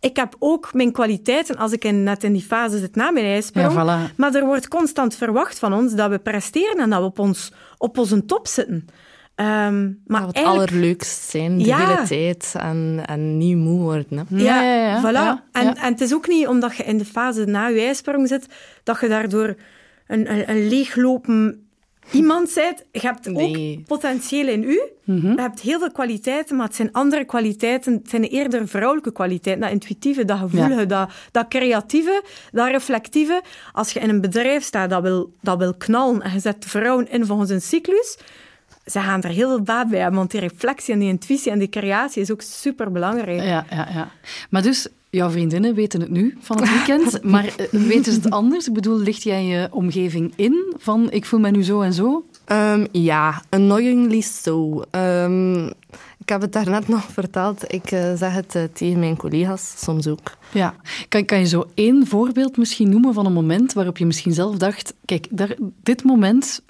ik 0.00 0.16
heb 0.16 0.36
ook 0.38 0.74
mijn 0.74 0.92
kwaliteiten 0.92 1.56
als 1.56 1.72
ik 1.72 1.84
in, 1.84 2.02
net 2.02 2.24
in 2.24 2.32
die 2.32 2.42
fase 2.42 2.78
zit 2.78 2.96
na 2.96 3.10
mijn 3.10 3.26
ijsprong. 3.26 3.72
Ja, 3.72 4.10
Maar 4.16 4.34
er 4.34 4.46
wordt 4.46 4.68
constant 4.68 5.14
verwacht 5.14 5.58
van 5.58 5.72
ons 5.72 5.94
dat 5.94 6.10
we 6.10 6.18
presteren 6.18 6.78
en 6.78 6.90
dat 6.90 6.98
we 6.98 7.04
op, 7.04 7.18
ons, 7.18 7.52
op 7.78 7.98
onze 7.98 8.24
top 8.24 8.46
zitten. 8.46 8.88
Um, 9.40 10.02
maar 10.06 10.20
ja, 10.20 10.26
wat 10.26 10.34
eigenlijk... 10.34 10.70
allerleukst 10.70 11.30
zijn, 11.30 11.58
de 11.58 11.74
hele 11.74 12.06
tijd 12.06 12.54
en, 12.58 13.02
en 13.06 13.38
niet 13.38 13.56
moe 13.56 13.80
worden. 13.80 14.18
Hè. 14.18 14.36
Ja, 14.36 14.62
ja, 14.62 14.74
ja, 14.74 15.00
voilà. 15.00 15.50
En, 15.52 15.76
en 15.76 15.92
het 15.92 16.00
is 16.00 16.14
ook 16.14 16.28
niet 16.28 16.46
omdat 16.46 16.76
je 16.76 16.84
in 16.84 16.98
de 16.98 17.04
fase 17.04 17.44
na 17.44 17.66
je 17.66 17.80
ijsprong 17.80 18.28
zit, 18.28 18.46
dat 18.82 19.00
je 19.00 19.08
daardoor 19.08 19.54
een, 20.06 20.32
een, 20.32 20.50
een 20.50 20.68
leeglopen 20.68 21.66
iemand 22.12 22.54
bent. 22.54 22.84
Je 22.92 23.00
hebt 23.00 23.28
ook 23.28 23.84
potentieel 23.86 24.48
in 24.48 24.62
u. 24.62 24.80
Mhm. 25.04 25.30
Je 25.30 25.40
hebt 25.40 25.60
heel 25.60 25.78
veel 25.78 25.92
kwaliteiten, 25.92 26.56
maar 26.56 26.66
het 26.66 26.76
zijn 26.76 26.92
andere 26.92 27.24
kwaliteiten. 27.24 27.92
Het 27.92 28.10
zijn 28.10 28.24
eerder 28.24 28.68
vrouwelijke 28.68 29.12
kwaliteiten. 29.12 29.62
Dat 29.62 29.72
intuïtieve, 29.72 30.24
dat 30.24 30.38
gevoelige, 30.38 30.86
dat, 30.86 31.10
dat 31.30 31.48
creatieve, 31.48 32.22
dat 32.52 32.68
reflectieve. 32.68 33.42
Als 33.72 33.92
je 33.92 34.00
in 34.00 34.08
een 34.08 34.20
bedrijf 34.20 34.64
staat 34.64 34.90
dat 34.90 35.02
wil, 35.02 35.32
dat 35.40 35.58
wil 35.58 35.74
knallen 35.74 36.22
en 36.22 36.32
je 36.32 36.40
zet 36.40 36.64
vrouwen 36.66 37.10
in 37.10 37.26
volgens 37.26 37.50
een 37.50 37.62
cyclus 37.62 38.18
ze 38.86 39.00
gaan 39.00 39.22
er 39.22 39.30
heel 39.30 39.48
veel 39.48 39.62
baat 39.62 39.88
bij 39.88 39.98
hebben, 39.98 40.18
want 40.18 40.30
die 40.30 40.40
reflectie 40.40 40.94
en 40.94 41.00
die 41.00 41.08
intuïtie 41.08 41.52
en 41.52 41.58
die 41.58 41.68
creatie 41.68 42.22
is 42.22 42.30
ook 42.32 42.42
super 42.42 42.92
belangrijk. 42.92 43.42
Ja, 43.42 43.66
ja, 43.70 43.88
ja. 43.94 44.10
Maar 44.50 44.62
dus, 44.62 44.88
jouw 45.10 45.30
vriendinnen 45.30 45.74
weten 45.74 46.00
het 46.00 46.10
nu 46.10 46.36
van 46.40 46.60
het 46.60 46.70
weekend, 46.70 47.22
maar 47.32 47.44
eh, 47.44 47.66
weten 47.70 48.12
ze 48.12 48.20
het 48.20 48.30
anders? 48.30 48.68
Ik 48.68 48.74
bedoel, 48.74 48.98
licht 48.98 49.22
jij 49.22 49.44
je 49.44 49.68
omgeving 49.70 50.32
in 50.36 50.74
van 50.78 51.10
ik 51.10 51.24
voel 51.24 51.40
me 51.40 51.50
nu 51.50 51.64
zo 51.64 51.80
en 51.80 51.92
zo? 51.92 52.24
Um, 52.52 52.86
ja, 52.92 53.42
annoyingly 53.48 54.20
so. 54.20 54.82
Um, 54.90 55.66
ik 56.18 56.28
heb 56.32 56.40
het 56.40 56.52
daarnet 56.52 56.88
nog 56.96 57.04
verteld. 57.12 57.72
Ik 57.72 57.90
uh, 57.90 58.14
zeg 58.14 58.32
het 58.32 58.54
uh, 58.54 58.62
tegen 58.72 58.98
mijn 58.98 59.16
collega's 59.16 59.74
soms 59.76 60.06
ook. 60.06 60.36
Ja. 60.52 60.74
Kan, 61.08 61.24
kan 61.24 61.38
je 61.38 61.46
zo 61.46 61.64
één 61.74 62.06
voorbeeld 62.06 62.56
misschien 62.56 62.88
noemen 62.88 63.14
van 63.14 63.26
een 63.26 63.32
moment 63.32 63.72
waarop 63.72 63.98
je 63.98 64.06
misschien 64.06 64.32
zelf 64.32 64.56
dacht... 64.56 64.94
Kijk, 65.04 65.26
daar, 65.30 65.56
dit 65.82 66.04
moment 66.04 66.62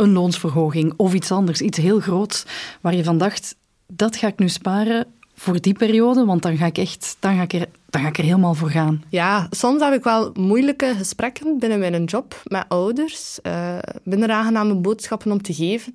een 0.00 0.12
loonsverhoging 0.12 0.92
of 0.96 1.14
iets 1.14 1.32
anders, 1.32 1.60
iets 1.60 1.78
heel 1.78 2.00
groots, 2.00 2.44
waar 2.80 2.94
je 2.94 3.04
van 3.04 3.18
dacht, 3.18 3.56
dat 3.86 4.16
ga 4.16 4.26
ik 4.26 4.38
nu 4.38 4.48
sparen 4.48 5.06
voor 5.34 5.60
die 5.60 5.72
periode, 5.74 6.24
want 6.24 6.42
dan 6.42 6.56
ga 6.56 6.66
ik 6.66 6.78
echt, 6.78 7.16
dan 7.18 7.36
ga 7.36 7.42
ik 7.42 7.52
er, 7.52 7.66
dan 7.90 8.02
ga 8.02 8.08
ik 8.08 8.18
er 8.18 8.24
helemaal 8.24 8.54
voor 8.54 8.70
gaan. 8.70 9.02
Ja, 9.08 9.46
soms 9.50 9.82
heb 9.82 9.92
ik 9.92 10.04
wel 10.04 10.30
moeilijke 10.34 10.94
gesprekken 10.96 11.58
binnen 11.58 11.78
mijn 11.78 12.04
job 12.04 12.42
met 12.44 12.64
ouders, 12.68 13.38
uh, 13.42 13.78
binnen 14.04 14.30
aangename 14.30 14.74
boodschappen 14.74 15.32
om 15.32 15.42
te 15.42 15.54
geven. 15.54 15.92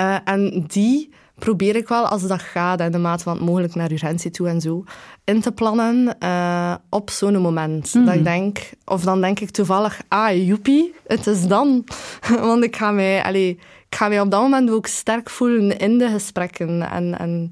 Uh, 0.00 0.16
en 0.24 0.64
die 0.66 1.10
probeer 1.38 1.76
ik 1.76 1.88
wel, 1.88 2.06
als 2.06 2.26
dat 2.26 2.42
gaat, 2.42 2.80
in 2.80 2.92
de 2.92 2.98
mate 2.98 3.22
van 3.22 3.36
het 3.36 3.44
mogelijk 3.44 3.74
naar 3.74 3.92
urgentie 3.92 4.30
toe 4.30 4.48
en 4.48 4.60
zo, 4.60 4.84
in 5.24 5.40
te 5.40 5.52
plannen 5.52 6.16
uh, 6.22 6.74
op 6.90 7.10
zo'n 7.10 7.40
moment. 7.40 7.92
Dat 7.92 8.02
ik 8.02 8.12
hmm. 8.12 8.22
denk, 8.22 8.70
of 8.84 9.02
dan 9.02 9.20
denk 9.20 9.40
ik 9.40 9.50
toevallig, 9.50 10.00
ah, 10.08 10.46
joepie, 10.46 10.94
het 11.06 11.26
is 11.26 11.46
dan. 11.46 11.84
Want 12.40 12.64
ik 12.64 12.76
ga, 12.76 12.90
mij, 12.90 13.22
allee, 13.22 13.50
ik 13.88 13.96
ga 13.96 14.08
mij 14.08 14.20
op 14.20 14.30
dat 14.30 14.40
moment 14.40 14.70
ook 14.70 14.86
sterk 14.86 15.30
voelen 15.30 15.78
in 15.78 15.98
de 15.98 16.08
gesprekken. 16.08 16.90
En, 16.90 17.18
en 17.18 17.48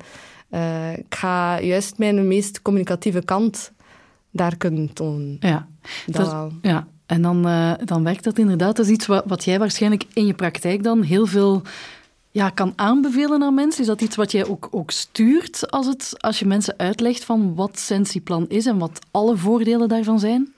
uh, 0.51 0.93
ik 0.97 1.15
ga 1.15 1.61
juist 1.61 1.99
mijn 1.99 2.29
meest 2.29 2.63
communicatieve 2.63 3.25
kant 3.25 3.73
daar 4.31 4.57
kunnen 4.57 4.93
tonen. 4.93 5.37
Ja, 5.41 5.67
dat, 6.07 6.51
ja. 6.63 6.87
En 7.07 7.23
dan, 7.23 7.49
uh, 7.49 7.73
dan 7.85 8.05
werkt 8.05 8.25
dat 8.25 8.39
inderdaad. 8.39 8.77
Dat 8.77 8.87
is 8.87 8.93
iets 8.93 9.07
wat, 9.07 9.25
wat 9.27 9.45
jij 9.45 9.59
waarschijnlijk 9.59 10.05
in 10.13 10.27
je 10.27 10.35
praktijk 10.35 10.83
dan 10.83 11.03
heel 11.03 11.27
veel 11.27 11.63
ja, 12.35 12.51
kan 12.51 12.73
aanbevelen 12.77 13.43
aan 13.43 13.55
mensen? 13.55 13.81
Is 13.81 13.87
dat 13.87 14.01
iets 14.01 14.17
wat 14.17 14.33
jij 14.33 14.47
ook, 14.47 14.69
ook 14.71 14.91
stuurt 14.91 15.71
als, 15.71 15.87
het, 15.87 16.15
als 16.19 16.39
je 16.39 16.47
mensen 16.47 16.75
uitlegt 16.77 17.25
van 17.25 17.55
wat 17.55 17.79
Sentieplan 17.79 18.49
is 18.49 18.67
en 18.67 18.79
wat 18.79 18.99
alle 19.11 19.37
voordelen 19.37 19.89
daarvan 19.89 20.19
zijn? 20.19 20.55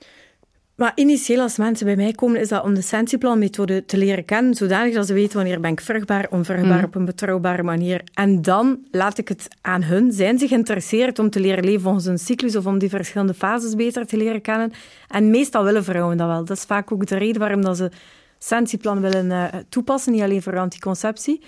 Maar 0.75 0.91
initieel, 0.95 1.41
als 1.41 1.57
mensen 1.57 1.85
bij 1.85 1.95
mij 1.95 2.11
komen, 2.11 2.39
is 2.39 2.47
dat 2.47 2.63
om 2.63 2.73
de 2.73 2.81
Sentieplan-methode 2.81 3.85
te 3.85 3.97
leren 3.97 4.25
kennen, 4.25 4.53
zodanig 4.53 4.93
dat 4.93 5.07
ze 5.07 5.13
weten 5.13 5.35
wanneer 5.35 5.59
ben 5.59 5.71
ik 5.71 5.81
vruchtbaar, 5.81 6.27
onvruchtbaar, 6.29 6.77
mm. 6.77 6.83
op 6.83 6.95
een 6.95 7.05
betrouwbare 7.05 7.63
manier. 7.63 8.01
En 8.13 8.41
dan 8.41 8.79
laat 8.91 9.17
ik 9.17 9.27
het 9.27 9.47
aan 9.61 9.83
hun. 9.83 10.11
Zijn 10.11 10.39
ze 10.39 10.47
geïnteresseerd 10.47 11.19
om 11.19 11.29
te 11.29 11.39
leren 11.39 11.63
leven 11.63 11.81
volgens 11.81 12.05
een 12.05 12.19
cyclus 12.19 12.55
of 12.55 12.65
om 12.65 12.77
die 12.77 12.89
verschillende 12.89 13.33
fases 13.33 13.75
beter 13.75 14.07
te 14.07 14.17
leren 14.17 14.41
kennen? 14.41 14.71
En 15.07 15.29
meestal 15.29 15.63
willen 15.63 15.83
vrouwen 15.83 16.17
dat 16.17 16.27
wel. 16.27 16.45
Dat 16.45 16.57
is 16.57 16.63
vaak 16.63 16.91
ook 16.91 17.05
de 17.05 17.17
reden 17.17 17.39
waarom 17.39 17.61
dat 17.61 17.77
ze 17.77 17.91
Sentieplan 18.39 19.01
willen 19.01 19.25
uh, 19.25 19.59
toepassen, 19.69 20.11
niet 20.11 20.21
alleen 20.21 20.41
voor 20.41 20.57
anticonceptie. 20.57 21.41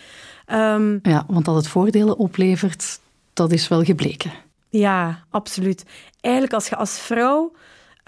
Um, 0.48 1.00
ja, 1.04 1.26
want 1.28 1.46
dat 1.46 1.56
het 1.56 1.68
voordelen 1.68 2.18
oplevert, 2.18 3.00
dat 3.34 3.52
is 3.52 3.68
wel 3.68 3.84
gebleken. 3.84 4.32
Ja, 4.70 5.24
absoluut. 5.30 5.86
Eigenlijk 6.22 6.54
als 6.54 6.70
je 6.70 6.76
als 6.76 7.00
vrouw 7.00 7.52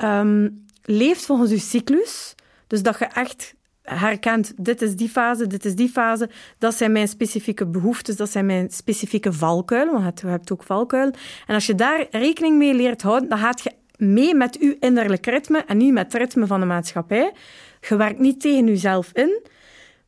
um, 0.04 0.66
leeft 0.84 1.26
volgens 1.26 1.52
je 1.52 1.60
cyclus, 1.60 2.36
dus 2.68 2.84
dat 2.84 3.00
je 3.00 3.06
echt 3.06 3.54
herkent, 3.84 4.54
dit 4.58 4.82
is 4.82 4.96
die 4.96 5.10
fase, 5.10 5.48
dit 5.48 5.66
is 5.66 5.76
die 5.76 5.90
fase, 5.90 6.30
dat 6.58 6.76
zijn 6.76 6.92
mijn 6.92 7.08
specifieke 7.08 7.66
behoeftes, 7.66 8.16
dat 8.16 8.30
zijn 8.30 8.46
mijn 8.46 8.70
specifieke 8.70 9.34
valkuilen, 9.34 9.94
want 10.02 10.20
je 10.20 10.28
hebt 10.28 10.52
ook 10.52 10.64
valkuilen. 10.64 11.14
En 11.48 11.54
als 11.54 11.66
je 11.66 11.76
daar 11.76 12.08
rekening 12.12 12.58
mee 12.58 12.74
leert 12.74 13.02
houden, 13.02 13.30
dan 13.30 13.38
gaat 13.38 13.62
je 13.62 13.72
mee 13.98 14.36
met 14.36 14.58
je 14.60 14.78
innerlijk 14.80 15.26
ritme 15.26 15.64
en 15.68 15.78
niet 15.78 15.94
met 15.94 16.14
het 16.14 16.22
ritme 16.22 16.48
van 16.48 16.60
de 16.60 16.66
maatschappij. 16.66 17.34
Je 17.90 17.96
werkt 17.96 18.20
niet 18.20 18.42
tegen 18.42 18.66
jezelf 18.66 19.10
in, 19.14 19.42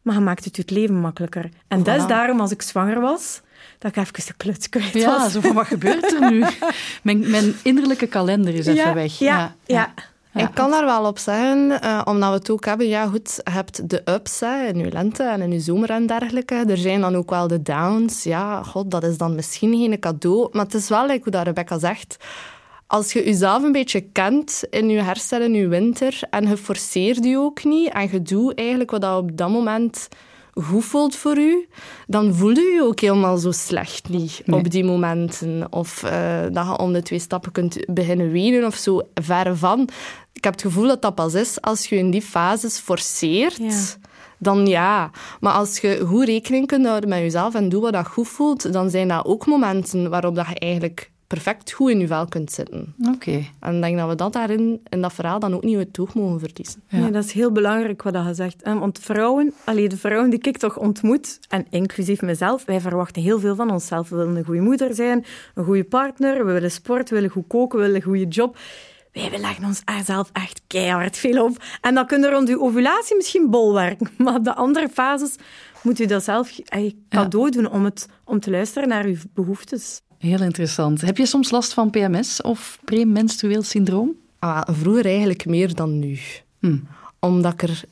maar 0.01 0.15
je 0.15 0.21
maakt 0.21 0.45
het 0.45 0.55
je 0.55 0.61
het 0.61 0.71
leven 0.71 0.95
makkelijker. 0.95 1.49
En 1.67 1.83
dat 1.83 1.95
is 1.97 2.07
daarom, 2.07 2.39
als 2.39 2.51
ik 2.51 2.61
zwanger 2.61 2.99
was, 2.99 3.41
dat 3.79 3.95
ik 3.95 3.97
even 3.97 4.25
de 4.25 4.33
kluts 4.37 4.69
kwijt 4.69 4.93
ja, 4.93 5.17
was. 5.17 5.31
zo 5.31 5.41
van, 5.41 5.53
wat 5.53 5.67
gebeurt 5.67 6.13
er 6.13 6.31
nu? 6.31 6.45
Mijn, 7.03 7.29
mijn 7.29 7.55
innerlijke 7.63 8.07
kalender 8.07 8.53
is 8.53 8.65
even 8.65 8.93
weg. 8.93 9.19
ja. 9.19 9.55
ja. 9.65 9.93
Ik 10.35 10.49
kan 10.53 10.71
daar 10.71 10.85
wel 10.85 11.05
op 11.05 11.17
zeggen, 11.17 11.79
uh, 11.83 12.01
omdat 12.05 12.29
we 12.29 12.35
het 12.35 12.49
ook 12.49 12.65
hebben, 12.65 12.87
ja 12.87 13.07
goed, 13.07 13.41
je 13.43 13.51
hebt 13.51 13.89
de 13.89 14.01
ups 14.05 14.39
hè, 14.39 14.65
in 14.67 14.77
je 14.77 14.91
lente 14.91 15.23
en 15.23 15.41
in 15.41 15.51
je 15.51 15.59
zomer 15.59 15.89
en 15.89 16.05
dergelijke. 16.05 16.55
Er 16.67 16.77
zijn 16.77 17.01
dan 17.01 17.15
ook 17.15 17.29
wel 17.29 17.47
de 17.47 17.61
downs. 17.61 18.23
Ja, 18.23 18.63
god, 18.63 18.91
dat 18.91 19.03
is 19.03 19.17
dan 19.17 19.35
misschien 19.35 19.77
geen 19.77 19.99
cadeau. 19.99 20.49
Maar 20.51 20.65
het 20.65 20.73
is 20.73 20.89
wel, 20.89 21.05
like 21.07 21.23
hoe 21.23 21.31
dat 21.31 21.45
Rebecca 21.45 21.79
zegt, 21.79 22.17
als 22.93 23.13
je 23.13 23.23
jezelf 23.23 23.63
een 23.63 23.71
beetje 23.71 24.01
kent 24.01 24.63
in 24.69 24.89
je 24.89 25.01
hersenen, 25.01 25.53
in 25.53 25.53
je 25.53 25.67
winter, 25.67 26.19
en 26.29 26.47
je 26.47 26.57
forceert 26.57 27.23
je 27.23 27.37
ook 27.37 27.63
niet, 27.63 27.89
en 27.89 28.09
je 28.11 28.21
doet 28.21 28.55
eigenlijk 28.55 28.91
wat 28.91 29.01
dat 29.01 29.17
op 29.17 29.37
dat 29.37 29.49
moment 29.49 30.07
goed 30.53 30.85
voelt 30.85 31.15
voor 31.15 31.37
u, 31.37 31.67
dan 32.07 32.33
voel 32.33 32.55
je 32.55 32.73
je 32.75 32.83
ook 32.83 32.99
helemaal 32.99 33.37
zo 33.37 33.51
slecht 33.51 34.09
niet 34.09 34.43
op 34.45 34.69
die 34.69 34.83
momenten. 34.83 35.67
Of 35.69 36.03
uh, 36.03 36.41
dat 36.51 36.65
je 36.65 36.77
om 36.77 36.93
de 36.93 37.01
twee 37.01 37.19
stappen 37.19 37.51
kunt 37.51 37.77
beginnen 37.93 38.31
wenen 38.31 38.65
of 38.65 38.75
zo, 38.75 39.01
verre 39.13 39.55
van. 39.55 39.89
Ik 40.33 40.43
heb 40.43 40.53
het 40.53 40.61
gevoel 40.61 40.87
dat 40.87 41.01
dat 41.01 41.15
pas 41.15 41.33
is 41.33 41.61
als 41.61 41.85
je 41.85 41.95
in 41.95 42.11
die 42.11 42.21
fases 42.21 42.77
forceert. 42.77 43.97
Dan 44.37 44.67
ja. 44.67 45.11
Maar 45.39 45.53
als 45.53 45.79
je 45.79 46.03
goed 46.05 46.25
rekening 46.25 46.67
kunt 46.67 46.85
houden 46.85 47.09
met 47.09 47.19
jezelf 47.19 47.55
en 47.55 47.69
doet 47.69 47.81
wat 47.81 47.93
dat 47.93 48.07
goed 48.07 48.27
voelt, 48.27 48.73
dan 48.73 48.89
zijn 48.89 49.07
dat 49.07 49.25
ook 49.25 49.45
momenten 49.45 50.09
waarop 50.09 50.35
dat 50.35 50.47
je 50.47 50.59
eigenlijk 50.59 51.11
perfect 51.33 51.71
goed 51.71 51.89
in 51.89 51.99
je 51.99 52.07
vel 52.07 52.25
kunt 52.25 52.51
zitten. 52.51 52.95
Oké. 53.13 53.43
En 53.59 53.75
ik 53.75 53.81
denk 53.81 53.97
dat 53.97 54.09
we 54.09 54.15
dat 54.15 54.33
daarin, 54.33 54.81
in 54.89 55.01
dat 55.01 55.13
verhaal, 55.13 55.39
dan 55.39 55.53
ook 55.53 55.63
niet 55.63 55.77
het 55.77 55.99
oog 55.99 56.13
mogen 56.13 56.39
verliezen. 56.39 56.83
Ja. 56.87 56.97
Nee, 56.99 57.11
dat 57.11 57.23
is 57.23 57.31
heel 57.31 57.51
belangrijk 57.51 58.03
wat 58.03 58.13
je 58.13 58.33
zegt. 58.33 58.61
Want 58.63 58.99
vrouwen, 58.99 59.53
alleen 59.63 59.89
de 59.89 59.97
vrouwen 59.97 60.29
die 60.29 60.39
ik 60.39 60.57
toch 60.57 60.77
ontmoet, 60.77 61.39
en 61.49 61.65
inclusief 61.69 62.21
mezelf, 62.21 62.65
wij 62.65 62.81
verwachten 62.81 63.21
heel 63.21 63.39
veel 63.39 63.55
van 63.55 63.71
onszelf. 63.71 64.09
We 64.09 64.15
willen 64.15 64.35
een 64.35 64.45
goede 64.45 64.61
moeder 64.61 64.95
zijn, 64.95 65.25
een 65.55 65.63
goede 65.63 65.83
partner, 65.83 66.45
we 66.45 66.51
willen 66.51 66.71
sport, 66.71 67.09
we 67.09 67.15
willen 67.15 67.29
goed 67.29 67.47
koken, 67.47 67.77
we 67.77 67.83
willen 67.85 68.01
een 68.01 68.07
goede 68.07 68.27
job. 68.27 68.57
Wij 69.11 69.39
leggen 69.39 69.65
ons 69.65 69.81
zelf 70.03 70.29
echt 70.33 70.61
keihard 70.67 71.17
veel 71.17 71.43
op. 71.43 71.63
En 71.81 71.93
dan 71.93 72.07
kunnen 72.07 72.29
rond 72.29 72.49
uw 72.49 72.61
ovulatie 72.61 73.15
misschien 73.15 73.49
bolwerken. 73.49 74.09
Maar 74.23 74.43
de 74.43 74.55
andere 74.55 74.89
fases 74.89 75.35
moet 75.81 75.99
u 75.99 76.05
dat 76.05 76.23
zelf 76.23 76.59
cadeau 77.09 77.49
doen 77.49 77.71
om, 77.71 77.85
het, 77.85 78.07
om 78.25 78.39
te 78.39 78.51
luisteren 78.51 78.89
naar 78.89 79.05
uw 79.05 79.15
behoeftes. 79.33 80.01
Heel 80.23 80.41
interessant. 80.41 81.01
Heb 81.01 81.17
je 81.17 81.25
soms 81.25 81.51
last 81.51 81.73
van 81.73 81.89
PMS 81.89 82.41
of 82.41 82.79
premenstrueel 82.83 83.61
syndroom? 83.61 84.11
Ah, 84.39 84.61
vroeger 84.65 85.05
eigenlijk 85.05 85.45
meer 85.45 85.75
dan 85.75 85.99
nu. 85.99 86.19
Hm. 86.59 86.77
Omdat 87.19 87.53
ik 87.53 87.61
er 87.61 87.83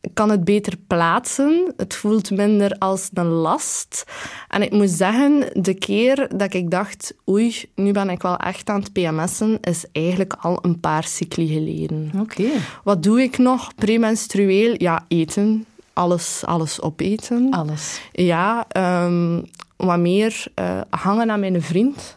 ik 0.00 0.14
kan 0.14 0.30
het 0.30 0.44
beter 0.44 0.76
plaatsen. 0.86 1.72
Het 1.76 1.94
voelt 1.94 2.30
minder 2.30 2.78
als 2.78 3.10
een 3.12 3.26
last. 3.26 4.04
En 4.48 4.62
ik 4.62 4.72
moet 4.72 4.90
zeggen, 4.90 5.44
de 5.52 5.74
keer 5.74 6.28
dat 6.36 6.54
ik 6.54 6.70
dacht, 6.70 7.14
oei, 7.28 7.64
nu 7.74 7.92
ben 7.92 8.10
ik 8.10 8.22
wel 8.22 8.36
echt 8.36 8.68
aan 8.68 8.80
het 8.80 8.92
PMS'en, 8.92 9.58
is 9.60 9.84
eigenlijk 9.92 10.34
al 10.40 10.58
een 10.62 10.80
paar 10.80 11.04
cycli 11.04 11.46
geleden. 11.46 12.12
Oké. 12.20 12.48
Wat 12.84 13.02
doe 13.02 13.22
ik 13.22 13.38
nog 13.38 13.74
premenstrueel? 13.74 14.74
Ja, 14.78 15.04
eten. 15.08 15.66
Alles, 15.92 16.42
alles 16.44 16.80
opeten. 16.80 17.50
Alles. 17.50 18.00
Ja, 18.12 18.64
ehm, 18.68 19.40
wat 19.86 19.98
meer 19.98 20.44
eh, 20.54 20.80
hangen 20.90 21.30
aan 21.30 21.40
mijn 21.40 21.62
vriend. 21.62 22.16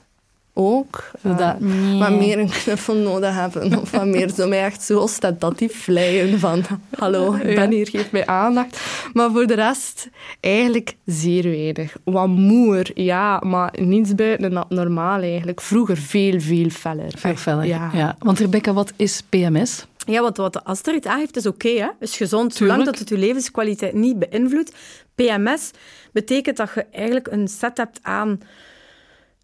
Ook. 0.53 1.03
Zodat- 1.23 1.55
Eh, 1.61 1.99
wat 1.99 2.11
meer 2.19 2.39
een 2.39 2.49
knuffel 2.49 2.95
nodig 2.95 3.33
hebben. 3.33 3.79
Of 3.81 3.91
wat 3.91 4.05
meer 4.05 4.29
zo 4.29 4.47
mij 4.47 4.63
echt 4.63 4.81
zo 4.83 4.99
ostentatief 4.99 5.83
vleien 5.83 6.39
van 6.39 6.63
hallo, 6.97 7.33
ik 7.33 7.55
ben 7.55 7.71
hier, 7.71 7.87
geef 7.87 8.11
mij 8.11 8.25
aandacht. 8.25 8.81
Maar 9.13 9.31
voor 9.31 9.47
de 9.47 9.53
rest 9.53 10.09
eigenlijk 10.39 10.95
zeer 11.05 11.43
weinig. 11.43 11.95
Wat 12.03 12.27
moer, 12.27 12.85
ja, 12.93 13.39
maar 13.45 13.73
niets 13.79 14.15
buiten 14.15 14.55
het 14.55 14.69
normaal 14.69 15.21
eigenlijk. 15.21 15.61
Vroeger 15.61 15.97
veel, 15.97 16.39
veel 16.39 16.69
feller. 16.69 17.11
Veel 17.17 17.35
feller. 17.35 17.65
Ja. 17.65 17.89
Ja. 17.93 18.15
Want 18.19 18.39
Rebecca, 18.39 18.73
wat 18.73 18.93
is 18.95 19.21
PMS? 19.29 19.85
Ja, 20.05 20.21
want 20.21 20.37
wat 20.37 20.63
Astrid 20.63 21.05
aangeeft 21.05 21.35
is 21.37 21.45
oké, 21.45 21.69
hè? 21.69 21.87
is 21.99 22.17
gezond, 22.17 22.53
zolang 22.55 22.83
dat 22.85 22.99
het 22.99 23.09
je 23.09 23.17
levenskwaliteit 23.17 23.93
niet 23.93 24.19
beïnvloedt. 24.19 24.73
PMS 25.15 25.71
betekent 26.19 26.57
dat 26.57 26.71
je 26.73 26.85
eigenlijk 26.91 27.27
een 27.27 27.47
set 27.47 27.77
hebt 27.77 27.99
aan 28.01 28.39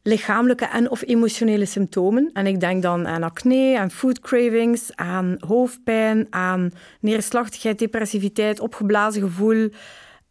lichamelijke 0.04 0.66
en 0.66 0.90
of 0.90 1.02
emotionele 1.08 1.66
symptomen. 1.66 2.30
En 2.34 2.48
ik 2.48 2.60
denk 2.60 2.82
dan 2.82 3.08
aan 3.08 3.24
acne, 3.24 3.80
aan 3.80 3.92
food 3.92 4.20
cravings, 4.20 4.96
aan 4.96 5.36
hoofdpijn, 5.40 6.28
aan 6.30 6.72
neerslachtigheid, 7.00 7.80
depressiviteit, 7.80 8.60
opgeblazen 8.60 9.22
gevoel. 9.22 9.70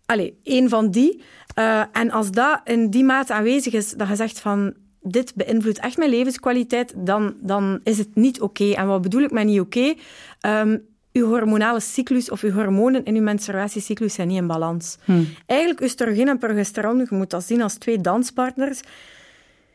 Allee, 0.06 0.38
één 0.42 0.68
van 0.68 0.90
die. 0.90 1.22
Eh, 1.54 1.82
en 1.92 2.10
als 2.10 2.30
dat 2.30 2.60
in 2.64 2.90
die 2.90 3.04
mate 3.04 3.32
aanwezig 3.32 3.72
is, 3.72 3.90
dat 3.90 4.08
je 4.08 4.16
zegt 4.16 4.40
van 4.40 4.74
dit 5.00 5.34
beïnvloedt 5.34 5.78
echt 5.78 5.96
mijn 5.96 6.10
levenskwaliteit, 6.10 6.94
dan, 6.96 7.34
dan 7.40 7.80
is 7.82 7.98
het 7.98 8.14
niet 8.14 8.40
oké. 8.40 8.72
En 8.72 8.86
wat 8.86 9.02
bedoel 9.02 9.22
ik 9.22 9.30
met 9.30 9.44
niet 9.44 9.60
oké? 9.60 9.94
Ehm, 10.40 10.78
uw 11.12 11.26
hormonale 11.26 11.80
cyclus 11.80 12.30
of 12.30 12.42
uw 12.42 12.52
hormonen 12.52 13.04
in 13.04 13.16
uw 13.16 13.22
menstruatiecyclus 13.22 14.14
zijn 14.14 14.28
niet 14.28 14.36
in 14.36 14.46
balans. 14.46 14.98
Eigenlijk 15.46 15.80
oestrogeen 15.80 16.28
en 16.28 16.38
progesteron, 16.38 16.98
je 16.98 17.06
moet 17.10 17.30
dat 17.30 17.44
zien 17.44 17.62
als 17.62 17.74
twee 17.74 18.00
danspartners, 18.00 18.80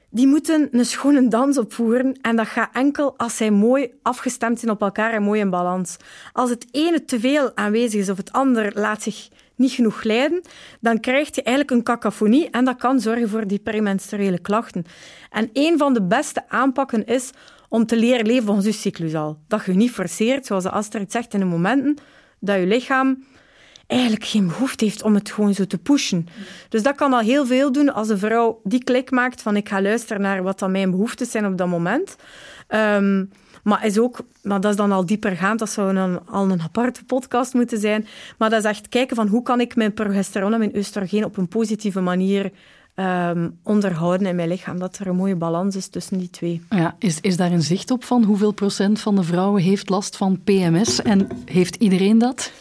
die 0.10 0.28
moeten 0.28 0.68
een 0.72 0.86
schone 0.86 1.28
dans 1.28 1.58
opvoeren 1.58 2.18
en 2.22 2.36
dat 2.36 2.48
gaat 2.48 2.70
enkel 2.74 3.14
als 3.18 3.38
zij 3.38 3.52
mooi 3.52 3.92
afgestemd 4.02 4.60
zijn 4.60 4.72
op 4.72 4.82
elkaar 4.82 5.14
en 5.14 5.24
mooi 5.24 5.40
in 5.40 5.50
balans. 5.50 5.98
Als 6.34 6.50
het 6.50 6.66
ene 6.72 7.06
te 7.06 7.20
veel 7.20 7.52
aanwezig 7.56 8.02
is 8.02 8.10
of 8.10 8.18
het 8.18 8.32
ander 8.32 8.72
laat 8.74 9.04
zich 9.04 9.28
niet 9.56 9.72
genoeg 9.72 10.00
glijden, 10.00 10.42
dan 10.80 11.00
krijg 11.00 11.36
je 11.36 11.44
eigenlijk 11.44 11.78
een 11.78 11.84
cacophonie 11.84 12.50
en 12.50 12.66
dat 12.66 12.76
kan 12.76 13.00
zorgen 13.00 13.30
voor 13.30 13.48
die 13.48 13.60
premenstruele 13.60 14.40
klachten. 14.40 14.86
En 15.30 15.50
een 15.54 15.78
van 15.78 15.94
de 15.94 16.02
beste 16.02 16.50
aanpakken 16.50 17.06
is 17.06 17.32
om 17.68 17.86
te 17.86 17.97
leren 17.97 18.26
leven 18.26 18.45
volgens 18.45 18.65
je 18.65 18.72
cyclus 18.72 19.15
al. 19.15 19.39
Dat 19.47 19.65
je 19.65 19.74
niet 19.74 19.91
forceert, 19.91 20.45
zoals 20.45 20.65
Astrid 20.65 21.11
zegt, 21.11 21.34
in 21.34 21.39
de 21.39 21.45
momenten 21.45 21.97
dat 22.39 22.59
je 22.59 22.65
lichaam 22.65 23.24
eigenlijk 23.88 24.26
geen 24.26 24.47
behoefte 24.47 24.86
heeft 24.86 25.03
om 25.03 25.13
het 25.13 25.32
gewoon 25.32 25.53
zo 25.53 25.65
te 25.65 25.78
pushen. 25.78 26.28
Dus 26.70 26.84
dat 26.84 26.95
kan 26.95 27.13
al 27.13 27.20
heel 27.20 27.45
veel 27.45 27.72
doen 27.72 27.93
als 27.93 28.09
een 28.09 28.18
vrouw 28.18 28.59
die 28.63 28.84
klik 28.84 29.11
maakt 29.11 29.41
van 29.41 29.55
ik 29.55 29.70
ga 29.70 29.82
luisteren 29.82 30.22
naar 30.22 30.43
wat 30.43 30.59
dan 30.59 30.72
mijn 30.72 30.91
behoeftes 30.91 31.32
zijn 31.32 31.45
op 31.45 31.57
dat 31.57 31.68
moment. 31.68 32.15
Ehm, 32.68 33.26
maar 33.63 33.86
is 33.86 33.99
ook, 33.99 34.20
maar 34.43 34.61
dat 34.61 34.72
is 34.72 34.78
dan 34.78 34.91
al 34.91 35.05
diepergaand, 35.05 35.59
dat 35.59 35.70
zou 35.70 35.93
dan 35.93 36.28
al 36.28 36.49
een 36.49 36.61
aparte 36.61 37.05
podcast 37.05 37.53
moeten 37.53 37.80
zijn. 37.80 38.07
Maar 38.38 38.49
dat 38.49 38.59
is 38.59 38.70
echt 38.70 38.89
kijken 38.89 39.15
van 39.15 39.28
hoe 39.28 39.43
kan 39.43 39.59
ik 39.59 39.76
mijn 39.76 39.93
progesteron 39.93 40.53
en 40.53 40.59
mijn 40.59 40.78
oestrogeen 40.78 41.26
op 41.26 41.38
een 41.38 41.47
positieve 41.47 42.01
manier 42.01 42.51
ehm, 42.98 43.50
onderhouden 43.64 44.28
in 44.28 44.36
mijn 44.36 44.48
lichaam. 44.48 44.80
Dat 44.80 44.98
er 44.98 45.08
een 45.08 45.16
mooie 45.16 45.36
balans 45.36 45.76
is 45.76 45.88
tussen 45.88 46.18
die 46.18 46.30
twee. 46.30 46.62
Ja, 46.70 46.95
is, 47.00 47.22
is 47.22 47.38
daar 47.38 47.52
een 47.52 47.62
zicht 47.62 47.91
op 47.91 48.04
van 48.04 48.24
hoeveel 48.24 48.52
procent 48.52 49.00
van 49.00 49.16
de 49.16 49.24
vrouwen 49.24 49.62
heeft 49.62 49.89
last 49.89 50.18
van 50.18 50.43
PMS? 50.43 51.02
En 51.02 51.28
heeft 51.45 51.76
iedereen 51.76 52.18
dat? 52.18 52.52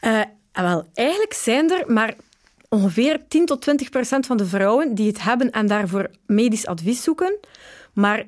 Eh, 0.00 0.20
wel, 0.52 0.84
eigenlijk 0.94 1.32
zijn 1.32 1.70
er 1.70 1.92
maar 1.92 2.14
ongeveer 2.68 3.20
10 3.28 3.46
tot 3.46 3.60
20 3.60 3.88
procent 3.88 4.26
van 4.26 4.36
de 4.36 4.46
vrouwen 4.46 4.94
die 4.94 5.06
het 5.06 5.22
hebben 5.22 5.50
en 5.50 5.66
daarvoor 5.66 6.10
medisch 6.26 6.66
advies 6.66 7.02
zoeken. 7.02 7.38
Maar 7.92 8.26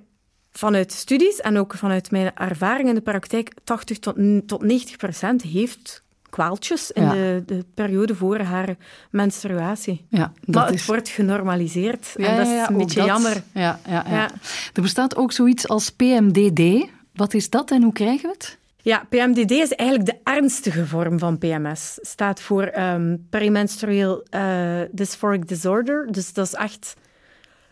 vanuit 0.52 0.92
studies 0.92 1.40
en 1.40 1.58
ook 1.58 1.74
vanuit 1.74 2.10
mijn 2.10 2.34
ervaring 2.34 2.88
in 2.88 2.94
de 2.94 3.00
praktijk, 3.00 3.54
80 3.64 3.98
tot, 3.98 4.16
tot 4.46 4.62
90 4.62 4.96
procent 4.96 5.42
heeft 5.42 6.02
kwaaltjes 6.38 6.90
in 6.90 7.02
Ja. 7.02 7.12
de, 7.12 7.42
de 7.46 7.64
periode 7.74 8.14
voor 8.14 8.38
haar 8.38 8.76
menstruatie. 9.10 10.06
Ja, 10.08 10.32
dat 10.40 10.54
maar 10.54 10.66
het 10.66 10.74
is... 10.74 10.86
wordt 10.86 11.08
genormaliseerd. 11.08 12.14
Ja, 12.16 12.26
en 12.26 12.36
dat 12.36 12.46
is 12.46 12.68
een 12.68 12.76
beetje 12.76 12.98
dat. 12.98 13.08
jammer. 13.08 13.42
Ja, 13.52 13.78
ja, 13.88 14.04
ja. 14.08 14.30
Er 14.72 14.82
bestaat 14.82 15.16
ook 15.16 15.32
zoiets 15.32 15.68
als 15.68 15.90
PMDD. 15.90 16.86
Wat 17.14 17.34
is 17.34 17.50
dat 17.50 17.70
en 17.70 17.82
hoe 17.82 17.92
krijgen 17.92 18.22
we 18.28 18.34
het? 18.38 18.58
Ja, 18.82 19.04
PMDD 19.08 19.50
is 19.50 19.72
eigenlijk 19.72 20.10
de 20.10 20.30
ernstige 20.32 20.86
vorm 20.86 21.18
van 21.18 21.38
PMS. 21.38 21.98
Staat 22.00 22.40
voor 22.40 22.62
ehm 22.62 23.16
premenstrueel 23.30 24.22
eh, 24.30 24.80
dysphoric 24.90 25.48
disorder. 25.48 26.06
Dus 26.10 26.32
dat 26.32 26.46
is 26.46 26.54
echt 26.54 26.94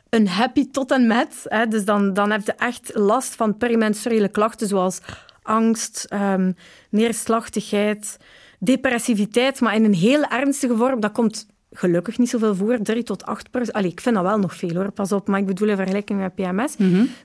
een 0.08 0.28
happy 0.28 0.70
tot 0.70 0.90
en 0.90 1.06
met. 1.06 1.34
Hè. 1.44 1.66
Dus 1.66 1.84
dan, 1.84 2.12
dan 2.14 2.30
heb 2.30 2.46
je 2.46 2.52
echt 2.52 2.90
last 2.94 3.34
van 3.34 3.56
premenstruele 3.56 4.28
klachten 4.28 4.68
zoals 4.68 5.00
angst, 5.42 6.06
ehm, 6.08 6.52
neerslachtigheid, 6.90 8.16
depressiviteit, 8.58 9.60
maar 9.60 9.74
in 9.74 9.84
een 9.84 9.94
heel 9.94 10.24
ernstige 10.24 10.76
vorm. 10.76 11.00
Dat 11.00 11.12
komt 11.12 11.46
gelukkig 11.70 12.18
niet 12.18 12.30
zoveel 12.30 12.54
voor, 12.54 12.78
3 12.82 13.02
tot 13.02 13.24
8 13.24 13.50
procent. 13.50 13.76
Allee, 13.76 13.90
ik 13.90 14.00
vind 14.00 14.14
dat 14.14 14.24
wel 14.24 14.38
nog 14.38 14.54
veel 14.54 14.74
hoor, 14.74 14.90
pas 14.90 15.12
op, 15.12 15.28
maar 15.28 15.40
ik 15.40 15.46
bedoel 15.46 15.68
in 15.68 15.76
vergelijking 15.76 16.20
met 16.20 16.34
PMS. 16.34 16.76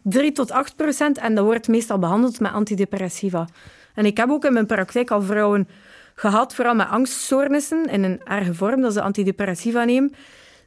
3 0.03 0.31
tot 0.31 0.51
8 0.51 0.75
procent 0.75 1.17
en 1.17 1.35
dat 1.35 1.45
wordt 1.45 1.67
meestal 1.67 1.99
behandeld 1.99 2.39
met 2.39 2.51
antidepressiva. 2.51 3.47
En 3.93 4.05
ik 4.05 4.17
heb 4.17 4.29
ook 4.29 4.45
in 4.45 4.53
mijn 4.53 4.65
praktijk 4.65 5.11
al 5.11 5.21
vrouwen 5.21 5.67
gehad, 6.15 6.55
vooral 6.55 6.75
met 6.75 6.87
angststoornissen, 6.87 7.85
in 7.85 8.03
een 8.03 8.21
erge 8.23 8.53
vorm, 8.53 8.81
dat 8.81 8.93
ze 8.93 9.01
antidepressiva 9.01 9.83
nemen. 9.83 10.13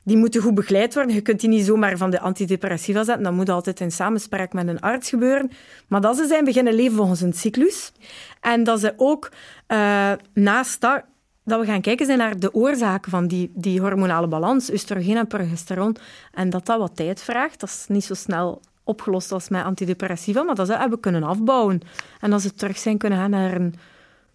Die 0.04 0.16
moeten 0.16 0.42
goed 0.42 0.54
begeleid 0.54 0.94
worden. 0.94 1.14
Je 1.14 1.20
kunt 1.20 1.40
die 1.40 1.48
niet 1.48 1.64
zomaar 1.64 1.96
van 1.96 2.10
de 2.10 2.20
antidepressiva 2.20 3.04
zetten. 3.04 3.24
Dat 3.24 3.32
moet 3.32 3.48
altijd 3.48 3.80
in 3.80 3.92
samenspraak 3.92 4.52
met 4.52 4.68
een 4.68 4.80
arts 4.80 5.08
gebeuren. 5.08 5.50
Maar 5.88 6.00
dat 6.00 6.16
ze 6.16 6.26
zijn 6.26 6.44
beginnen 6.44 6.74
leven 6.74 6.96
volgens 6.96 7.20
een 7.20 7.32
cyclus. 7.32 7.92
En 8.40 8.64
dat 8.64 8.80
ze 8.80 8.94
ook 8.96 9.30
eh, 9.66 10.12
naast 10.34 10.80
dat, 10.80 11.02
dat 11.44 11.60
we 11.60 11.66
gaan 11.66 11.80
kijken 11.80 12.06
zijn 12.06 12.18
naar 12.18 12.38
de 12.38 12.54
oorzaken 12.54 13.10
van 13.10 13.26
die, 13.26 13.50
die 13.54 13.80
hormonale 13.80 14.28
balans, 14.28 14.70
oestrogeen 14.70 15.16
en 15.16 15.26
progesteron. 15.26 15.96
En 16.32 16.50
dat 16.50 16.66
dat 16.66 16.78
wat 16.78 16.96
tijd 16.96 17.22
vraagt. 17.22 17.60
Dat 17.60 17.68
is 17.68 17.84
niet 17.88 18.04
zo 18.04 18.14
snel 18.14 18.60
opgelost 18.84 19.32
als 19.32 19.48
met 19.48 19.64
antidepressiva, 19.64 20.42
maar 20.42 20.54
dat 20.54 20.66
ze 20.66 20.76
hebben 20.76 21.00
kunnen 21.00 21.22
afbouwen. 21.22 21.80
En 22.20 22.30
dat 22.30 22.42
ze 22.42 22.54
terug 22.54 22.78
zijn 22.78 22.98
kunnen 22.98 23.18
gaan 23.18 23.30
naar 23.30 23.54
een 23.54 23.74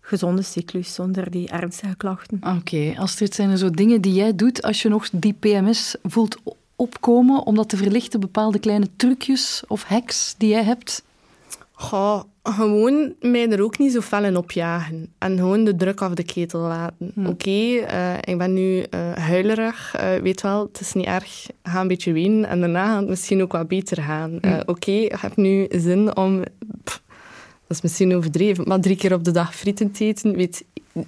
gezonde 0.09 0.41
cyclus 0.41 0.93
zonder 0.93 1.31
die 1.31 1.49
ernstige 1.49 1.95
klachten. 1.95 2.41
Oké, 2.57 2.93
Astrid, 2.97 3.35
zijn 3.35 3.49
er 3.49 3.57
zo 3.57 3.69
dingen 3.69 4.01
die 4.01 4.13
jij 4.13 4.35
doet 4.35 4.61
als 4.61 4.81
je 4.81 4.89
nog 4.89 5.09
die 5.11 5.33
PMS 5.39 5.95
voelt 6.03 6.37
opkomen, 6.75 7.45
om 7.45 7.55
dat 7.55 7.69
te 7.69 7.77
verlichten, 7.77 8.19
bepaalde 8.19 8.59
kleine 8.59 8.87
trucjes 8.95 9.63
of 9.67 9.83
hacks 9.83 10.35
die 10.37 10.49
jij 10.49 10.63
hebt? 10.63 11.03
Goh, 11.71 12.21
gewoon 12.43 13.13
mij 13.21 13.49
er 13.49 13.63
ook 13.63 13.77
niet 13.77 13.91
zo 13.91 14.01
fel 14.01 14.23
in 14.23 14.37
opjagen. 14.37 15.13
En 15.17 15.37
gewoon 15.37 15.63
de 15.63 15.75
druk 15.75 16.01
af 16.01 16.13
de 16.13 16.23
ketel 16.23 16.59
laten. 16.59 17.13
Oké, 17.25 17.49
eh, 17.49 18.13
ik 18.21 18.37
ben 18.37 18.53
nu 18.53 18.81
eh 18.81 19.13
huilerig. 19.13 19.95
eh, 19.95 20.15
weet 20.21 20.41
wel, 20.41 20.63
het 20.71 20.79
is 20.79 20.93
niet 20.93 21.05
erg. 21.05 21.47
Ga 21.63 21.81
een 21.81 21.87
beetje 21.87 22.11
wenen. 22.13 22.45
En 22.49 22.59
daarna 22.59 22.85
gaat 22.85 22.99
het 22.99 23.09
misschien 23.09 23.41
ook 23.41 23.51
wat 23.51 23.67
beter 23.67 24.03
gaan. 24.03 24.39
Eh, 24.39 24.57
Oké, 24.65 24.91
ik 24.91 25.15
heb 25.19 25.35
nu 25.35 25.67
zin 25.69 26.15
om... 26.15 26.43
pff, 26.83 27.01
dat 27.69 27.77
is 27.77 27.81
misschien 27.83 28.15
overdreven, 28.15 28.67
maar 28.67 28.79
drie 28.81 28.95
keer 28.95 29.13
op 29.13 29.23
de 29.23 29.31
dag 29.31 29.55
frieten 29.55 29.91
te 29.91 30.05
eten. 30.05 30.35
Weet, 30.35 30.63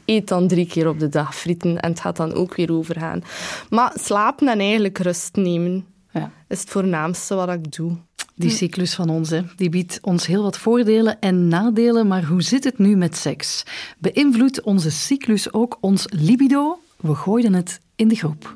eet 0.05 0.27
dan 0.27 0.47
drie 0.47 0.67
keer 0.67 0.87
op 0.89 0.99
de 0.99 1.09
dag 1.09 1.35
frieten. 1.35 1.79
En 1.79 1.89
het 1.89 1.99
gaat 1.99 2.15
dan 2.17 2.33
ook 2.33 2.55
weer 2.55 2.71
overgaan. 2.71 3.23
Maar 3.69 3.93
slapen 3.99 4.47
en 4.47 4.59
eigenlijk 4.59 4.97
rust 4.97 5.35
nemen 5.35 5.85
Ja. 6.11 6.31
is 6.47 6.59
het 6.59 6.69
voornaamste 6.69 7.35
wat 7.35 7.49
ik 7.49 7.71
doe. 7.75 7.95
Die 8.35 8.49
cyclus 8.49 8.93
van 8.95 9.09
ons, 9.09 9.29
hè, 9.29 9.41
die 9.55 9.69
biedt 9.69 9.99
ons 10.01 10.25
heel 10.27 10.43
wat 10.43 10.57
voordelen 10.57 11.19
en 11.19 11.47
nadelen, 11.47 12.07
maar 12.07 12.23
hoe 12.25 12.41
zit 12.41 12.63
het 12.63 12.77
nu 12.77 12.95
met 12.95 13.15
seks? 13.17 13.63
Beïnvloedt 13.99 14.61
onze 14.61 14.91
cyclus 14.91 15.53
ook 15.53 15.77
ons 15.81 16.05
libido? 16.09 16.79
We 16.97 17.15
gooiden 17.15 17.53
het 17.53 17.79
in 17.95 18.07
de 18.07 18.15
groep. 18.15 18.55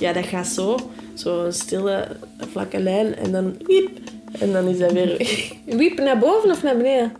Ja, 0.00 0.12
dat 0.12 0.24
gaat 0.26 0.46
zo. 0.46 0.90
Zo'n 1.14 1.52
stille, 1.52 2.16
vlakke 2.50 2.78
lijn 2.80 3.14
en 3.14 3.32
dan 3.32 3.56
wiep. 3.66 3.90
En 4.40 4.52
dan 4.52 4.68
is 4.68 4.78
dat 4.78 4.92
weer 4.92 5.38
Wiep 5.78 5.98
naar 5.98 6.18
boven 6.18 6.50
of 6.50 6.62
naar 6.62 6.76
beneden? 6.76 7.12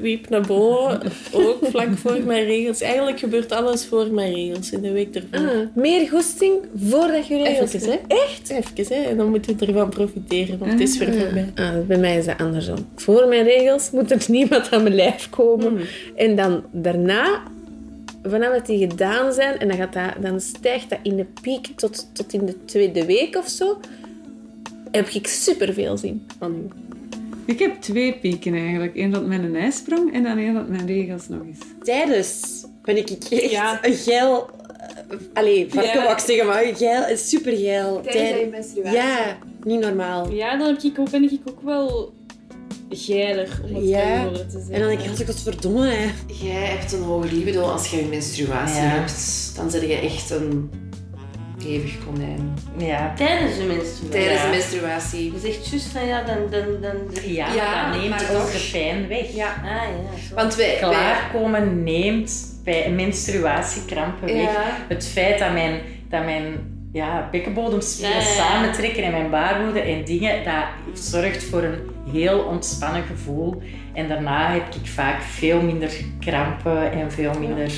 wiep 0.00 0.28
naar 0.28 0.40
boven. 0.40 1.00
Ook 1.32 1.58
vlak 1.62 1.88
voor 1.96 2.20
mijn 2.24 2.44
regels. 2.44 2.80
Eigenlijk 2.80 3.18
gebeurt 3.18 3.52
alles 3.52 3.86
voor 3.86 4.06
mijn 4.10 4.34
regels 4.34 4.70
in 4.70 4.80
de 4.80 4.92
week 4.92 5.14
ervoor. 5.14 5.48
Ah, 5.48 5.66
meer 5.74 6.08
goesting 6.08 6.52
voordat 6.76 7.26
je 7.26 7.36
regels 7.36 7.74
Even, 7.74 7.90
hè? 7.90 7.98
Echt? 8.06 8.50
Even, 8.50 8.96
hè? 8.96 9.02
En 9.02 9.16
dan 9.16 9.30
moet 9.30 9.46
je 9.46 9.54
ervan 9.66 9.88
profiteren, 9.88 10.58
want 10.58 10.72
het 10.72 10.80
is 10.80 10.98
weer 10.98 11.14
voorbij. 11.14 11.52
Ah, 11.54 11.86
bij 11.86 11.98
mij 11.98 12.18
is 12.18 12.24
dat 12.24 12.38
andersom. 12.38 12.76
Voor 12.96 13.28
mijn 13.28 13.44
regels 13.44 13.90
moet 13.90 14.10
er 14.10 14.24
niemand 14.28 14.70
aan 14.70 14.82
mijn 14.82 14.94
lijf 14.94 15.30
komen. 15.30 15.80
En 16.16 16.36
dan 16.36 16.64
daarna 16.70 17.42
vanaf 18.22 18.62
die 18.62 18.88
gedaan 18.88 19.32
zijn, 19.32 19.58
en 19.58 19.68
dan, 19.68 19.76
gaat 19.76 19.92
dat, 19.92 20.22
dan 20.22 20.40
stijgt 20.40 20.90
dat 20.90 20.98
in 21.02 21.16
de 21.16 21.26
piek 21.42 21.66
tot, 21.76 22.08
tot 22.12 22.32
in 22.32 22.46
de 22.46 22.64
tweede 22.64 23.06
week 23.06 23.36
of 23.36 23.48
zo, 23.48 23.78
heb 24.92 25.08
ik 25.08 25.26
superveel 25.26 25.96
zin 25.96 26.26
van 26.38 26.54
u. 26.54 26.68
Ik 27.44 27.58
heb 27.58 27.80
twee 27.80 28.18
pieken 28.18 28.54
eigenlijk. 28.54 28.96
Eén 28.96 29.10
dat 29.10 29.26
met 29.26 29.42
een 29.42 29.56
ijsprong 29.56 30.12
en 30.14 30.22
dan 30.22 30.38
één 30.38 30.54
dat 30.54 30.68
met 30.68 30.80
regels 30.86 31.28
nog 31.28 31.40
eens. 31.46 31.58
Tijdens 31.82 32.40
ben 32.82 32.96
ik 32.96 33.10
echt 33.10 33.50
Ja. 33.50 33.78
een 33.82 33.94
geil... 33.94 34.50
eh, 35.08 35.16
Allee, 35.32 35.66
varken 35.70 36.00
Ja. 36.02 36.12
ik 36.12 36.18
zeggen, 36.18 36.46
maar 36.46 36.64
geil, 36.74 37.16
super 37.16 37.56
geil. 37.56 38.00
Tijdens 38.00 38.40
je 38.40 38.48
menstruatie. 38.50 38.96
Ja, 38.98 39.38
niet 39.64 39.80
normaal. 39.80 40.30
Ja, 40.30 40.56
dan 40.56 40.66
heb 40.74 40.82
ik 40.82 40.98
ook, 40.98 41.10
ben 41.10 41.22
ik 41.22 41.40
ook 41.44 41.62
wel 41.62 42.12
geiler, 42.90 43.60
om 43.68 43.74
het 43.74 43.88
Ja. 43.88 44.28
te 44.32 44.38
zeggen. 44.50 44.72
En 44.74 44.80
dan 44.80 44.88
denk 44.88 45.00
ik 45.00 45.08
altijd, 45.08 45.28
godverdomme, 45.28 45.86
hè. 45.86 46.10
Jij 46.44 46.66
hebt 46.66 46.92
een 46.92 47.02
hoge 47.02 47.34
libido 47.34 47.62
als 47.62 47.90
je 47.90 47.96
je 47.96 48.04
menstruatie 48.04 48.82
Ja. 48.82 48.88
hebt. 48.88 49.52
Dan 49.56 49.70
zit 49.70 49.80
je 49.82 49.94
echt 49.94 50.30
een 50.30 50.70
eeuwig 51.64 51.94
konijn. 52.06 52.54
Ja, 52.76 53.12
tijdens 53.16 53.56
de 53.56 53.64
menstruatie. 53.64 54.08
Tijdens 54.08 54.42
de 54.42 54.48
menstruatie. 54.48 55.32
Je 55.32 55.38
zegt 55.38 55.68
juist 55.68 55.86
van 55.86 56.06
ja, 56.06 56.22
dan, 56.22 56.36
dan, 56.50 56.80
dan, 56.80 56.96
ja, 57.24 57.54
Ja, 57.54 57.90
dan 57.90 57.98
neemt 58.00 58.10
maar 58.10 58.20
het 58.20 58.36
ook 58.36 58.42
ook- 58.42 58.52
de 58.52 58.68
pijn 58.72 59.08
weg. 59.08 59.34
Ja. 59.34 59.46
Ah, 59.46 59.70
ja 59.70 60.18
zo. 60.28 60.34
Want 60.34 60.54
wij... 60.54 60.66
wij 60.66 60.78
Klaarkomen 60.90 61.82
neemt 61.84 62.60
bij 62.64 62.90
menstruatiekrampen 62.90 64.34
weg. 64.34 64.48
Het 64.88 65.06
feit 65.06 65.38
dat 65.38 65.52
mijn, 65.52 65.80
dat 66.08 66.24
mijn 66.24 66.44
ja, 66.92 67.28
bekkenbodemspieren 67.30 68.16
Ja, 68.16 68.22
ja, 68.22 68.28
ja. 68.28 68.34
samentrekken 68.34 69.02
en 69.04 69.10
mijn 69.10 69.30
baarmoede 69.30 69.80
en 69.80 70.04
dingen, 70.04 70.44
dat 70.44 70.98
zorgt 71.04 71.44
voor 71.44 71.62
een 71.62 71.78
heel 72.12 72.38
ontspannen 72.38 73.02
gevoel. 73.02 73.62
En 73.94 74.08
daarna 74.08 74.52
heb 74.52 74.62
ik 74.82 74.90
vaak 74.90 75.22
veel 75.22 75.60
minder 75.62 75.90
krampen 76.20 76.92
en 76.92 77.12
veel 77.12 77.32
minder, 77.38 77.72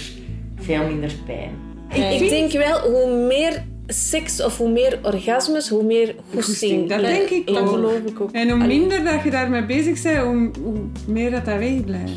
veel 0.60 0.86
minder 0.86 1.12
pijn. 1.26 1.50
Ik, 1.92 2.20
ik 2.20 2.28
denk 2.28 2.52
wel, 2.52 2.80
hoe 2.90 3.26
meer 3.26 3.62
seks 3.86 4.42
of 4.42 4.56
hoe 4.56 4.70
meer 4.70 4.98
orgasmes, 5.02 5.68
hoe 5.68 5.84
meer 5.84 6.14
Goesting, 6.32 6.88
dat 6.88 7.00
denk 7.00 7.28
ik 7.28 7.46
Dat 7.46 7.68
geloof 7.68 7.98
ik 8.06 8.20
ook. 8.20 8.32
En 8.32 8.50
hoe 8.50 8.66
minder 8.66 9.04
dat 9.04 9.22
je 9.22 9.30
daarmee 9.30 9.64
bezig 9.64 10.02
bent, 10.02 10.18
hoe, 10.18 10.50
hoe 10.62 10.86
meer 11.06 11.30
dat 11.30 11.44
dat 11.44 11.58
wegblijft. 11.58 12.12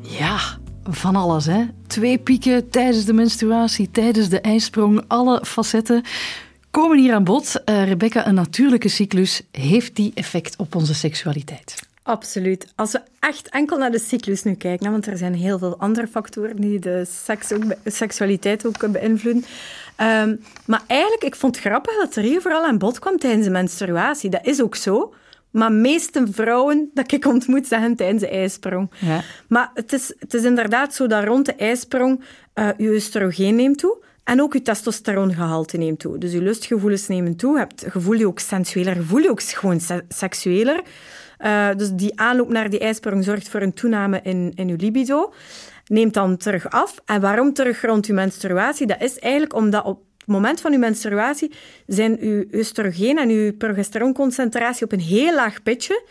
Ja, 0.00 0.38
van 0.84 1.16
alles, 1.16 1.46
hè. 1.46 1.64
Twee 1.86 2.18
pieken 2.18 2.70
tijdens 2.70 3.04
de 3.04 3.12
menstruatie, 3.12 3.90
tijdens 3.90 4.28
de 4.28 4.40
ijsprong, 4.40 5.04
alle 5.06 5.42
facetten 5.44 6.02
komen 6.70 6.98
hier 6.98 7.14
aan 7.14 7.24
bod. 7.24 7.64
Eh, 7.64 7.84
Rebecca, 7.84 8.26
een 8.26 8.34
natuurlijke 8.34 8.88
cyclus, 8.88 9.42
heeft 9.50 9.96
die 9.96 10.12
effect 10.14 10.56
op 10.56 10.74
onze 10.74 10.94
seksualiteit? 10.94 11.92
Absoluut. 12.06 12.72
Als 12.76 12.92
we 12.92 13.00
echt 13.20 13.48
enkel 13.48 13.78
naar 13.78 13.90
de 13.90 13.98
cyclus 13.98 14.42
nu 14.42 14.54
kijken, 14.54 14.90
want 14.90 15.06
er 15.06 15.16
zijn 15.16 15.34
heel 15.34 15.58
veel 15.58 15.78
andere 15.78 16.06
factoren 16.06 16.56
die 16.56 16.78
de 16.78 17.06
seks 17.24 17.52
ook, 17.52 17.66
be- 17.66 17.90
seksualiteit 17.90 18.66
ook 18.66 18.90
beïnvloeden. 18.92 19.44
Ehm, 19.96 20.36
maar 20.66 20.82
eigenlijk, 20.86 21.22
ik 21.24 21.36
vond 21.36 21.56
het 21.56 21.64
grappig 21.64 21.94
dat 22.00 22.16
er 22.16 22.22
hier 22.22 22.40
vooral 22.40 22.64
aan 22.64 22.78
bod 22.78 22.98
kwam 22.98 23.18
tijdens 23.18 23.44
de 23.44 23.50
menstruatie. 23.50 24.30
Dat 24.30 24.46
is 24.46 24.62
ook 24.62 24.76
zo. 24.76 25.14
Maar 25.50 25.72
meeste 25.72 26.26
vrouwen 26.30 26.90
dat 26.94 27.12
ik 27.12 27.26
ontmoet 27.26 27.66
zeggen 27.66 27.96
tijdens 27.96 28.20
de 28.22 28.28
ijsprong. 28.28 28.90
Ja. 29.00 29.20
Maar 29.48 29.70
het 29.74 29.92
is, 29.92 30.14
het 30.18 30.34
is 30.34 30.42
inderdaad 30.42 30.94
zo 30.94 31.06
dat 31.06 31.24
rond 31.24 31.46
de 31.46 31.54
ijsprong 31.54 32.24
eh 32.52 32.68
je 32.78 32.88
oestrogeen 32.90 33.54
neemt 33.56 33.78
toe. 33.78 33.96
En 34.24 34.42
ook 34.42 34.52
je 34.52 34.62
testosterongehalte 34.62 35.76
neemt 35.76 35.98
toe. 35.98 36.18
Dus 36.18 36.32
je 36.32 36.42
lustgevoelens 36.42 37.08
nemen 37.08 37.36
toe. 37.36 37.52
Je 37.52 37.58
hebt, 37.58 37.80
je 37.92 38.00
voelt 38.00 38.18
je 38.18 38.26
ook 38.26 38.38
sensueler, 38.38 38.94
je 38.96 39.02
voelt 39.02 39.22
je 39.22 39.30
ook 39.30 39.42
gewoon 39.42 39.80
se- 39.80 40.04
seksueler. 40.08 40.82
Eh, 41.44 41.68
dus 41.76 41.90
die 41.90 42.20
aanloop 42.20 42.48
naar 42.48 42.70
die 42.70 42.78
ijsprong 42.78 43.24
zorgt 43.24 43.48
voor 43.48 43.60
een 43.60 43.72
toename 43.72 44.20
in, 44.22 44.52
in 44.54 44.68
je 44.68 44.76
libido. 44.76 45.32
Neemt 45.86 46.14
dan 46.14 46.36
terug 46.36 46.70
af. 46.70 46.94
En 47.04 47.20
waarom 47.20 47.52
terug 47.52 47.82
rond 47.82 48.06
je 48.06 48.12
menstruatie? 48.12 48.86
Dat 48.86 49.02
is 49.02 49.18
eigenlijk 49.18 49.54
omdat 49.54 49.84
op 49.84 50.02
het 50.18 50.26
moment 50.26 50.60
van 50.60 50.72
je 50.72 50.78
menstruatie 50.78 51.52
zijn 51.86 52.10
je 52.20 52.48
oestrogeen 52.52 53.18
en 53.18 53.28
je 53.28 53.52
progesteronconcentratie 53.52 54.84
op 54.84 54.92
een 54.92 55.00
heel 55.00 55.34
laag 55.34 55.62
pitje. 55.62 56.06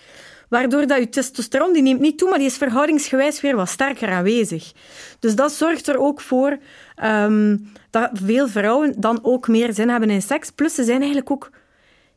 Waardoor 0.49 0.87
dat 0.87 0.97
je 0.97 1.09
testosteron, 1.09 1.73
die 1.73 1.81
neemt 1.81 1.99
niet 1.99 2.17
toe, 2.17 2.29
maar 2.29 2.37
die 2.37 2.47
is 2.47 2.57
verhoudingsgewijs 2.57 3.41
weer 3.41 3.55
wat 3.55 3.69
sterker 3.69 4.09
aanwezig. 4.09 4.71
Dus 5.19 5.35
dat 5.35 5.51
zorgt 5.51 5.87
er 5.87 5.97
ook 5.97 6.21
voor 6.21 6.57
ehm, 6.95 7.57
dat 7.89 8.09
veel 8.13 8.47
vrouwen 8.47 8.93
dan 8.97 9.19
ook 9.21 9.47
meer 9.47 9.73
zin 9.73 9.89
hebben 9.89 10.09
in 10.09 10.21
seks. 10.21 10.51
Plus 10.51 10.75
ze 10.75 10.83
zijn 10.83 10.97
eigenlijk 10.97 11.31
ook 11.31 11.49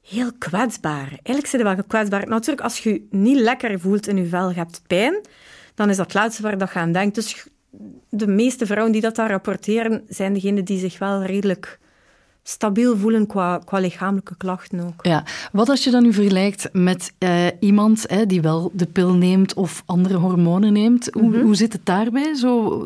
heel 0.08 0.30
kwetsbaar. 0.38 1.08
Eigenlijk 1.08 1.46
zijn 1.46 1.62
ze 1.62 1.74
wel 1.74 1.84
kwetsbaar. 1.86 2.28
Natuurlijk, 2.28 2.60
als 2.60 2.78
je 2.78 2.90
je 2.92 3.06
niet 3.10 3.38
lekker 3.38 3.80
voelt 3.80 4.08
in 4.08 4.16
je 4.16 4.26
vel, 4.26 4.48
je 4.48 4.54
hebt 4.54 4.82
pijn, 4.86 5.20
dan 5.74 5.90
is 5.90 5.96
dat 5.96 6.06
het 6.06 6.14
laatste 6.14 6.42
waar 6.42 6.58
dat 6.58 6.72
je 6.72 6.78
aan 6.78 6.92
denkt. 6.92 7.14
Dus 7.14 7.46
de 8.08 8.26
meeste 8.26 8.66
vrouwen 8.66 8.92
die 8.92 9.00
dat 9.00 9.16
daar 9.16 9.30
rapporteren, 9.30 10.02
zijn 10.08 10.32
degenen 10.32 10.64
die 10.64 10.78
zich 10.78 10.98
wel 10.98 11.22
redelijk 11.22 11.78
stabiel 12.42 12.96
voelen 12.96 13.26
qua, 13.26 13.58
qua 13.64 13.78
lichamelijke 13.78 14.36
klachten 14.36 14.80
ook. 14.80 15.04
Ja, 15.06 15.24
wat 15.52 15.68
als 15.68 15.84
je 15.84 15.90
dan 15.90 16.02
nu 16.02 16.12
vergelijkt 16.12 16.68
met 16.72 17.12
eh, 17.18 17.46
iemand 17.60 18.04
hè, 18.08 18.26
die 18.26 18.40
wel 18.40 18.70
de 18.72 18.86
pil 18.86 19.14
neemt 19.14 19.54
of 19.54 19.82
andere 19.86 20.16
hormonen 20.16 20.72
neemt? 20.72 21.08
Hoe, 21.12 21.38
hoe 21.38 21.54
zit 21.54 21.72
het 21.72 21.86
daarbij? 21.86 22.34
Zo, 22.34 22.84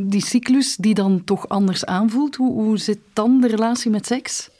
die 0.00 0.24
cyclus 0.24 0.76
die 0.76 0.94
dan 0.94 1.24
toch 1.24 1.48
anders 1.48 1.84
aanvoelt, 1.84 2.36
hoe, 2.36 2.52
hoe 2.52 2.78
zit 2.78 2.98
dan 3.12 3.40
de 3.40 3.48
relatie 3.48 3.90
met 3.90 4.06
seks? 4.06 4.50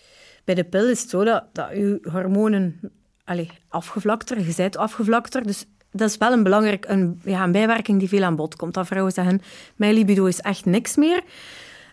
Bij 0.44 0.54
de 0.54 0.64
pil 0.64 0.88
is 0.88 1.00
het 1.00 1.10
zo 1.10 1.24
dat, 1.24 1.44
je 1.52 1.98
hormonen 2.10 2.80
allez, 3.24 3.48
afgevlakter, 3.68 4.40
je 4.40 4.54
bent 4.56 4.76
afgevlakter, 4.76 5.42
dus 5.42 5.66
dat 5.90 6.08
is 6.08 6.16
wel 6.16 6.32
een 6.32 6.42
belangrijk 6.42 6.84
een, 6.88 7.20
ja, 7.24 7.44
een 7.44 7.52
bijwerking 7.52 7.98
die 7.98 8.08
veel 8.08 8.22
aan 8.22 8.36
bod 8.36 8.56
komt. 8.56 8.74
Dat 8.74 8.86
vrouwen 8.86 9.12
zeggen, 9.12 9.40
mijn 9.76 9.94
libido 9.94 10.24
is 10.24 10.40
echt 10.40 10.64
niks 10.64 10.96
meer. 10.96 11.22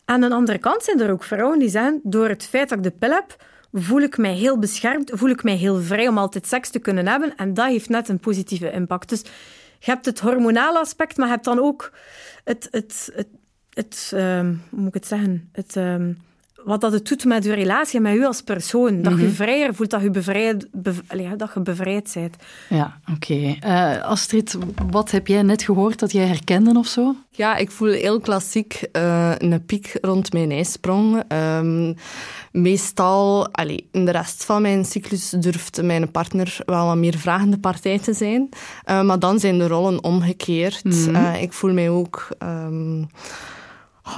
Aan 0.06 0.22
de 0.22 0.30
andere 0.30 0.58
kant 0.58 0.84
zijn 0.84 1.00
er 1.00 1.12
ook 1.12 1.24
vrouwen 1.24 1.60
die 1.60 1.70
zeggen, 1.70 2.00
door 2.04 2.30
het 2.30 2.46
feit 2.46 2.70
dat 2.70 2.78
ik 2.78 2.84
de 2.84 2.92
pil 2.92 3.10
heb, 3.10 3.44
voel 3.74 4.02
ik 4.02 4.18
mij 4.18 4.34
heel 4.34 4.60
beschermd, 4.60 5.12
voel 5.14 5.30
ik 5.30 5.44
mij 5.44 5.56
heel 5.56 5.82
vrij 5.82 6.08
om 6.08 6.18
altijd 6.18 6.48
seks 6.48 6.70
te 6.70 6.80
kunnen 6.80 7.08
hebben. 7.08 7.36
En 7.36 7.54
dat 7.54 7.68
heeft 7.68 7.90
net 7.90 8.10
een 8.10 8.20
positieve 8.20 8.72
impact. 8.72 9.10
Dus 9.10 9.22
je 9.80 9.92
hebt 9.92 10.06
het 10.06 10.20
hormonale 10.20 10.80
aspect, 10.80 11.18
maar 11.18 11.28
je 11.28 11.34
hebt 11.34 11.46
dan 11.46 11.60
ook 11.60 11.94
het, 12.44 12.68
het, 12.72 13.12
het, 13.16 13.28
het 13.70 14.12
ehm, 14.16 14.54
hoe 14.70 14.80
moet 14.80 14.88
ik 14.88 14.94
het 14.94 15.08
zeggen, 15.08 15.50
het... 15.52 15.76
ehm, 15.76 16.12
wat 16.64 16.82
dat 16.82 16.92
het 16.92 17.08
doet 17.08 17.26
met 17.26 17.44
je 17.44 17.54
relatie 17.54 18.00
met 18.00 18.16
u 18.16 18.26
als 18.26 18.42
persoon. 18.42 19.02
Dat 19.02 19.20
je 19.20 19.30
vrijer 19.30 19.76
voelt, 19.76 19.90
dat 19.90 20.02
je 20.02 20.10
bevrijd, 20.10 20.68
bev- 20.72 21.00
allee, 21.08 21.26
ja, 21.26 21.36
dat 21.36 21.52
je 21.54 21.60
bevrijd 21.62 22.12
bent. 22.14 22.36
Ja, 22.70 23.00
oké. 23.14 23.56
Eh, 23.60 24.02
Astrid, 24.04 24.58
wat 24.92 25.12
heb 25.12 25.28
jij 25.28 25.42
net 25.42 25.64
gehoord 25.64 26.00
dat 26.00 26.12
jij 26.12 26.26
herkende 26.28 26.80
of 26.80 26.88
zo? 26.88 27.16
Ja, 27.32 27.56
ik 27.56 27.72
voel 27.72 27.90
heel 27.92 28.20
klassiek 28.20 28.74
eh, 28.92 29.32
een 29.38 29.66
piek 29.66 29.98
rond 30.02 30.34
mijn 30.34 30.52
ijsprong. 30.52 31.24
Ehm, 31.28 31.94
meestal, 32.52 33.48
allee, 33.52 33.88
in 33.92 34.06
de 34.06 34.12
rest 34.12 34.46
van 34.46 34.62
mijn 34.62 34.86
cyclus 34.86 35.30
durft 35.30 35.82
mijn 35.82 36.12
partner 36.12 36.58
wel 36.66 36.86
wat 36.86 36.96
meer 36.98 37.18
vragende 37.18 37.60
partij 37.60 38.00
te 38.00 38.14
zijn. 38.14 38.50
Eh, 38.84 39.02
maar 39.02 39.20
dan 39.20 39.40
zijn 39.40 39.58
de 39.58 39.68
rollen 39.68 40.04
omgekeerd. 40.04 40.82
Eh, 41.14 41.42
ik 41.42 41.54
voel 41.54 41.74
mij 41.74 41.90
ook... 41.90 42.28
ehm, 42.38 43.02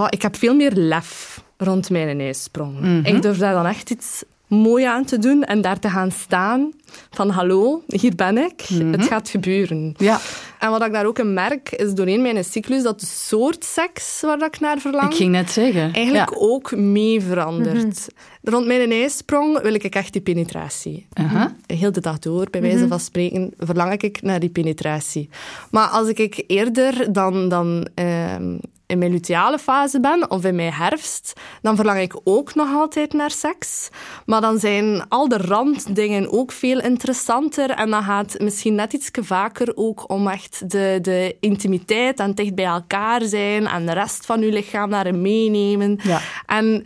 ik 0.10 0.22
heb 0.22 0.36
veel 0.36 0.56
meer 0.56 0.72
lef 0.74 1.44
rond 1.64 1.90
mijn 1.90 2.20
ijsprong. 2.20 3.06
Ik 3.08 3.22
durf 3.22 3.38
daar 3.38 3.54
dan 3.54 3.66
echt 3.66 3.90
iets 3.90 4.24
mooi 4.48 4.84
aan 4.86 5.06
te 5.06 5.18
doen 5.20 5.44
en 5.44 5.62
daar 5.62 5.80
te 5.80 5.90
gaan 5.90 6.12
staan 6.12 6.72
van 7.10 7.30
hallo, 7.30 7.84
hier 7.88 8.16
ben 8.16 8.38
ik, 8.38 8.62
het 8.92 9.04
gaat 9.06 9.30
gebeuren. 9.30 9.94
Ja, 9.98 10.20
En 10.60 10.70
wat 10.70 10.86
ik 10.86 10.92
daar 10.94 11.06
ook 11.06 11.20
in 11.20 11.34
merk, 11.34 11.70
is 11.72 11.94
doorheen 11.94 12.22
mijn 12.22 12.44
cyclus 12.44 12.84
dat 12.84 13.00
de 13.00 13.06
soort 13.06 13.64
seks 13.64 14.22
waar 14.22 14.44
ik 14.46 14.60
naar 14.60 14.80
verlang, 14.80 15.10
ik 15.10 15.16
ging 15.16 15.32
net 15.32 15.52
zeggen. 15.52 15.94
eigenlijk 15.94 16.30
Ja. 16.30 16.36
ook 16.40 16.76
mee 16.76 17.22
verandert. 17.22 18.08
Rond 18.44 18.66
mijn 18.66 18.92
ijsprong 18.92 19.62
wil 19.62 19.74
ik 19.74 19.84
echt 19.84 20.14
die 20.14 20.22
penetratie. 20.22 21.08
Aha. 21.14 21.56
Heel 21.66 21.92
de 21.92 22.02
dag 22.02 22.20
door, 22.20 22.48
bij 22.50 22.62
wijze 22.62 22.88
van 22.88 23.00
spreken, 23.00 23.54
verlang 23.58 24.02
ik 24.02 24.22
naar 24.22 24.40
die 24.40 24.50
penetratie. 24.50 25.30
Maar 25.72 25.88
als 25.88 26.08
ik 26.08 26.44
eerder 26.48 27.14
dan, 27.14 27.50
dan 27.50 27.88
ehm, 27.94 28.58
in 28.92 28.98
mijn 28.98 29.12
luteale 29.12 29.60
fase 29.60 30.00
ben, 30.00 30.32
of 30.32 30.44
in 30.44 30.56
mijn 30.56 30.74
herfst, 30.74 31.34
dan 31.62 31.76
verlang 31.76 32.00
ik 32.00 32.20
ook 32.24 32.56
nog 32.56 32.74
altijd 32.74 33.14
naar 33.14 33.32
seks. 33.32 33.90
Maar 34.26 34.42
dan 34.42 34.60
zijn 34.60 35.06
al 35.10 35.28
de 35.28 35.38
randdingen 35.38 36.32
ook 36.32 36.52
veel 36.52 36.80
interessanter. 36.80 37.70
En 37.70 37.90
dan 37.90 38.04
gaat 38.04 38.34
het 38.34 38.42
misschien 38.42 38.76
net 38.76 38.94
iets 38.94 39.10
vaker 39.22 39.72
ook 39.76 40.10
om 40.10 40.28
echt 40.28 40.72
de, 40.72 41.00
de 41.02 41.36
intimiteit 41.40 42.20
en 42.20 42.36
dicht 42.36 42.56
bij 42.56 42.66
elkaar 42.66 43.22
zijn 43.22 43.68
en 43.68 43.86
de 43.86 43.94
rest 43.94 44.26
van 44.26 44.42
je 44.42 44.52
lichaam 44.52 44.90
daarin 44.90 45.22
meenemen. 45.22 46.00
Ja. 46.04 46.20
En 46.46 46.86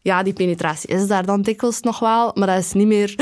ja, 0.00 0.22
die 0.22 0.32
penetratie 0.32 0.88
is 0.88 1.06
daar 1.06 1.26
dan 1.26 1.42
dikwijls 1.42 1.80
nog 1.80 1.98
wel, 1.98 2.30
maar 2.34 2.46
dat 2.46 2.58
is 2.58 2.72
niet 2.72 2.86
meer... 2.86 3.14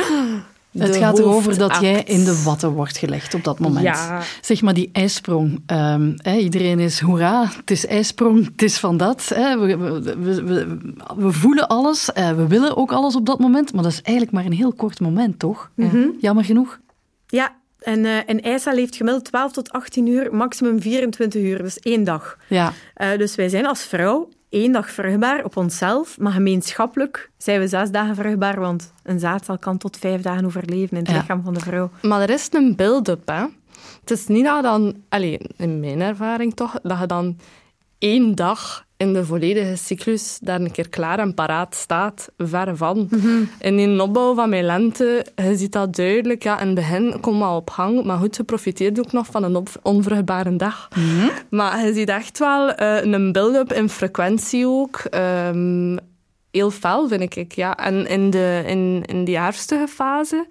Het 0.78 0.96
gaat 0.96 1.18
erover 1.18 1.58
dat 1.58 1.80
jij 1.80 2.02
in 2.02 2.24
de 2.24 2.42
watten 2.42 2.70
wordt 2.70 2.98
gelegd 2.98 3.34
op 3.34 3.44
dat 3.44 3.58
moment. 3.58 3.84
Ja. 3.84 4.22
Zeg 4.40 4.62
maar 4.62 4.74
die 4.74 4.90
ijsprong. 4.92 5.62
Ehm, 5.66 6.12
hè, 6.16 6.36
iedereen 6.36 6.78
is 6.78 7.00
hoera, 7.00 7.48
het 7.56 7.70
is 7.70 7.86
ijsprong, 7.86 8.44
het 8.44 8.62
is 8.62 8.78
van 8.78 8.96
dat. 8.96 9.30
Hè. 9.34 9.58
We, 9.58 9.76
we, 10.18 10.78
we, 11.16 11.32
voelen 11.32 11.68
alles, 11.68 12.12
eh, 12.12 12.32
we 12.32 12.46
willen 12.46 12.76
ook 12.76 12.92
alles 12.92 13.16
op 13.16 13.26
dat 13.26 13.38
moment, 13.38 13.72
maar 13.72 13.82
dat 13.82 13.92
is 13.92 14.02
eigenlijk 14.02 14.36
maar 14.36 14.44
een 14.44 14.56
heel 14.56 14.72
kort 14.72 15.00
moment, 15.00 15.38
toch? 15.38 15.70
Ja. 15.74 15.90
Jammer 16.20 16.44
genoeg. 16.44 16.80
Ja, 17.26 17.56
En 17.78 18.04
eh 18.04 18.16
een 18.26 18.42
eicel 18.42 18.76
heeft 18.76 18.96
gemiddeld 18.96 19.24
12 19.24 19.52
tot 19.52 19.70
18 19.70 20.06
uur, 20.06 20.34
maximum 20.34 20.80
24 20.80 21.42
uur. 21.42 21.62
Dus 21.62 21.78
één 21.78 22.04
dag. 22.04 22.38
Ja. 22.48 22.72
Eh, 22.94 23.18
dus 23.18 23.34
wij 23.34 23.48
zijn 23.48 23.66
als 23.66 23.84
vrouw 23.84 24.28
één 24.50 24.72
dag 24.72 24.90
vruchtbaar 24.90 25.44
op 25.44 25.56
onszelf, 25.56 26.18
maar 26.18 26.32
gemeenschappelijk 26.32 27.30
zijn 27.36 27.60
we 27.60 27.68
zes 27.68 27.90
dagen 27.90 28.14
vruchtbaar, 28.14 28.60
want 28.60 28.92
een 29.02 29.18
zaadcel 29.18 29.58
kan 29.58 29.78
tot 29.78 29.96
vijf 29.96 30.22
dagen 30.22 30.44
overleven 30.44 30.96
in 30.96 31.02
het 31.02 31.12
Ja. 31.12 31.18
lichaam 31.18 31.42
van 31.42 31.54
de 31.54 31.60
vrouw. 31.60 31.90
Maar 32.02 32.20
er 32.20 32.30
is 32.30 32.48
een 32.52 32.76
build-up, 32.76 33.28
hè. 33.28 33.44
Het 34.00 34.10
is 34.10 34.26
niet 34.26 34.44
dat 34.44 34.62
dan... 34.62 34.94
Allee, 35.08 35.38
in 35.56 35.80
mijn 35.80 36.00
ervaring 36.00 36.54
toch, 36.54 36.78
dat 36.82 36.98
je 36.98 37.06
dan 37.06 37.38
één 37.98 38.34
dag 38.34 38.84
in 39.00 39.12
de 39.12 39.24
volledige 39.24 39.76
cyclus 39.76 40.38
daar 40.40 40.60
een 40.60 40.70
keer 40.70 40.88
klaar 40.88 41.18
en 41.18 41.34
paraat 41.34 41.74
staat. 41.74 42.28
Ver 42.36 42.76
van. 42.76 43.08
In 43.60 43.76
die 43.76 44.02
opbouw 44.02 44.34
van 44.34 44.48
mijn 44.48 44.64
lente, 44.64 45.26
je 45.34 45.56
ziet 45.56 45.72
dat 45.72 45.96
duidelijk. 45.96 46.42
Ja, 46.42 46.60
in 46.60 46.66
het 46.66 46.74
begin 46.74 47.20
kom 47.20 47.42
al 47.42 47.56
op 47.56 47.70
gang. 47.70 48.04
Maar 48.04 48.18
goed, 48.18 48.36
je 48.36 48.42
profiteert 48.42 48.98
ook 48.98 49.12
nog 49.12 49.26
van 49.26 49.44
een 49.44 49.66
onvruchtbare 49.82 50.56
dag. 50.56 50.88
Maar 51.50 51.86
je 51.86 51.92
ziet 51.94 52.08
echt 52.08 52.38
wel 52.38 52.70
eh, 52.70 53.04
een 53.04 53.32
build-up 53.32 53.72
in 53.72 53.88
frequentie 53.88 54.66
ook. 54.66 54.96
Ehm, 54.96 55.96
heel 56.50 56.70
fel, 56.70 57.08
vind 57.08 57.36
ik. 57.36 57.52
Ja. 57.52 57.76
En 57.76 58.06
in, 58.06 58.30
de, 58.30 58.62
in, 58.66 59.02
in 59.06 59.24
die 59.24 59.38
herfstige 59.38 59.88
fase 59.88 60.46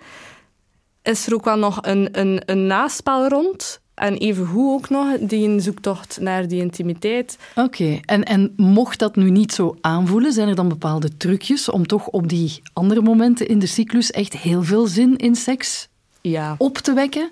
is 1.02 1.28
er 1.28 1.34
ook 1.34 1.46
wel 1.46 1.58
nog 1.58 1.78
een, 1.82 2.10
een, 2.12 2.42
een 2.46 2.68
naspel 2.68 3.28
rond. 3.28 3.82
En 4.00 4.14
evengoed 4.18 4.74
ook 4.74 4.90
nog 4.90 5.18
die 5.20 5.48
een 5.48 5.62
zoektocht 5.62 6.18
naar 6.22 6.48
die 6.48 6.62
intimiteit. 6.62 7.38
Oké, 7.56 8.00
en, 8.06 8.24
en 8.24 8.54
mocht 8.56 9.00
dat 9.00 9.16
nu 9.16 9.30
niet 9.30 9.54
zo 9.54 9.78
aanvoelen, 9.82 10.34
zijn 10.34 10.48
er 10.48 10.56
dan 10.56 10.68
bepaalde 10.70 11.18
trucjes 11.18 11.70
om 11.70 11.86
toch 11.88 12.08
op 12.08 12.30
die 12.30 12.62
andere 12.74 13.02
momenten 13.02 13.48
in 13.48 13.60
de 13.60 13.66
cyclus 13.66 14.12
echt 14.12 14.34
heel 14.38 14.64
veel 14.64 14.88
zin 14.88 15.16
in 15.18 15.36
seks 15.36 15.88
Ja. 16.22 16.56
op 16.58 16.78
te 16.78 16.94
wekken? 16.94 17.30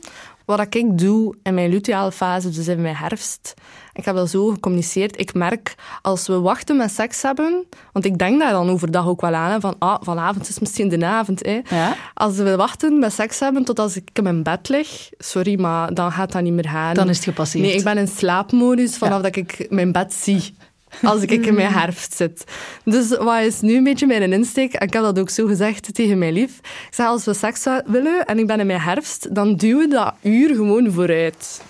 Wat 0.48 0.76
ik 0.76 0.98
doe 0.98 1.36
in 1.43 1.54
mijn 1.54 1.70
luteale 1.70 2.12
fase, 2.12 2.50
dus 2.50 2.68
in 2.68 2.82
mijn 2.82 2.95
herfst, 2.95 3.54
ik 3.93 4.06
heb 4.06 4.16
dat 4.16 4.30
zo 4.30 4.48
gecommuniceerd, 4.48 5.20
ik 5.20 5.34
merk 5.34 5.76
als 6.02 6.28
we 6.28 6.39
wachten 6.39 6.78
met 6.78 6.91
seks 6.91 7.22
hebben, 7.22 7.66
want 7.91 8.06
ik 8.06 8.18
denk 8.18 8.39
daar 8.39 8.52
dan 8.52 8.70
overdag 8.70 9.08
ook 9.08 9.22
wel 9.22 9.34
aan, 9.34 9.62
van 9.62 9.76
ah, 9.80 9.98
vanavond 10.02 10.50
is 10.50 10.60
misschien 10.60 10.89
de 10.89 11.06
avond. 11.06 11.45
Hè. 11.45 11.62
Ja. 11.70 11.95
Als 12.14 12.36
we 12.36 12.56
wachten 12.56 13.00
met 13.00 13.14
seks 13.14 13.39
hebben 13.39 13.64
tot 13.64 13.80
als 13.80 13.95
ik 13.95 14.10
in 14.14 14.24
mijn 14.24 14.43
bed 14.43 14.70
lig, 14.70 15.10
sorry, 15.18 15.60
maar 15.60 15.93
dan 15.93 16.12
gaat 16.12 16.32
dat 16.32 16.41
niet 16.41 16.54
meer 16.54 16.70
gaan. 16.70 16.93
Dan 16.93 17.10
is 17.10 17.16
het 17.16 17.26
gepasseerd. 17.26 17.66
Nee, 17.66 17.76
ik 17.76 17.84
ben 17.84 17.98
in 17.98 18.08
slaapmodus 18.08 18.98
vanaf 18.98 19.22
dat 19.22 19.36
ik 19.36 19.66
mijn 19.70 19.91
bed 19.91 20.14
zie. 20.14 20.56
Als 21.04 21.22
ik 21.22 21.46
in 21.46 21.54
mijn 21.54 21.72
herfst 21.72 22.16
zit. 22.16 22.44
Dus 22.84 23.18
wat 23.18 23.42
is 23.42 23.62
nu 23.62 23.76
een 23.76 23.84
beetje 23.84 24.08
mijn 24.08 24.34
insteek? 24.34 24.74
En 24.74 24.88
ik 24.88 24.94
heb 24.94 25.04
dat 25.04 25.20
ook 25.20 25.30
zo 25.30 25.46
gezegd 25.46 25.94
tegen 25.94 26.18
mijn 26.18 26.34
lief. 26.34 26.58
Ik 26.58 26.94
zeg, 26.94 27.06
als 27.06 27.26
we 27.26 27.34
seks 27.34 27.66
willen 27.86 28.26
en 28.26 28.40
ik 28.40 28.48
ben 28.48 28.60
in 28.60 28.68
mijn 28.68 28.80
herfst, 28.80 29.36
dan 29.36 29.56
duwen 29.56 29.90
we 29.90 29.96
dat 29.96 30.14
uur 30.22 30.56
gewoon 30.56 30.92
vooruit. 30.92 31.62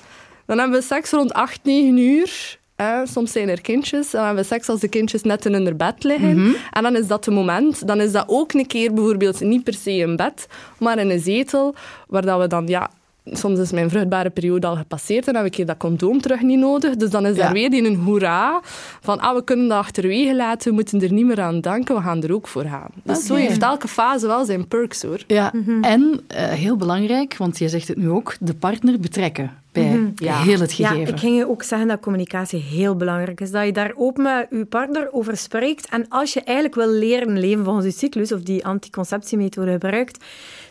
Dan 0.46 0.60
hebben 0.60 0.80
we 0.80 0.86
seks 0.86 1.12
rond 1.12 1.34
8, 1.34 1.60
9 1.64 1.98
uur. 1.98 2.60
Soms 3.04 3.32
zijn 3.32 3.50
er 3.50 3.62
kindjes. 3.62 4.12
Dan 4.12 4.26
hebben 4.26 4.44
we 4.44 4.50
seks 4.50 4.70
als 4.70 4.80
de 4.80 4.88
kindjes 4.88 5.22
net 5.22 5.46
in 5.46 5.54
hun 5.54 5.78
bed 5.78 6.04
liggen. 6.04 6.56
En 6.72 6.84
dan 6.84 6.96
is 6.96 7.08
dat 7.08 7.26
het 7.26 7.34
moment. 7.34 7.88
Dan 7.88 8.02
is 8.02 8.12
dat 8.12 8.26
ook 8.28 8.54
een 8.54 8.68
keer 8.68 8.94
bijvoorbeeld 8.94 9.40
niet 9.40 9.64
per 9.64 9.74
se 9.74 9.92
in 9.92 10.16
bed, 10.16 10.48
maar 10.80 10.98
in 10.98 11.10
een 11.10 11.20
zetel, 11.20 11.76
waar 12.08 12.26
dat 12.26 12.40
we 12.40 12.48
dan... 12.48 12.68
Ja, 12.68 12.90
soms 13.32 13.60
is 13.60 13.72
mijn 13.72 13.90
vruchtbare 13.90 14.30
periode 14.30 14.68
al 14.68 14.76
gepasseerd 14.76 15.28
en 15.28 15.34
dan 15.34 15.44
heb 15.44 15.54
ik 15.56 15.68
dat 15.68 15.78
condoom 15.78 16.22
terug 16.22 16.42
niet 16.42 16.60
nodig. 16.60 16.96
Dus 16.96 17.10
dan 17.10 17.26
is 17.26 17.36
Ja. 17.36 17.44
daar 17.44 17.54
weer 17.54 17.70
die 17.70 17.86
een 17.86 17.96
hoera 17.96 18.60
van 19.02 19.20
ah, 19.20 19.36
we 19.36 19.44
kunnen 19.44 19.68
dat 19.68 19.78
achterwege 19.78 20.36
laten, 20.36 20.68
we 20.70 20.74
moeten 20.76 21.02
er 21.02 21.12
niet 21.14 21.26
meer 21.26 21.42
aan 21.42 21.62
denken, 21.62 21.96
we 21.96 22.02
gaan 22.02 22.24
er 22.24 22.34
ook 22.34 22.48
voor 22.48 22.64
gaan. 22.66 22.90
Dus 23.04 23.26
zo 23.26 23.34
Oké. 23.34 23.42
heeft 23.42 23.62
elke 23.62 23.88
fase 23.88 24.28
wel 24.28 24.46
zijn 24.46 24.68
perks, 24.68 25.02
hoor. 25.04 25.24
Ja, 25.28 25.54
en 25.82 26.20
eh, 26.28 26.44
heel 26.48 26.76
belangrijk, 26.76 27.38
want 27.38 27.58
je 27.58 27.70
zegt 27.70 27.88
het 27.88 27.98
nu 27.98 28.10
ook, 28.10 28.36
de 28.40 28.54
partner 28.54 29.00
betrekken 29.00 29.52
bij 29.72 30.12
Ja. 30.16 30.38
heel 30.42 30.60
het 30.60 30.76
Ja, 30.76 30.88
gegeven. 30.88 31.14
ik 31.14 31.20
ging 31.20 31.38
je 31.38 31.50
ook 31.50 31.64
zeggen 31.64 31.88
dat 31.88 32.00
communicatie 32.00 32.60
heel 32.60 32.96
belangrijk 32.96 33.42
is. 33.42 33.52
Dat 33.52 33.66
je 33.66 33.72
daar 33.72 33.92
open 33.96 34.24
met 34.24 34.48
je 34.52 34.66
partner 34.66 35.08
over 35.12 35.38
spreekt. 35.38 35.88
En 35.90 36.06
als 36.10 36.34
je 36.34 36.42
eigenlijk 36.42 36.76
wil 36.78 36.90
leren 36.90 37.40
leven 37.40 37.64
volgens 37.64 37.86
je 37.86 37.92
cyclus, 37.92 38.32
of 38.32 38.42
die 38.42 38.66
anticonceptiemethode 38.66 39.72
gebruikt, 39.72 40.24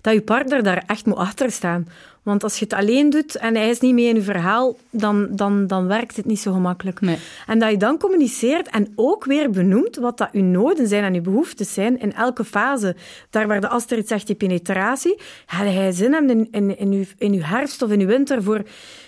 dat 0.07 0.15
je 0.15 0.23
partner 0.23 0.63
daar 0.63 0.83
echt 0.87 1.07
moet 1.07 1.17
achter 1.17 1.51
staan. 1.51 1.89
Want 2.23 2.43
als 2.43 2.59
je 2.59 2.65
het 2.65 2.75
alleen 2.75 3.11
doet 3.11 3.37
en 3.37 3.55
hij 3.55 3.69
is 3.69 3.81
niet 3.81 3.95
mee 3.95 4.09
in 4.09 4.15
je 4.15 4.23
verhaal, 4.23 4.77
dan, 4.91 5.29
dan, 5.31 5.67
dan 5.67 5.87
werkt 5.87 6.17
het 6.17 6.25
niet 6.25 6.41
zo 6.41 6.53
gemakkelijk. 6.53 7.01
Nee. 7.01 7.19
En 7.47 7.59
dat 7.59 7.71
je 7.71 7.77
dan 7.77 7.99
communiceert 7.99 8.69
en 8.69 8.93
ook 8.95 9.25
weer 9.25 9.51
benoemt 9.51 9.97
wat 9.97 10.19
dat 10.19 10.29
je 10.33 10.43
noden 10.43 10.89
zijn 10.89 11.05
en 11.05 11.15
je 11.15 11.21
behoeftes 11.21 11.75
zijn 11.75 12.01
in 12.01 12.13
elke 12.13 12.45
fase. 12.45 12.97
Daar 13.31 13.47
waar 13.47 13.61
de 13.61 13.69
Astrid 13.69 14.09
zegt, 14.09 14.27
die 14.27 14.37
penetratie, 14.37 15.21
ga 15.47 15.65
hij 15.65 15.93
zin 15.93 16.13
hebben 16.13 16.31
in, 16.31 16.49
in, 16.51 16.79
in, 16.79 16.93
uw, 16.93 17.05
in 17.19 17.33
uw 17.33 17.43
herfst 17.43 17.83
of 17.83 17.91
in 17.91 18.01
uw 18.01 18.07
winter 18.07 18.43
voor 18.43 18.63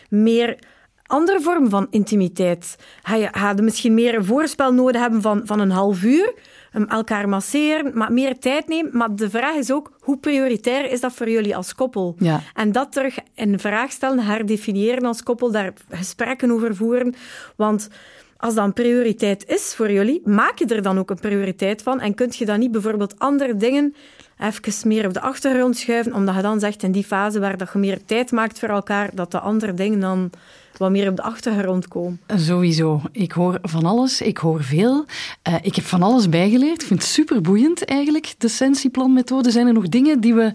meer 0.08 0.58
andere 1.06 1.40
vormen 1.40 1.70
van 1.70 1.86
intimiteit. 1.90 2.76
Ga 3.02 3.14
je, 3.14 3.28
ga 3.32 3.52
je 3.56 3.62
misschien 3.62 3.94
meer 3.94 4.14
een 4.14 4.24
voorspel 4.24 4.72
nodig 4.72 5.00
hebben 5.00 5.22
van, 5.22 5.40
van 5.44 5.60
een 5.60 5.70
half 5.70 6.02
uur, 6.02 6.34
elkaar 6.72 7.28
masseren, 7.28 7.90
maar 7.94 8.12
meer 8.12 8.38
tijd 8.38 8.68
nemen. 8.68 8.96
Maar 8.96 9.14
de 9.14 9.30
vraag 9.30 9.54
is 9.54 9.72
ook, 9.72 9.92
hoe 10.00 10.18
prioritair 10.18 10.90
is 10.90 11.00
dat 11.00 11.12
voor 11.12 11.30
jullie 11.30 11.56
als 11.56 11.74
koppel? 11.74 12.14
Ja. 12.18 12.40
En 12.54 12.72
dat 12.72 12.92
terug 12.92 13.18
in 13.34 13.58
vraag 13.58 13.90
stellen, 13.90 14.18
herdefiniëren 14.18 15.04
als 15.04 15.22
koppel, 15.22 15.50
daar 15.50 15.72
gesprekken 15.90 16.50
over 16.50 16.76
voeren. 16.76 17.14
Want 17.56 17.88
als 18.36 18.54
dat 18.54 18.64
een 18.64 18.72
prioriteit 18.72 19.46
is 19.46 19.74
voor 19.74 19.90
jullie, 19.90 20.20
maak 20.24 20.58
je 20.58 20.66
er 20.66 20.82
dan 20.82 20.98
ook 20.98 21.10
een 21.10 21.20
prioriteit 21.20 21.82
van. 21.82 22.00
En 22.00 22.14
kunt 22.14 22.36
je 22.36 22.44
dan 22.44 22.58
niet 22.58 22.70
bijvoorbeeld 22.70 23.18
andere 23.18 23.56
dingen 23.56 23.94
even 24.38 24.88
meer 24.88 25.06
op 25.06 25.14
de 25.14 25.20
achtergrond 25.20 25.76
schuiven, 25.76 26.14
omdat 26.14 26.34
je 26.34 26.42
dan 26.42 26.60
zegt 26.60 26.82
in 26.82 26.92
die 26.92 27.04
fase 27.04 27.40
waar 27.40 27.56
dat 27.56 27.70
je 27.72 27.78
meer 27.78 28.04
tijd 28.04 28.32
maakt 28.32 28.58
voor 28.58 28.68
elkaar, 28.68 29.10
dat 29.14 29.30
de 29.30 29.40
andere 29.40 29.74
dingen 29.74 30.00
dan 30.00 30.30
wat 30.78 30.90
meer 30.90 31.08
op 31.08 31.16
de 31.16 31.22
achtergrond 31.22 31.88
komen. 31.88 32.20
Sowieso. 32.36 33.02
Ik 33.12 33.32
hoor 33.32 33.58
van 33.62 33.84
alles, 33.84 34.20
ik 34.20 34.38
hoor 34.38 34.62
veel. 34.62 35.04
Eh, 35.42 35.54
ik 35.62 35.74
heb 35.74 35.84
van 35.84 36.02
alles 36.02 36.28
bijgeleerd. 36.28 36.80
Ik 36.80 36.86
vind 36.86 37.00
het 37.00 37.08
super 37.08 37.40
boeiend 37.40 37.84
eigenlijk, 37.84 38.34
de 38.38 38.48
Sensieplanmethode. 38.48 39.50
Zijn 39.50 39.66
er 39.66 39.72
nog 39.72 39.88
dingen 39.88 40.20
die 40.20 40.34
we 40.34 40.52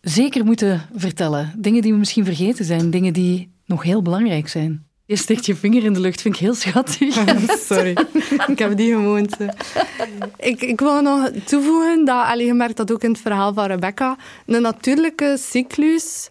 zeker 0.00 0.44
moeten 0.44 0.88
vertellen? 0.94 1.54
Dingen 1.58 1.82
die 1.82 1.92
we 1.92 1.98
misschien 1.98 2.24
vergeten 2.24 2.64
zijn, 2.64 2.90
dingen 2.90 3.12
die 3.12 3.50
nog 3.66 3.82
heel 3.82 4.02
belangrijk 4.02 4.48
zijn? 4.48 4.86
Je 5.08 5.16
steekt 5.16 5.46
je 5.46 5.56
vinger 5.56 5.84
in 5.84 5.92
de 5.92 6.00
lucht, 6.00 6.20
vind 6.20 6.34
ik 6.34 6.40
heel 6.40 6.54
schattig. 6.54 7.14
Sorry, 7.70 7.96
ik 8.46 8.58
heb 8.58 8.76
die 8.76 8.92
gewoonte. 8.92 9.54
Ik, 10.36 10.60
ik 10.60 10.80
wil 10.80 11.02
nog 11.02 11.30
toevoegen 11.44 12.04
dat, 12.04 12.26
allee, 12.26 12.46
je 12.46 12.54
merkt 12.54 12.76
dat 12.76 12.92
ook 12.92 13.02
in 13.02 13.10
het 13.10 13.20
verhaal 13.20 13.54
van 13.54 13.66
Rebecca, 13.66 14.16
een 14.46 14.62
natuurlijke 14.62 15.36
cyclus 15.40 16.26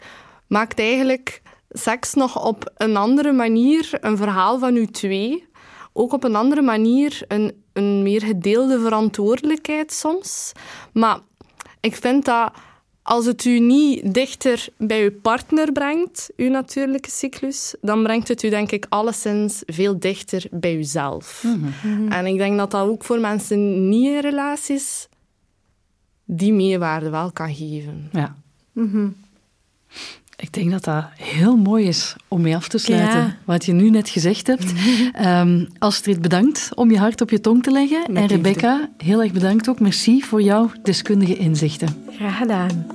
maakt 0.48 0.80
eigenlijk 0.80 1.42
seks 1.78 2.14
nog 2.14 2.46
op 2.46 2.72
een 2.78 2.98
andere 2.98 3.32
manier 3.32 3.98
een 4.02 4.18
verhaal 4.18 4.60
van 4.60 4.76
u 4.76 4.86
twee. 4.86 5.46
Ook 5.94 6.14
op 6.14 6.24
een 6.24 6.36
andere 6.36 6.62
manier 6.62 7.22
een, 7.28 7.64
een 7.74 8.04
meer 8.04 8.22
gedeelde 8.22 8.80
verantwoordelijkheid 8.80 9.94
soms. 9.94 10.52
Maar 10.94 11.20
ik 11.80 11.96
vind 11.96 12.26
dat 12.26 12.52
als 13.02 13.26
het 13.26 13.46
u 13.46 13.60
niet 13.60 14.14
dichter 14.14 14.68
bij 14.78 15.04
uw 15.04 15.20
partner 15.22 15.72
brengt, 15.72 16.30
uw 16.36 16.50
natuurlijke 16.50 17.10
cyclus, 17.10 17.76
dan 17.82 18.04
brengt 18.04 18.28
het 18.28 18.44
u 18.44 18.50
denk 18.50 18.72
ik 18.72 18.86
alleszins 18.90 19.64
veel 19.66 20.00
dichter 20.00 20.46
bij 20.52 20.76
uzelf. 20.76 21.44
En 22.10 22.26
ik 22.26 22.38
denk 22.38 22.58
dat 22.58 22.72
dat 22.72 22.88
ook 22.88 23.04
voor 23.04 23.20
mensen 23.20 23.90
niet 23.90 24.08
in 24.08 24.20
relaties 24.20 25.08
die 26.26 26.54
meerwaarde 26.54 27.10
wel 27.10 27.32
kan 27.32 27.56
geven. 27.56 28.10
Ja. 28.12 28.36
Ik 30.40 30.54
denk 30.54 30.72
dat 30.72 30.84
dat 30.84 31.06
heel 31.16 31.56
mooi 31.56 31.88
is 31.88 32.16
om 32.28 32.42
mee 32.42 32.56
af 32.56 32.68
te 32.68 32.78
sluiten. 32.78 33.20
Ja. 33.20 33.38
Wat 33.46 33.66
je 33.66 33.74
nu 33.74 33.90
net 33.90 34.10
gezegd 34.10 34.48
hebt. 34.48 34.74
Ehm, 35.14 35.66
Astrid, 35.78 36.22
bedankt 36.22 36.70
om 36.76 36.92
je 36.92 36.98
hart 36.98 37.22
op 37.22 37.30
je 37.30 37.42
tong 37.42 37.64
te 37.64 37.72
leggen. 37.72 38.06
en 38.06 38.14
liefde. 38.14 38.36
Rebecca, 38.36 38.90
heel 38.98 39.22
erg 39.22 39.32
bedankt 39.32 39.70
ook. 39.70 39.80
Merci 39.80 40.22
voor 40.22 40.42
jouw 40.42 40.72
deskundige 40.84 41.36
inzichten. 41.38 41.88
Graag 42.16 42.38
gedaan. 42.38 42.86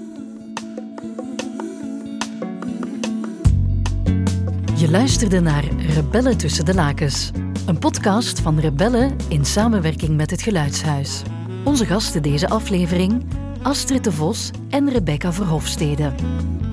Je 4.76 4.90
luisterde 4.90 5.40
naar 5.40 5.64
Rebellen 5.95 6.36
tussen 6.36 6.64
de 6.64 6.74
lakens. 6.74 7.30
Een 7.66 7.78
podcast 7.78 8.40
van 8.40 8.59
Rebellen 8.59 9.16
in 9.28 9.45
samenwerking 9.45 10.16
met 10.16 10.30
het 10.30 10.43
Geluidshuis. 10.43 11.22
Onze 11.64 11.86
gasten 11.86 12.22
deze 12.22 12.49
aflevering, 12.49 13.24
Astrid 13.62 14.05
de 14.05 14.12
Vos 14.12 14.51
en 14.70 14.90
Rebecca 14.90 15.32
Verhofstede. 15.32 16.12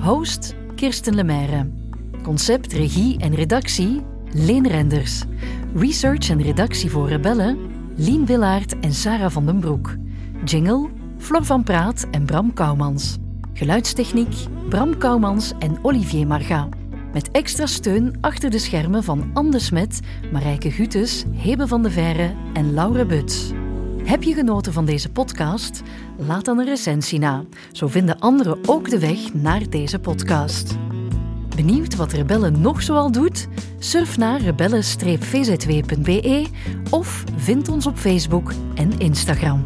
Host, 0.00 0.54
Kirsten 0.80 1.14
Lemaire. 1.14 1.70
Concept, 2.22 2.72
regie 2.72 3.18
en 3.18 3.34
redactie, 3.34 4.00
Leen 4.32 4.66
Renders. 4.66 5.22
Research 5.74 6.30
en 6.30 6.42
redactie 6.42 6.90
voor 6.90 7.08
Rebellen, 7.08 7.58
Lien 7.96 8.26
Willaert 8.26 8.78
en 8.78 8.92
Sarah 8.92 9.30
van 9.30 9.46
den 9.46 9.58
Broek. 9.58 9.96
Jingle, 10.44 10.88
Flor 11.18 11.44
van 11.44 11.62
Praat 11.62 12.06
en 12.10 12.24
Bram 12.24 12.54
Kouwmans. 12.54 13.16
Geluidstechniek, 13.52 14.34
Bram 14.68 14.98
Kouwmans 14.98 15.52
en 15.58 15.78
Olivier 15.82 16.26
Marga. 16.26 16.68
Met 17.12 17.30
extra 17.30 17.66
steun 17.66 18.16
achter 18.20 18.50
de 18.50 18.58
schermen 18.58 19.04
van 19.04 19.30
Anne 19.32 19.58
Smet, 19.58 20.00
Marijke 20.32 20.70
Gutes, 20.70 21.24
Hebe 21.32 21.66
van 21.66 21.82
de 21.82 21.90
Verre 21.90 22.34
en 22.52 22.74
Laura 22.74 23.04
Buts. 23.04 23.52
Heb 24.04 24.22
je 24.22 24.34
genoten 24.34 24.72
van 24.72 24.84
deze 24.84 25.10
podcast? 25.10 25.82
Laat 26.16 26.44
dan 26.44 26.58
een 26.58 26.66
recensie 26.66 27.18
na. 27.18 27.44
Zo 27.72 27.86
vinden 27.86 28.18
anderen 28.18 28.58
ook 28.66 28.90
de 28.90 28.98
weg 28.98 29.34
naar 29.34 29.70
deze 29.70 29.98
podcast. 29.98 30.76
Benieuwd 31.56 31.96
wat 31.96 32.12
Rebelle 32.12 32.50
nog 32.50 32.82
zoal 32.82 33.12
doet? 33.12 33.48
Surf 33.78 34.16
naar 34.16 34.40
rebellen-vzw.be 34.40 36.46
of 36.90 37.24
vind 37.36 37.68
ons 37.68 37.86
op 37.86 37.96
Facebook 37.96 38.52
en 38.74 38.98
Instagram. 38.98 39.64